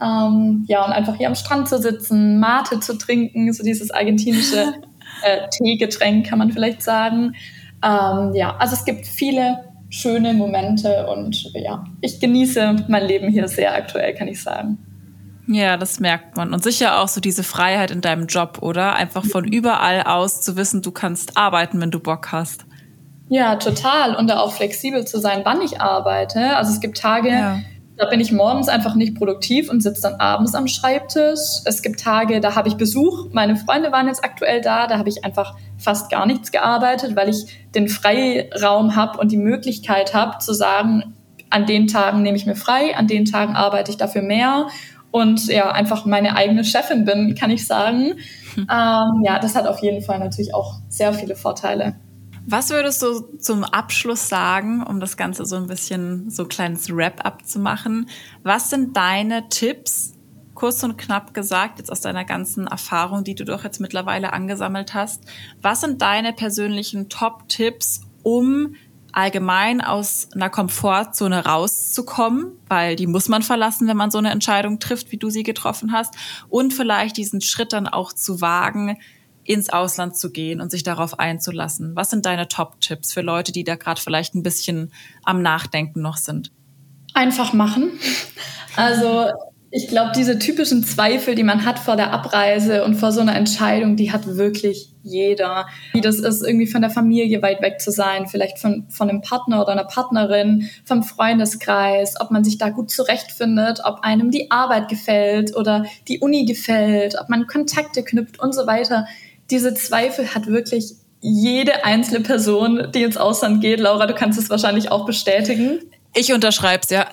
Ähm, 0.01 0.65
ja, 0.67 0.83
und 0.83 0.91
einfach 0.91 1.15
hier 1.15 1.27
am 1.27 1.35
Strand 1.35 1.69
zu 1.69 1.77
sitzen, 1.77 2.39
Mate 2.39 2.79
zu 2.79 2.97
trinken, 2.97 3.53
so 3.53 3.63
dieses 3.63 3.91
argentinische 3.91 4.73
äh, 5.23 5.47
Teegetränk, 5.49 6.27
kann 6.27 6.39
man 6.39 6.51
vielleicht 6.51 6.81
sagen. 6.81 7.35
Ähm, 7.83 8.33
ja, 8.33 8.55
also 8.57 8.75
es 8.75 8.85
gibt 8.85 9.05
viele 9.05 9.71
schöne 9.89 10.33
Momente 10.33 11.07
und 11.07 11.51
ja, 11.53 11.83
ich 11.99 12.19
genieße 12.19 12.85
mein 12.87 13.05
Leben 13.05 13.29
hier 13.29 13.47
sehr 13.47 13.75
aktuell, 13.75 14.13
kann 14.15 14.27
ich 14.27 14.41
sagen. 14.41 14.77
Ja, 15.47 15.75
das 15.75 15.99
merkt 15.99 16.37
man. 16.37 16.53
Und 16.53 16.63
sicher 16.63 17.01
auch 17.01 17.07
so 17.07 17.19
diese 17.19 17.43
Freiheit 17.43 17.91
in 17.91 18.01
deinem 18.01 18.27
Job, 18.27 18.59
oder? 18.61 18.95
Einfach 18.95 19.25
von 19.25 19.43
überall 19.43 20.03
aus 20.03 20.41
zu 20.41 20.55
wissen, 20.55 20.81
du 20.81 20.91
kannst 20.91 21.37
arbeiten, 21.37 21.81
wenn 21.81 21.91
du 21.91 21.99
Bock 21.99 22.31
hast. 22.31 22.65
Ja, 23.27 23.55
total. 23.57 24.15
Und 24.15 24.29
da 24.29 24.39
auch 24.39 24.53
flexibel 24.53 25.05
zu 25.05 25.19
sein, 25.19 25.41
wann 25.43 25.61
ich 25.61 25.81
arbeite. 25.81 26.55
Also 26.55 26.71
es 26.71 26.79
gibt 26.79 26.97
Tage, 26.97 27.29
ja. 27.29 27.59
Da 28.01 28.07
bin 28.07 28.19
ich 28.19 28.31
morgens 28.31 28.67
einfach 28.67 28.95
nicht 28.95 29.13
produktiv 29.13 29.69
und 29.69 29.83
sitze 29.83 30.01
dann 30.01 30.15
abends 30.15 30.55
am 30.55 30.67
Schreibtisch. 30.67 31.61
Es 31.65 31.83
gibt 31.83 31.99
Tage, 31.99 32.39
da 32.39 32.55
habe 32.55 32.67
ich 32.67 32.73
Besuch. 32.73 33.27
Meine 33.31 33.55
Freunde 33.55 33.91
waren 33.91 34.07
jetzt 34.07 34.25
aktuell 34.25 34.59
da. 34.59 34.87
Da 34.87 34.97
habe 34.97 35.07
ich 35.07 35.23
einfach 35.23 35.55
fast 35.77 36.09
gar 36.09 36.25
nichts 36.25 36.51
gearbeitet, 36.51 37.15
weil 37.15 37.29
ich 37.29 37.69
den 37.75 37.87
Freiraum 37.87 38.95
habe 38.95 39.19
und 39.19 39.31
die 39.31 39.37
Möglichkeit 39.37 40.15
habe 40.15 40.39
zu 40.39 40.51
sagen, 40.51 41.13
an 41.51 41.67
den 41.67 41.85
Tagen 41.85 42.23
nehme 42.23 42.37
ich 42.37 42.47
mir 42.47 42.55
frei, 42.55 42.95
an 42.97 43.05
den 43.05 43.25
Tagen 43.25 43.55
arbeite 43.55 43.91
ich 43.91 43.97
dafür 43.97 44.23
mehr 44.23 44.65
und 45.11 45.45
ja, 45.45 45.71
einfach 45.71 46.05
meine 46.05 46.35
eigene 46.35 46.63
Chefin 46.63 47.05
bin, 47.05 47.35
kann 47.35 47.51
ich 47.51 47.67
sagen. 47.67 48.15
Hm. 48.55 48.63
Ähm, 48.67 49.23
ja, 49.23 49.37
das 49.39 49.53
hat 49.53 49.67
auf 49.67 49.83
jeden 49.83 50.01
Fall 50.01 50.17
natürlich 50.17 50.55
auch 50.55 50.79
sehr 50.89 51.13
viele 51.13 51.35
Vorteile. 51.35 51.97
Was 52.47 52.69
würdest 52.71 53.01
du 53.01 53.37
zum 53.37 53.63
Abschluss 53.63 54.27
sagen, 54.27 54.83
um 54.83 54.99
das 54.99 55.15
Ganze 55.15 55.45
so 55.45 55.57
ein 55.57 55.67
bisschen 55.67 56.29
so 56.29 56.43
ein 56.43 56.49
kleines 56.49 56.89
Wrap-up 56.89 57.45
zu 57.45 57.59
machen? 57.59 58.09
Was 58.43 58.69
sind 58.69 58.97
deine 58.97 59.47
Tipps, 59.49 60.13
kurz 60.55 60.83
und 60.83 60.97
knapp 60.97 61.33
gesagt, 61.33 61.77
jetzt 61.77 61.91
aus 61.91 62.01
deiner 62.01 62.25
ganzen 62.25 62.67
Erfahrung, 62.67 63.23
die 63.23 63.35
du 63.35 63.45
doch 63.45 63.63
jetzt 63.63 63.79
mittlerweile 63.79 64.33
angesammelt 64.33 64.93
hast? 64.93 65.23
Was 65.61 65.81
sind 65.81 66.01
deine 66.01 66.33
persönlichen 66.33 67.09
Top-Tipps, 67.09 68.01
um 68.23 68.75
allgemein 69.13 69.81
aus 69.81 70.29
einer 70.33 70.49
Komfortzone 70.49 71.45
rauszukommen, 71.45 72.53
weil 72.67 72.95
die 72.95 73.07
muss 73.07 73.29
man 73.29 73.43
verlassen, 73.43 73.87
wenn 73.87 73.97
man 73.97 74.11
so 74.11 74.17
eine 74.17 74.31
Entscheidung 74.31 74.79
trifft, 74.79 75.11
wie 75.11 75.17
du 75.17 75.29
sie 75.29 75.43
getroffen 75.43 75.91
hast, 75.91 76.15
und 76.49 76.73
vielleicht 76.73 77.17
diesen 77.17 77.41
Schritt 77.41 77.73
dann 77.73 77.87
auch 77.87 78.13
zu 78.13 78.41
wagen, 78.41 78.97
ins 79.51 79.69
Ausland 79.69 80.15
zu 80.15 80.31
gehen 80.31 80.61
und 80.61 80.71
sich 80.71 80.83
darauf 80.83 81.19
einzulassen? 81.19 81.95
Was 81.95 82.09
sind 82.09 82.25
deine 82.25 82.47
Top-Tipps 82.47 83.11
für 83.11 83.21
Leute, 83.21 83.51
die 83.51 83.65
da 83.65 83.75
gerade 83.75 83.99
vielleicht 83.99 84.33
ein 84.33 84.43
bisschen 84.43 84.93
am 85.23 85.41
Nachdenken 85.41 86.01
noch 86.01 86.17
sind? 86.17 86.51
Einfach 87.13 87.51
machen. 87.51 87.91
Also 88.77 89.29
ich 89.73 89.87
glaube, 89.87 90.11
diese 90.15 90.37
typischen 90.37 90.83
Zweifel, 90.83 91.33
die 91.35 91.43
man 91.43 91.65
hat 91.65 91.79
vor 91.79 91.95
der 91.95 92.11
Abreise 92.11 92.83
und 92.85 92.95
vor 92.95 93.11
so 93.11 93.21
einer 93.21 93.35
Entscheidung, 93.35 93.95
die 93.95 94.11
hat 94.11 94.25
wirklich 94.25 94.89
jeder. 95.03 95.65
Wie 95.93 96.01
das 96.01 96.19
ist, 96.19 96.41
irgendwie 96.41 96.67
von 96.67 96.81
der 96.81 96.89
Familie 96.89 97.41
weit 97.41 97.61
weg 97.61 97.79
zu 97.79 97.91
sein, 97.91 98.27
vielleicht 98.27 98.59
von, 98.59 98.85
von 98.89 99.09
einem 99.09 99.21
Partner 99.21 99.61
oder 99.61 99.73
einer 99.73 99.85
Partnerin, 99.85 100.69
vom 100.83 101.03
Freundeskreis, 101.03 102.19
ob 102.19 102.31
man 102.31 102.43
sich 102.43 102.57
da 102.57 102.69
gut 102.69 102.91
zurechtfindet, 102.91 103.79
ob 103.83 104.01
einem 104.03 104.29
die 104.29 104.51
Arbeit 104.51 104.89
gefällt 104.89 105.55
oder 105.55 105.85
die 106.07 106.19
Uni 106.19 106.45
gefällt, 106.45 107.15
ob 107.19 107.29
man 107.29 107.47
Kontakte 107.47 108.03
knüpft 108.03 108.39
und 108.41 108.53
so 108.53 108.67
weiter 108.67 109.05
diese 109.51 109.73
Zweifel 109.73 110.33
hat 110.33 110.47
wirklich 110.47 110.93
jede 111.21 111.85
einzelne 111.85 112.21
Person, 112.21 112.87
die 112.93 113.03
ins 113.03 113.17
Ausland 113.17 113.61
geht. 113.61 113.79
Laura, 113.79 114.07
du 114.07 114.15
kannst 114.15 114.39
es 114.39 114.49
wahrscheinlich 114.49 114.91
auch 114.91 115.05
bestätigen. 115.05 115.79
Ich 116.13 116.33
unterschreib's, 116.33 116.89
ja. 116.89 117.05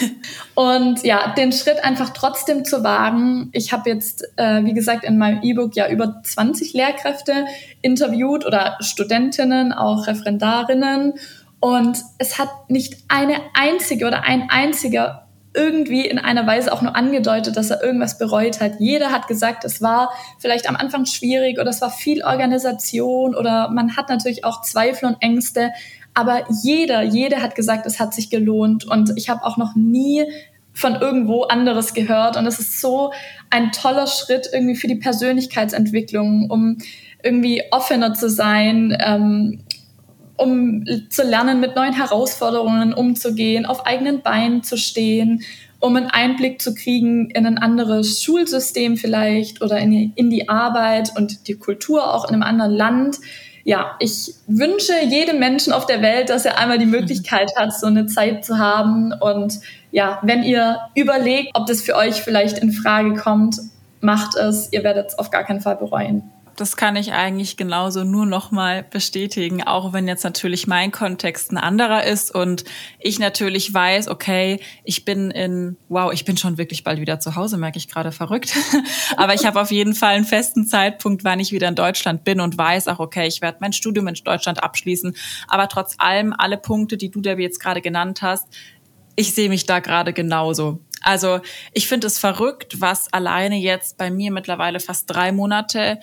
und 0.54 1.04
ja, 1.04 1.34
den 1.34 1.52
Schritt 1.52 1.84
einfach 1.84 2.10
trotzdem 2.10 2.64
zu 2.64 2.82
wagen. 2.82 3.50
Ich 3.52 3.72
habe 3.72 3.90
jetzt, 3.90 4.24
äh, 4.36 4.64
wie 4.64 4.72
gesagt, 4.72 5.04
in 5.04 5.18
meinem 5.18 5.42
E-Book 5.42 5.76
ja 5.76 5.88
über 5.88 6.22
20 6.22 6.72
Lehrkräfte 6.72 7.44
interviewt 7.82 8.46
oder 8.46 8.78
Studentinnen, 8.80 9.72
auch 9.72 10.06
Referendarinnen. 10.06 11.14
Und 11.60 11.98
es 12.18 12.38
hat 12.38 12.48
nicht 12.68 12.96
eine 13.08 13.36
einzige 13.52 14.06
oder 14.06 14.22
ein 14.22 14.48
einziger 14.48 15.27
irgendwie 15.54 16.06
in 16.06 16.18
einer 16.18 16.46
Weise 16.46 16.72
auch 16.72 16.82
nur 16.82 16.94
angedeutet, 16.94 17.56
dass 17.56 17.70
er 17.70 17.82
irgendwas 17.82 18.18
bereut 18.18 18.60
hat. 18.60 18.74
Jeder 18.78 19.10
hat 19.10 19.28
gesagt, 19.28 19.64
es 19.64 19.80
war 19.80 20.10
vielleicht 20.38 20.68
am 20.68 20.76
Anfang 20.76 21.06
schwierig 21.06 21.58
oder 21.58 21.70
es 21.70 21.80
war 21.80 21.90
viel 21.90 22.22
Organisation 22.22 23.34
oder 23.34 23.70
man 23.70 23.96
hat 23.96 24.08
natürlich 24.08 24.44
auch 24.44 24.62
Zweifel 24.62 25.06
und 25.06 25.16
Ängste. 25.20 25.70
Aber 26.14 26.44
jeder, 26.62 27.02
jeder 27.02 27.42
hat 27.42 27.54
gesagt, 27.54 27.86
es 27.86 28.00
hat 28.00 28.12
sich 28.12 28.28
gelohnt. 28.28 28.84
Und 28.84 29.12
ich 29.16 29.28
habe 29.28 29.44
auch 29.44 29.56
noch 29.56 29.74
nie 29.74 30.24
von 30.72 30.96
irgendwo 30.96 31.42
anderes 31.44 31.94
gehört. 31.94 32.36
Und 32.36 32.46
es 32.46 32.58
ist 32.58 32.80
so 32.80 33.12
ein 33.50 33.72
toller 33.72 34.06
Schritt 34.06 34.48
irgendwie 34.52 34.76
für 34.76 34.88
die 34.88 34.96
Persönlichkeitsentwicklung, 34.96 36.50
um 36.50 36.78
irgendwie 37.22 37.62
offener 37.72 38.14
zu 38.14 38.28
sein, 38.30 38.96
ähm, 39.00 39.60
um 40.38 40.84
zu 41.10 41.22
lernen, 41.22 41.60
mit 41.60 41.76
neuen 41.76 41.92
Herausforderungen 41.92 42.94
umzugehen, 42.94 43.66
auf 43.66 43.86
eigenen 43.86 44.22
Beinen 44.22 44.62
zu 44.62 44.76
stehen, 44.76 45.42
um 45.80 45.96
einen 45.96 46.06
Einblick 46.06 46.60
zu 46.62 46.74
kriegen 46.74 47.30
in 47.30 47.46
ein 47.46 47.58
anderes 47.58 48.22
Schulsystem 48.22 48.96
vielleicht 48.96 49.62
oder 49.62 49.78
in 49.78 49.90
die, 49.90 50.12
in 50.16 50.30
die 50.30 50.48
Arbeit 50.48 51.12
und 51.16 51.46
die 51.48 51.54
Kultur 51.54 52.14
auch 52.14 52.28
in 52.28 52.34
einem 52.34 52.42
anderen 52.42 52.72
Land. 52.72 53.16
Ja, 53.64 53.96
ich 54.00 54.34
wünsche 54.46 54.94
jedem 55.08 55.38
Menschen 55.38 55.72
auf 55.72 55.86
der 55.86 56.00
Welt, 56.00 56.30
dass 56.30 56.44
er 56.44 56.58
einmal 56.58 56.78
die 56.78 56.86
Möglichkeit 56.86 57.52
hat, 57.56 57.74
so 57.74 57.86
eine 57.86 58.06
Zeit 58.06 58.44
zu 58.44 58.58
haben. 58.58 59.12
Und 59.12 59.60
ja, 59.92 60.20
wenn 60.22 60.42
ihr 60.42 60.78
überlegt, 60.94 61.50
ob 61.54 61.66
das 61.66 61.82
für 61.82 61.94
euch 61.94 62.22
vielleicht 62.22 62.58
in 62.58 62.72
Frage 62.72 63.14
kommt, 63.14 63.58
macht 64.00 64.36
es. 64.36 64.72
Ihr 64.72 64.84
werdet 64.84 65.08
es 65.08 65.18
auf 65.18 65.30
gar 65.30 65.44
keinen 65.44 65.60
Fall 65.60 65.76
bereuen 65.76 66.30
das 66.60 66.76
kann 66.76 66.96
ich 66.96 67.12
eigentlich 67.12 67.56
genauso 67.56 68.02
nur 68.02 68.26
nochmal 68.26 68.82
bestätigen, 68.82 69.62
auch 69.62 69.92
wenn 69.92 70.08
jetzt 70.08 70.24
natürlich 70.24 70.66
mein 70.66 70.90
Kontext 70.90 71.52
ein 71.52 71.56
anderer 71.56 72.02
ist 72.02 72.34
und 72.34 72.64
ich 72.98 73.20
natürlich 73.20 73.72
weiß, 73.72 74.08
okay, 74.08 74.60
ich 74.82 75.04
bin 75.04 75.30
in, 75.30 75.76
wow, 75.88 76.12
ich 76.12 76.24
bin 76.24 76.36
schon 76.36 76.58
wirklich 76.58 76.82
bald 76.82 77.00
wieder 77.00 77.20
zu 77.20 77.36
Hause, 77.36 77.58
merke 77.58 77.78
ich 77.78 77.88
gerade 77.88 78.10
verrückt. 78.10 78.56
Aber 79.16 79.34
ich 79.34 79.46
habe 79.46 79.60
auf 79.60 79.70
jeden 79.70 79.94
Fall 79.94 80.16
einen 80.16 80.24
festen 80.24 80.66
Zeitpunkt, 80.66 81.22
wann 81.22 81.38
ich 81.38 81.52
wieder 81.52 81.68
in 81.68 81.76
Deutschland 81.76 82.24
bin 82.24 82.40
und 82.40 82.58
weiß 82.58 82.88
auch, 82.88 82.98
okay, 82.98 83.28
ich 83.28 83.40
werde 83.40 83.58
mein 83.60 83.72
Studium 83.72 84.08
in 84.08 84.14
Deutschland 84.14 84.62
abschließen. 84.62 85.14
Aber 85.46 85.68
trotz 85.68 85.94
allem, 85.98 86.34
alle 86.36 86.58
Punkte, 86.58 86.96
die 86.96 87.10
du 87.10 87.20
da 87.20 87.34
jetzt 87.34 87.60
gerade 87.60 87.80
genannt 87.80 88.20
hast, 88.22 88.48
ich 89.14 89.34
sehe 89.34 89.48
mich 89.48 89.64
da 89.64 89.78
gerade 89.78 90.12
genauso. 90.12 90.80
Also 91.02 91.40
ich 91.72 91.86
finde 91.86 92.08
es 92.08 92.18
verrückt, 92.18 92.80
was 92.80 93.12
alleine 93.12 93.56
jetzt 93.56 93.96
bei 93.96 94.10
mir 94.10 94.32
mittlerweile 94.32 94.80
fast 94.80 95.08
drei 95.08 95.30
Monate 95.30 96.00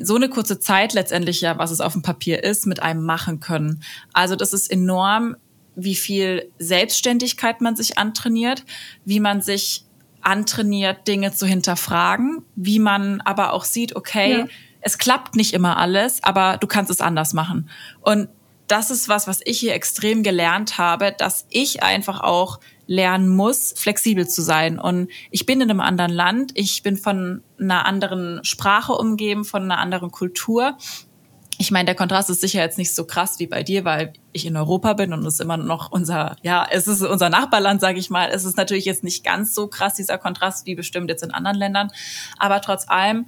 so 0.00 0.16
eine 0.16 0.28
kurze 0.28 0.58
Zeit 0.58 0.94
letztendlich 0.94 1.40
ja, 1.40 1.58
was 1.58 1.70
es 1.70 1.80
auf 1.80 1.92
dem 1.92 2.02
Papier 2.02 2.42
ist, 2.42 2.66
mit 2.66 2.82
einem 2.82 3.04
machen 3.04 3.40
können. 3.40 3.82
Also 4.12 4.36
das 4.36 4.52
ist 4.52 4.70
enorm 4.70 5.36
wie 5.76 5.96
viel 5.96 6.50
Selbstständigkeit 6.58 7.60
man 7.60 7.76
sich 7.76 7.98
antrainiert, 7.98 8.64
wie 9.04 9.20
man 9.20 9.40
sich 9.40 9.84
antrainiert, 10.20 11.06
Dinge 11.06 11.32
zu 11.32 11.46
hinterfragen, 11.46 12.42
wie 12.54 12.78
man 12.78 13.20
aber 13.20 13.52
auch 13.52 13.64
sieht, 13.64 13.94
okay, 13.96 14.38
ja. 14.38 14.46
es 14.80 14.98
klappt 14.98 15.36
nicht 15.36 15.52
immer 15.52 15.76
alles, 15.76 16.22
aber 16.22 16.56
du 16.56 16.66
kannst 16.66 16.90
es 16.90 17.00
anders 17.00 17.34
machen. 17.34 17.68
Und 18.00 18.28
das 18.66 18.90
ist 18.90 19.08
was, 19.08 19.26
was 19.26 19.40
ich 19.44 19.60
hier 19.60 19.74
extrem 19.74 20.22
gelernt 20.22 20.78
habe, 20.78 21.14
dass 21.16 21.46
ich 21.50 21.82
einfach 21.82 22.20
auch 22.20 22.60
lernen 22.86 23.28
muss, 23.28 23.72
flexibel 23.76 24.28
zu 24.28 24.42
sein. 24.42 24.78
Und 24.78 25.08
ich 25.30 25.46
bin 25.46 25.60
in 25.60 25.70
einem 25.70 25.80
anderen 25.80 26.12
Land, 26.12 26.52
ich 26.54 26.82
bin 26.82 26.96
von 26.96 27.42
einer 27.58 27.86
anderen 27.86 28.44
Sprache 28.44 28.92
umgeben, 28.92 29.44
von 29.44 29.62
einer 29.62 29.78
anderen 29.78 30.10
Kultur. 30.10 30.76
Ich 31.58 31.70
meine, 31.70 31.86
der 31.86 31.94
Kontrast 31.94 32.30
ist 32.30 32.40
sicher 32.40 32.60
jetzt 32.60 32.78
nicht 32.78 32.94
so 32.94 33.04
krass 33.04 33.38
wie 33.38 33.46
bei 33.46 33.62
dir, 33.62 33.84
weil 33.84 34.12
ich 34.32 34.44
in 34.44 34.56
Europa 34.56 34.94
bin 34.94 35.12
und 35.12 35.24
es 35.24 35.34
ist 35.34 35.40
immer 35.40 35.56
noch 35.56 35.92
unser, 35.92 36.36
ja, 36.42 36.66
es 36.68 36.88
ist 36.88 37.00
unser 37.00 37.30
Nachbarland, 37.30 37.80
sage 37.80 37.98
ich 37.98 38.10
mal. 38.10 38.28
Es 38.30 38.44
ist 38.44 38.56
natürlich 38.56 38.84
jetzt 38.84 39.04
nicht 39.04 39.24
ganz 39.24 39.54
so 39.54 39.68
krass, 39.68 39.94
dieser 39.94 40.18
Kontrast, 40.18 40.66
wie 40.66 40.74
bestimmt 40.74 41.08
jetzt 41.10 41.22
in 41.22 41.30
anderen 41.30 41.56
Ländern. 41.56 41.90
Aber 42.38 42.60
trotz 42.60 42.88
allem 42.88 43.26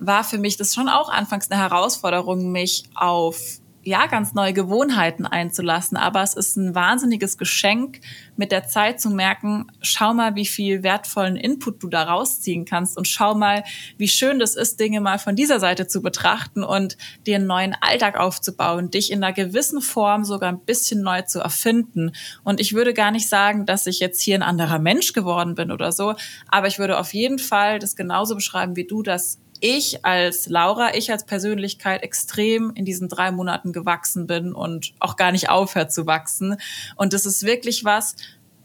war 0.00 0.24
für 0.24 0.38
mich 0.38 0.56
das 0.56 0.74
schon 0.74 0.88
auch 0.88 1.08
anfangs 1.08 1.50
eine 1.50 1.60
Herausforderung, 1.60 2.50
mich 2.50 2.84
auf 2.94 3.60
ja, 3.88 4.06
ganz 4.06 4.34
neue 4.34 4.52
Gewohnheiten 4.52 5.24
einzulassen. 5.24 5.96
Aber 5.96 6.22
es 6.22 6.34
ist 6.34 6.56
ein 6.56 6.74
wahnsinniges 6.74 7.38
Geschenk, 7.38 8.00
mit 8.36 8.52
der 8.52 8.66
Zeit 8.66 9.00
zu 9.00 9.08
merken, 9.08 9.66
schau 9.80 10.12
mal, 10.12 10.34
wie 10.34 10.44
viel 10.44 10.82
wertvollen 10.82 11.36
Input 11.36 11.82
du 11.82 11.88
da 11.88 12.02
rausziehen 12.02 12.66
kannst 12.66 12.98
und 12.98 13.08
schau 13.08 13.34
mal, 13.34 13.64
wie 13.96 14.06
schön 14.06 14.38
das 14.38 14.56
ist, 14.56 14.78
Dinge 14.78 15.00
mal 15.00 15.18
von 15.18 15.36
dieser 15.36 15.58
Seite 15.58 15.86
zu 15.86 16.02
betrachten 16.02 16.62
und 16.62 16.98
dir 17.26 17.36
einen 17.36 17.46
neuen 17.46 17.74
Alltag 17.80 18.20
aufzubauen, 18.20 18.90
dich 18.90 19.10
in 19.10 19.24
einer 19.24 19.32
gewissen 19.32 19.80
Form 19.80 20.24
sogar 20.24 20.52
ein 20.52 20.60
bisschen 20.60 21.00
neu 21.00 21.22
zu 21.22 21.40
erfinden. 21.40 22.12
Und 22.44 22.60
ich 22.60 22.74
würde 22.74 22.92
gar 22.92 23.10
nicht 23.10 23.28
sagen, 23.28 23.64
dass 23.64 23.86
ich 23.86 24.00
jetzt 24.00 24.20
hier 24.20 24.34
ein 24.34 24.42
anderer 24.42 24.78
Mensch 24.78 25.14
geworden 25.14 25.54
bin 25.54 25.72
oder 25.72 25.92
so, 25.92 26.14
aber 26.48 26.66
ich 26.66 26.78
würde 26.78 26.98
auf 26.98 27.14
jeden 27.14 27.38
Fall 27.38 27.78
das 27.78 27.96
genauso 27.96 28.34
beschreiben 28.34 28.76
wie 28.76 28.86
du, 28.86 29.02
dass 29.02 29.38
ich 29.60 30.04
als 30.04 30.46
Laura, 30.48 30.94
ich 30.94 31.10
als 31.10 31.24
Persönlichkeit 31.24 32.02
extrem 32.02 32.72
in 32.74 32.84
diesen 32.84 33.08
drei 33.08 33.30
Monaten 33.30 33.72
gewachsen 33.72 34.26
bin 34.26 34.52
und 34.52 34.92
auch 34.98 35.16
gar 35.16 35.32
nicht 35.32 35.50
aufhört 35.50 35.92
zu 35.92 36.06
wachsen. 36.06 36.56
Und 36.96 37.12
das 37.12 37.26
ist 37.26 37.44
wirklich 37.44 37.84
was, 37.84 38.16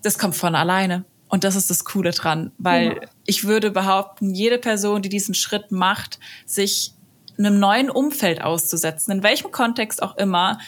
das 0.01 0.17
kommt 0.17 0.35
von 0.35 0.55
alleine. 0.55 1.05
Und 1.29 1.43
das 1.43 1.55
ist 1.55 1.69
das 1.71 1.83
Coole 1.83 2.11
dran, 2.11 2.51
weil 2.59 2.87
ja. 2.89 3.09
ich 3.25 3.45
würde 3.45 3.71
behaupten, 3.71 4.35
jede 4.35 4.59
Person, 4.59 5.01
die 5.01 5.09
diesen 5.09 5.33
Schritt 5.33 5.71
macht, 5.71 6.19
sich 6.45 6.93
einem 7.39 7.59
neuen 7.59 7.89
Umfeld 7.89 8.43
auszusetzen, 8.43 9.11
in 9.11 9.23
welchem 9.23 9.51
Kontext 9.51 10.03
auch 10.03 10.15
immer, 10.17 10.59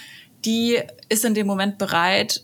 die 0.43 0.79
ist 1.07 1.23
in 1.23 1.35
dem 1.35 1.45
Moment 1.45 1.77
bereit, 1.77 2.43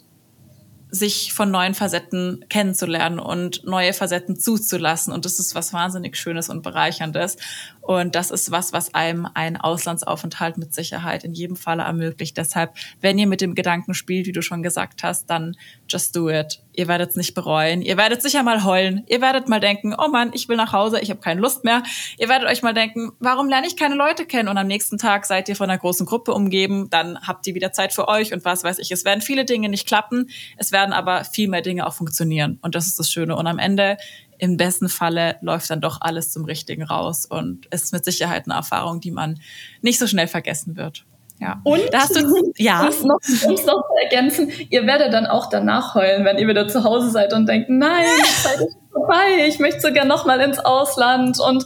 sich 0.91 1.33
von 1.33 1.49
neuen 1.49 1.73
Facetten 1.73 2.45
kennenzulernen 2.49 3.17
und 3.17 3.63
neue 3.63 3.93
Facetten 3.93 4.37
zuzulassen. 4.37 5.13
Und 5.13 5.23
das 5.23 5.39
ist 5.39 5.55
was 5.55 5.71
wahnsinnig 5.71 6.17
Schönes 6.17 6.49
und 6.49 6.61
Bereicherndes. 6.61 7.37
Und 7.81 8.15
das 8.15 8.31
ist 8.31 8.51
was, 8.51 8.73
was 8.73 8.93
einem 8.93 9.27
ein 9.33 9.57
Auslandsaufenthalt 9.57 10.57
mit 10.57 10.73
Sicherheit 10.73 11.23
in 11.23 11.33
jedem 11.33 11.55
Falle 11.55 11.83
ermöglicht. 11.83 12.37
Deshalb, 12.37 12.75
wenn 13.01 13.17
ihr 13.17 13.27
mit 13.27 13.41
dem 13.41 13.55
Gedanken 13.55 13.93
spielt, 13.93 14.27
wie 14.27 14.31
du 14.31 14.41
schon 14.41 14.63
gesagt 14.63 15.03
hast, 15.03 15.29
dann 15.29 15.55
just 15.89 16.15
do 16.15 16.29
it. 16.29 16.61
Ihr 16.73 16.87
werdet 16.87 17.09
es 17.09 17.15
nicht 17.15 17.33
bereuen. 17.33 17.81
Ihr 17.81 17.97
werdet 17.97 18.21
sicher 18.21 18.43
mal 18.43 18.63
heulen. 18.63 19.03
Ihr 19.07 19.19
werdet 19.19 19.49
mal 19.49 19.59
denken, 19.59 19.95
oh 19.97 20.07
Mann, 20.07 20.31
ich 20.33 20.47
will 20.47 20.55
nach 20.55 20.71
Hause, 20.71 20.99
ich 21.01 21.09
habe 21.09 21.19
keine 21.19 21.41
Lust 21.41 21.63
mehr. 21.63 21.83
Ihr 22.17 22.29
werdet 22.29 22.47
euch 22.47 22.61
mal 22.61 22.73
denken, 22.73 23.11
warum 23.19 23.49
lerne 23.49 23.67
ich 23.67 23.75
keine 23.75 23.95
Leute 23.95 24.25
kennen? 24.25 24.47
Und 24.47 24.57
am 24.57 24.67
nächsten 24.67 24.97
Tag 24.97 25.25
seid 25.25 25.49
ihr 25.49 25.55
von 25.55 25.69
einer 25.69 25.79
großen 25.79 26.05
Gruppe 26.05 26.33
umgeben. 26.33 26.89
Dann 26.89 27.19
habt 27.27 27.45
ihr 27.47 27.55
wieder 27.55 27.71
Zeit 27.71 27.93
für 27.93 28.07
euch 28.07 28.31
und 28.31 28.45
was 28.45 28.63
weiß 28.63 28.79
ich. 28.79 28.91
Es 28.91 29.03
werden 29.05 29.21
viele 29.21 29.43
Dinge 29.43 29.69
nicht 29.69 29.87
klappen. 29.87 30.29
Es 30.55 30.71
werden 30.71 30.93
aber 30.93 31.25
viel 31.25 31.49
mehr 31.49 31.61
Dinge 31.61 31.87
auch 31.87 31.93
funktionieren. 31.93 32.59
Und 32.61 32.75
das 32.75 32.85
ist 32.85 32.99
das 32.99 33.11
Schöne. 33.11 33.35
Und 33.35 33.47
am 33.47 33.59
Ende 33.59 33.97
im 34.41 34.57
besten 34.57 34.89
Falle 34.89 35.37
läuft 35.41 35.69
dann 35.69 35.81
doch 35.81 36.01
alles 36.01 36.31
zum 36.31 36.45
Richtigen 36.45 36.81
raus 36.81 37.27
und 37.27 37.67
ist 37.67 37.93
mit 37.93 38.03
Sicherheit 38.03 38.45
eine 38.45 38.55
Erfahrung, 38.55 38.99
die 38.99 39.11
man 39.11 39.39
nicht 39.83 39.99
so 39.99 40.07
schnell 40.07 40.27
vergessen 40.27 40.75
wird. 40.75 41.05
Ja. 41.39 41.61
Und 41.63 41.81
da 41.91 41.99
hast 41.99 42.15
du, 42.15 42.51
ja. 42.57 42.81
um 42.81 42.87
es 42.87 43.03
noch, 43.03 43.19
noch 43.45 43.61
zu 43.61 43.83
ergänzen, 44.03 44.51
ihr 44.69 44.87
werdet 44.87 45.13
dann 45.13 45.27
auch 45.27 45.47
danach 45.49 45.93
heulen, 45.93 46.25
wenn 46.25 46.39
ihr 46.39 46.47
wieder 46.47 46.67
zu 46.67 46.83
Hause 46.83 47.11
seid 47.11 47.33
und 47.33 47.47
denkt, 47.47 47.69
nein, 47.69 48.03
die 48.17 48.43
Zeit 48.43 48.61
ist 48.61 48.80
vorbei, 49.01 49.45
ich 49.47 49.59
möchte 49.59 49.81
sogar 49.81 50.05
noch 50.05 50.25
mal 50.25 50.39
ins 50.41 50.59
Ausland 50.59 51.39
und 51.39 51.65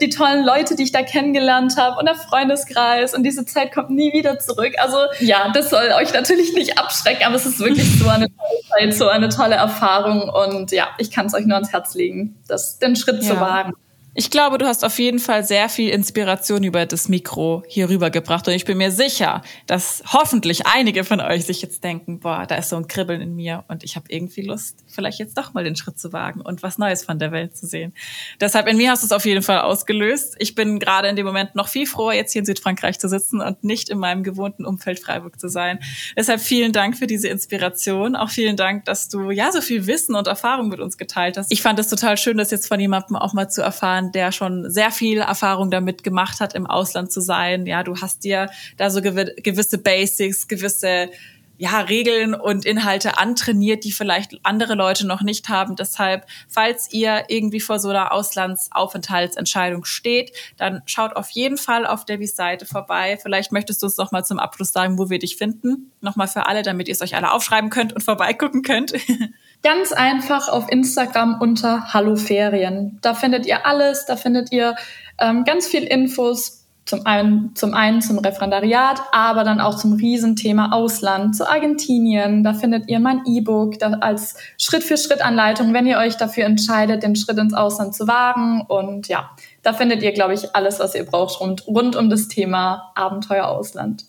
die 0.00 0.10
tollen 0.10 0.44
Leute, 0.44 0.76
die 0.76 0.84
ich 0.84 0.92
da 0.92 1.02
kennengelernt 1.02 1.76
habe 1.76 1.98
und 1.98 2.06
der 2.06 2.14
Freundeskreis 2.14 3.14
und 3.14 3.22
diese 3.22 3.44
Zeit 3.46 3.72
kommt 3.72 3.90
nie 3.90 4.12
wieder 4.12 4.38
zurück. 4.38 4.74
Also 4.78 4.98
ja, 5.20 5.50
das 5.52 5.70
soll 5.70 5.90
euch 5.98 6.12
natürlich 6.12 6.52
nicht 6.54 6.78
abschrecken, 6.78 7.24
aber 7.24 7.36
es 7.36 7.46
ist 7.46 7.58
wirklich 7.58 7.98
so 7.98 8.08
eine 8.08 8.26
tolle 8.28 8.60
Zeit, 8.68 8.94
so 8.94 9.08
eine 9.08 9.28
tolle 9.28 9.54
Erfahrung 9.56 10.28
und 10.28 10.72
ja, 10.72 10.88
ich 10.98 11.10
kann 11.10 11.26
es 11.26 11.34
euch 11.34 11.46
nur 11.46 11.56
ans 11.56 11.72
Herz 11.72 11.94
legen, 11.94 12.36
das, 12.48 12.78
den 12.78 12.96
Schritt 12.96 13.22
ja. 13.22 13.34
zu 13.34 13.40
wagen. 13.40 13.72
Ich 14.18 14.30
glaube, 14.30 14.56
du 14.56 14.64
hast 14.64 14.82
auf 14.82 14.98
jeden 14.98 15.18
Fall 15.18 15.44
sehr 15.44 15.68
viel 15.68 15.90
Inspiration 15.90 16.64
über 16.64 16.86
das 16.86 17.10
Mikro 17.10 17.62
hier 17.68 17.90
rübergebracht 17.90 18.48
und 18.48 18.54
ich 18.54 18.64
bin 18.64 18.78
mir 18.78 18.90
sicher, 18.90 19.42
dass 19.66 20.02
hoffentlich 20.10 20.66
einige 20.66 21.04
von 21.04 21.20
euch 21.20 21.44
sich 21.44 21.60
jetzt 21.60 21.84
denken, 21.84 22.18
boah, 22.18 22.46
da 22.48 22.54
ist 22.54 22.70
so 22.70 22.76
ein 22.76 22.88
Kribbeln 22.88 23.20
in 23.20 23.36
mir 23.36 23.66
und 23.68 23.84
ich 23.84 23.94
habe 23.94 24.06
irgendwie 24.08 24.40
Lust, 24.40 24.82
vielleicht 24.86 25.18
jetzt 25.18 25.36
doch 25.36 25.52
mal 25.52 25.64
den 25.64 25.76
Schritt 25.76 25.98
zu 25.98 26.14
wagen 26.14 26.40
und 26.40 26.62
was 26.62 26.78
Neues 26.78 27.04
von 27.04 27.18
der 27.18 27.30
Welt 27.30 27.58
zu 27.58 27.66
sehen. 27.66 27.92
Deshalb 28.40 28.68
in 28.68 28.78
mir 28.78 28.90
hast 28.90 29.02
du 29.02 29.04
es 29.04 29.12
auf 29.12 29.26
jeden 29.26 29.42
Fall 29.42 29.60
ausgelöst. 29.60 30.34
Ich 30.38 30.54
bin 30.54 30.78
gerade 30.78 31.08
in 31.08 31.16
dem 31.16 31.26
Moment 31.26 31.54
noch 31.54 31.68
viel 31.68 31.86
froher, 31.86 32.14
jetzt 32.14 32.32
hier 32.32 32.40
in 32.40 32.46
Südfrankreich 32.46 32.98
zu 32.98 33.10
sitzen 33.10 33.42
und 33.42 33.64
nicht 33.64 33.90
in 33.90 33.98
meinem 33.98 34.22
gewohnten 34.22 34.64
Umfeld 34.64 34.98
Freiburg 34.98 35.38
zu 35.38 35.50
sein. 35.50 35.78
Deshalb 36.16 36.40
vielen 36.40 36.72
Dank 36.72 36.96
für 36.96 37.06
diese 37.06 37.28
Inspiration. 37.28 38.16
Auch 38.16 38.30
vielen 38.30 38.56
Dank, 38.56 38.86
dass 38.86 39.10
du 39.10 39.30
ja 39.30 39.52
so 39.52 39.60
viel 39.60 39.86
Wissen 39.86 40.14
und 40.14 40.26
Erfahrung 40.26 40.68
mit 40.68 40.80
uns 40.80 40.96
geteilt 40.96 41.36
hast. 41.36 41.52
Ich 41.52 41.60
fand 41.60 41.78
es 41.78 41.88
total 41.88 42.16
schön, 42.16 42.38
das 42.38 42.50
jetzt 42.50 42.66
von 42.66 42.80
jemandem 42.80 43.16
auch 43.16 43.34
mal 43.34 43.50
zu 43.50 43.60
erfahren, 43.60 44.05
der 44.12 44.32
schon 44.32 44.70
sehr 44.70 44.90
viel 44.90 45.18
Erfahrung 45.18 45.70
damit 45.70 46.02
gemacht 46.02 46.40
hat, 46.40 46.54
im 46.54 46.66
Ausland 46.66 47.12
zu 47.12 47.20
sein. 47.20 47.66
Ja, 47.66 47.82
du 47.82 47.96
hast 47.96 48.24
dir 48.24 48.50
da 48.76 48.90
so 48.90 49.00
gewisse 49.02 49.78
Basics, 49.78 50.48
gewisse 50.48 51.10
ja, 51.58 51.80
Regeln 51.80 52.34
und 52.34 52.66
Inhalte 52.66 53.18
antrainiert, 53.18 53.84
die 53.84 53.92
vielleicht 53.92 54.38
andere 54.42 54.74
Leute 54.74 55.06
noch 55.06 55.22
nicht 55.22 55.48
haben. 55.48 55.76
Deshalb, 55.76 56.26
falls 56.48 56.92
ihr 56.92 57.24
irgendwie 57.28 57.60
vor 57.60 57.78
so 57.78 57.88
einer 57.88 58.12
Auslandsaufenthaltsentscheidung 58.12 59.84
steht, 59.84 60.32
dann 60.56 60.82
schaut 60.86 61.16
auf 61.16 61.30
jeden 61.30 61.56
Fall 61.56 61.86
auf 61.86 62.04
Debbys 62.04 62.36
Seite 62.36 62.66
vorbei. 62.66 63.18
Vielleicht 63.20 63.52
möchtest 63.52 63.82
du 63.82 63.86
uns 63.86 63.96
noch 63.96 64.12
mal 64.12 64.24
zum 64.24 64.38
Abschluss 64.38 64.72
sagen, 64.72 64.98
wo 64.98 65.08
wir 65.08 65.18
dich 65.18 65.36
finden. 65.36 65.92
Nochmal 66.00 66.28
für 66.28 66.46
alle, 66.46 66.62
damit 66.62 66.88
ihr 66.88 66.92
es 66.92 67.02
euch 67.02 67.16
alle 67.16 67.32
aufschreiben 67.32 67.70
könnt 67.70 67.92
und 67.92 68.02
vorbeigucken 68.02 68.62
könnt. 68.62 68.92
Ganz 69.66 69.90
einfach 69.90 70.48
auf 70.48 70.70
Instagram 70.70 71.40
unter 71.40 71.92
Hallo 71.92 72.14
Ferien. 72.14 73.00
Da 73.02 73.14
findet 73.14 73.46
ihr 73.46 73.66
alles, 73.66 74.06
da 74.06 74.14
findet 74.14 74.52
ihr 74.52 74.76
ähm, 75.18 75.42
ganz 75.42 75.66
viel 75.66 75.82
Infos. 75.82 76.68
Zum 76.84 77.04
einen, 77.04 77.52
zum 77.56 77.74
einen 77.74 78.00
zum 78.00 78.20
Referendariat, 78.20 79.02
aber 79.10 79.42
dann 79.42 79.60
auch 79.60 79.74
zum 79.76 79.94
Riesenthema 79.94 80.70
Ausland, 80.70 81.34
zu 81.34 81.50
Argentinien. 81.50 82.44
Da 82.44 82.54
findet 82.54 82.88
ihr 82.88 83.00
mein 83.00 83.22
E-Book 83.26 83.74
als 83.82 84.36
Schritt-für-Schritt-Anleitung, 84.56 85.74
wenn 85.74 85.88
ihr 85.88 85.98
euch 85.98 86.16
dafür 86.16 86.44
entscheidet, 86.44 87.02
den 87.02 87.16
Schritt 87.16 87.38
ins 87.38 87.52
Ausland 87.52 87.92
zu 87.92 88.06
wagen. 88.06 88.60
Und 88.68 89.08
ja, 89.08 89.30
da 89.64 89.72
findet 89.72 90.00
ihr, 90.00 90.12
glaube 90.12 90.34
ich, 90.34 90.54
alles, 90.54 90.78
was 90.78 90.94
ihr 90.94 91.06
braucht 91.06 91.40
rund, 91.40 91.66
rund 91.66 91.96
um 91.96 92.08
das 92.08 92.28
Thema 92.28 92.92
Abenteuer 92.94 93.48
Ausland. 93.48 94.04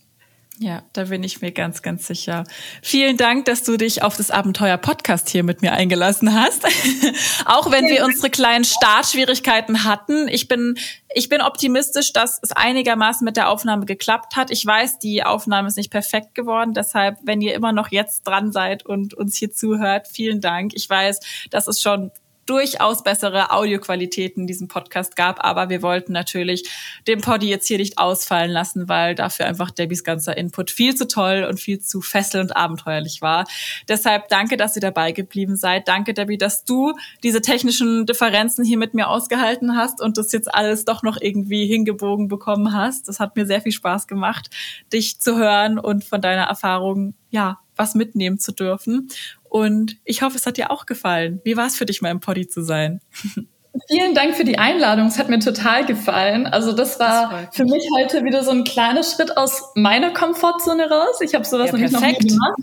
Ja, 0.60 0.82
da 0.93 1.03
bin 1.03 1.24
ich 1.24 1.41
mir 1.41 1.51
ganz, 1.51 1.84
ganz 1.84 2.08
sicher. 2.08 2.43
Vielen 2.82 3.16
Dank, 3.16 3.45
dass 3.45 3.64
du 3.64 3.78
dich 3.78 4.01
auf 4.01 4.18
das 4.18 4.32
Abenteuer 4.32 4.78
Podcast 4.78 5.30
hier 5.30 5.43
mit 5.43 5.62
mir 5.62 5.74
eingelassen 5.74 6.34
hast. 6.34 6.66
Auch 7.45 7.70
wenn 7.70 7.86
wir 7.86 8.03
unsere 8.03 8.32
kleinen 8.32 8.66
Startschwierigkeiten 8.66 9.84
hatten. 9.84 10.28
Ich 10.28 10.47
bin, 10.47 10.76
ich 11.14 11.30
bin 11.30 11.41
optimistisch, 11.41 12.12
dass 12.12 12.39
es 12.41 12.53
einigermaßen 12.53 13.24
mit 13.24 13.38
der 13.38 13.49
Aufnahme 13.49 13.86
geklappt 13.86 14.36
hat. 14.36 14.49
Ich 14.49 14.66
weiß, 14.66 14.97
die 14.97 15.24
Aufnahme 15.24 15.68
ist 15.68 15.78
nicht 15.78 15.91
perfekt 15.91 16.34
geworden. 16.34 16.74
Deshalb, 16.74 17.20
wenn 17.22 17.39
ihr 17.41 17.53
immer 17.53 17.72
noch 17.72 17.91
jetzt 17.91 18.26
dran 18.26 18.51
seid 18.51 18.84
und 18.84 19.14
uns 19.14 19.36
hier 19.38 19.51
zuhört, 19.51 20.08
vielen 20.08 20.41
Dank. 20.41 20.72
Ich 20.74 20.89
weiß, 20.89 21.20
dass 21.51 21.68
es 21.68 21.80
schon 21.80 22.10
durchaus 22.50 23.04
bessere 23.04 23.52
Audioqualitäten 23.52 24.41
in 24.41 24.48
diesem 24.48 24.68
Podcast 24.68 25.16
gab, 25.16 25.43
aber 25.43 25.70
wir 25.70 25.82
wollten 25.82 26.14
natürlich 26.14 26.68
den 27.08 27.22
Poddy 27.22 27.50
jetzt 27.50 27.68
hier 27.68 27.78
nicht 27.78 27.98
ausfallen 27.98 28.52
lassen, 28.52 28.89
weil 28.89 29.16
dafür 29.16 29.45
einfach 29.45 29.70
Debbys 29.70 30.04
ganzer 30.04 30.38
Input 30.38 30.72
viel 30.72 30.95
zu 30.95 31.08
toll 31.08 31.45
und 31.48 31.60
viel 31.60 31.80
zu 31.80 32.02
fesselnd 32.02 32.50
und 32.50 32.56
abenteuerlich 32.56 33.22
war. 33.22 33.45
Deshalb 33.88 34.30
danke, 34.30 34.58
dass 34.58 34.76
ihr 34.76 34.82
dabei 34.82 35.12
geblieben 35.12 35.56
seid. 35.56 35.88
Danke, 35.88 36.14
Debbie, 36.14 36.38
dass 36.38 36.64
du 36.64 36.93
diese 37.24 37.41
technischen 37.41 38.06
Differenzen 38.06 38.64
hier 38.64 38.78
mit 38.78 38.93
mir 38.93 39.10
ausgehalten 39.10 39.76
hast 39.76 40.02
und 40.02 40.18
das 40.18 40.32
jetzt 40.32 40.54
alles 40.54 40.86
doch 40.86 41.04
noch 41.04 41.18
irgendwie 41.20 41.66
hingebogen 41.68 42.28
bekommen 42.28 42.74
hast. 42.74 43.08
Das 43.08 43.20
hat 43.20 43.36
mir 43.36 43.45
sehr 43.45 43.62
viel 43.62 43.72
Spaß 43.72 44.08
gemacht, 44.08 44.50
dich 44.91 45.20
zu 45.20 45.38
hören 45.38 45.80
und 45.80 46.04
von 46.04 46.22
deiner 46.22 46.43
Erfahrung, 46.43 47.14
ja, 47.30 47.60
was 47.76 47.95
mitnehmen 47.95 48.39
zu 48.39 48.52
dürfen. 48.52 49.10
Und 49.50 49.98
ich 50.04 50.22
hoffe, 50.22 50.38
es 50.38 50.45
hat 50.45 50.58
dir 50.58 50.72
auch 50.72 50.86
gefallen. 50.86 51.41
Wie 51.43 51.58
war 51.58 51.68
es 51.68 51.76
für 51.76 51.86
dich, 51.86 52.02
mal 52.02 52.12
im 52.12 52.20
Poddy 52.20 52.48
zu 52.48 52.64
sein? 52.64 53.02
Vielen 53.88 54.16
Dank 54.16 54.36
für 54.36 54.43
die 54.43 54.58
Einladung. 54.58 55.08
Es 55.08 55.20
hat 55.20 55.30
mir 55.30 55.39
total 55.39 55.86
gefallen. 55.86 56.48
Also 56.48 56.72
das 56.74 57.00
war 57.00 57.45
das 57.45 57.56
für 57.56 57.66
mich 57.66 57.88
heute 57.98 58.24
wieder 58.24 58.43
so 58.43 58.52
ein 58.52 58.64
kleiner 58.64 59.04
Schritt 59.04 59.38
aus 59.38 59.72
meiner 59.76 60.12
Komfortzone 60.14 60.89
raus. 60.89 61.22
Ich 61.22 61.36
habe 61.36 61.45
sowas 61.45 61.68
ja, 61.68 61.74
nämlich 61.74 61.91
noch 61.91 62.02
nie 62.02 62.16
gemacht. 62.16 62.62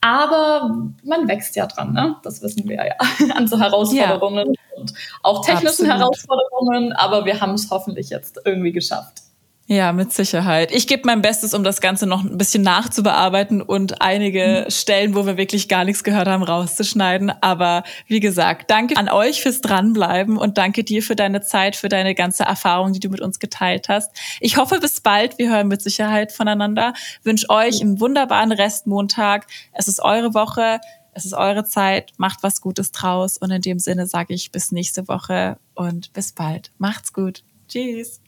Aber 0.00 0.90
man 1.02 1.26
wächst 1.28 1.56
ja 1.56 1.66
dran, 1.66 1.92
ne? 1.92 2.16
Das 2.22 2.40
wissen 2.42 2.68
wir 2.68 2.76
ja. 2.76 2.94
An 3.34 3.48
so 3.48 3.58
Herausforderungen 3.58 4.54
ja. 4.54 4.80
und 4.80 4.94
auch 5.22 5.44
technischen 5.44 5.66
Absolut. 5.66 5.92
Herausforderungen. 5.92 6.92
Aber 6.92 7.24
wir 7.24 7.40
haben 7.40 7.54
es 7.54 7.70
hoffentlich 7.70 8.10
jetzt 8.10 8.40
irgendwie 8.44 8.72
geschafft. 8.72 9.22
Ja, 9.66 9.92
mit 9.92 10.12
Sicherheit. 10.12 10.72
Ich 10.72 10.86
gebe 10.86 11.02
mein 11.06 11.22
Bestes, 11.22 11.54
um 11.54 11.64
das 11.64 11.80
Ganze 11.80 12.06
noch 12.06 12.22
ein 12.22 12.36
bisschen 12.36 12.62
nachzubearbeiten 12.62 13.62
und 13.62 14.02
einige. 14.02 14.66
Stellen, 14.68 15.14
wo 15.14 15.24
wir 15.24 15.38
wirklich 15.38 15.68
gar 15.68 15.84
nichts 15.84 16.04
gehört 16.04 16.28
haben, 16.28 16.42
rauszuschneiden. 16.42 17.32
Aber 17.40 17.82
wie 18.06 18.20
gesagt, 18.20 18.70
danke 18.70 18.98
an 18.98 19.08
euch 19.08 19.40
fürs 19.40 19.62
Dranbleiben 19.62 20.36
und 20.36 20.58
danke 20.58 20.84
dir 20.84 21.02
für 21.02 21.16
deine 21.16 21.40
Zeit, 21.40 21.76
für 21.76 21.88
deine 21.88 22.14
ganze 22.14 22.42
Erfahrung, 22.42 22.92
die 22.92 23.00
du 23.00 23.08
mit 23.08 23.22
uns 23.22 23.38
geteilt 23.38 23.88
hast. 23.88 24.10
Ich 24.40 24.58
hoffe, 24.58 24.80
bis 24.80 25.00
bald. 25.00 25.38
Wir 25.38 25.48
hören 25.48 25.68
mit 25.68 25.80
Sicherheit 25.80 26.32
voneinander. 26.32 26.92
Wünsche 27.22 27.48
euch 27.48 27.80
einen 27.80 28.00
wunderbaren 28.00 28.52
Restmontag. 28.52 29.46
Es 29.72 29.88
ist 29.88 30.00
eure 30.00 30.34
Woche. 30.34 30.78
Es 31.14 31.24
ist 31.24 31.32
eure 31.32 31.64
Zeit. 31.64 32.12
Macht 32.18 32.42
was 32.42 32.60
Gutes 32.60 32.92
draus. 32.92 33.38
Und 33.38 33.50
in 33.50 33.62
dem 33.62 33.78
Sinne 33.78 34.06
sage 34.06 34.34
ich 34.34 34.52
bis 34.52 34.72
nächste 34.72 35.08
Woche 35.08 35.56
und 35.74 36.12
bis 36.12 36.32
bald. 36.32 36.70
Macht's 36.76 37.14
gut. 37.14 37.44
Tschüss. 37.66 38.23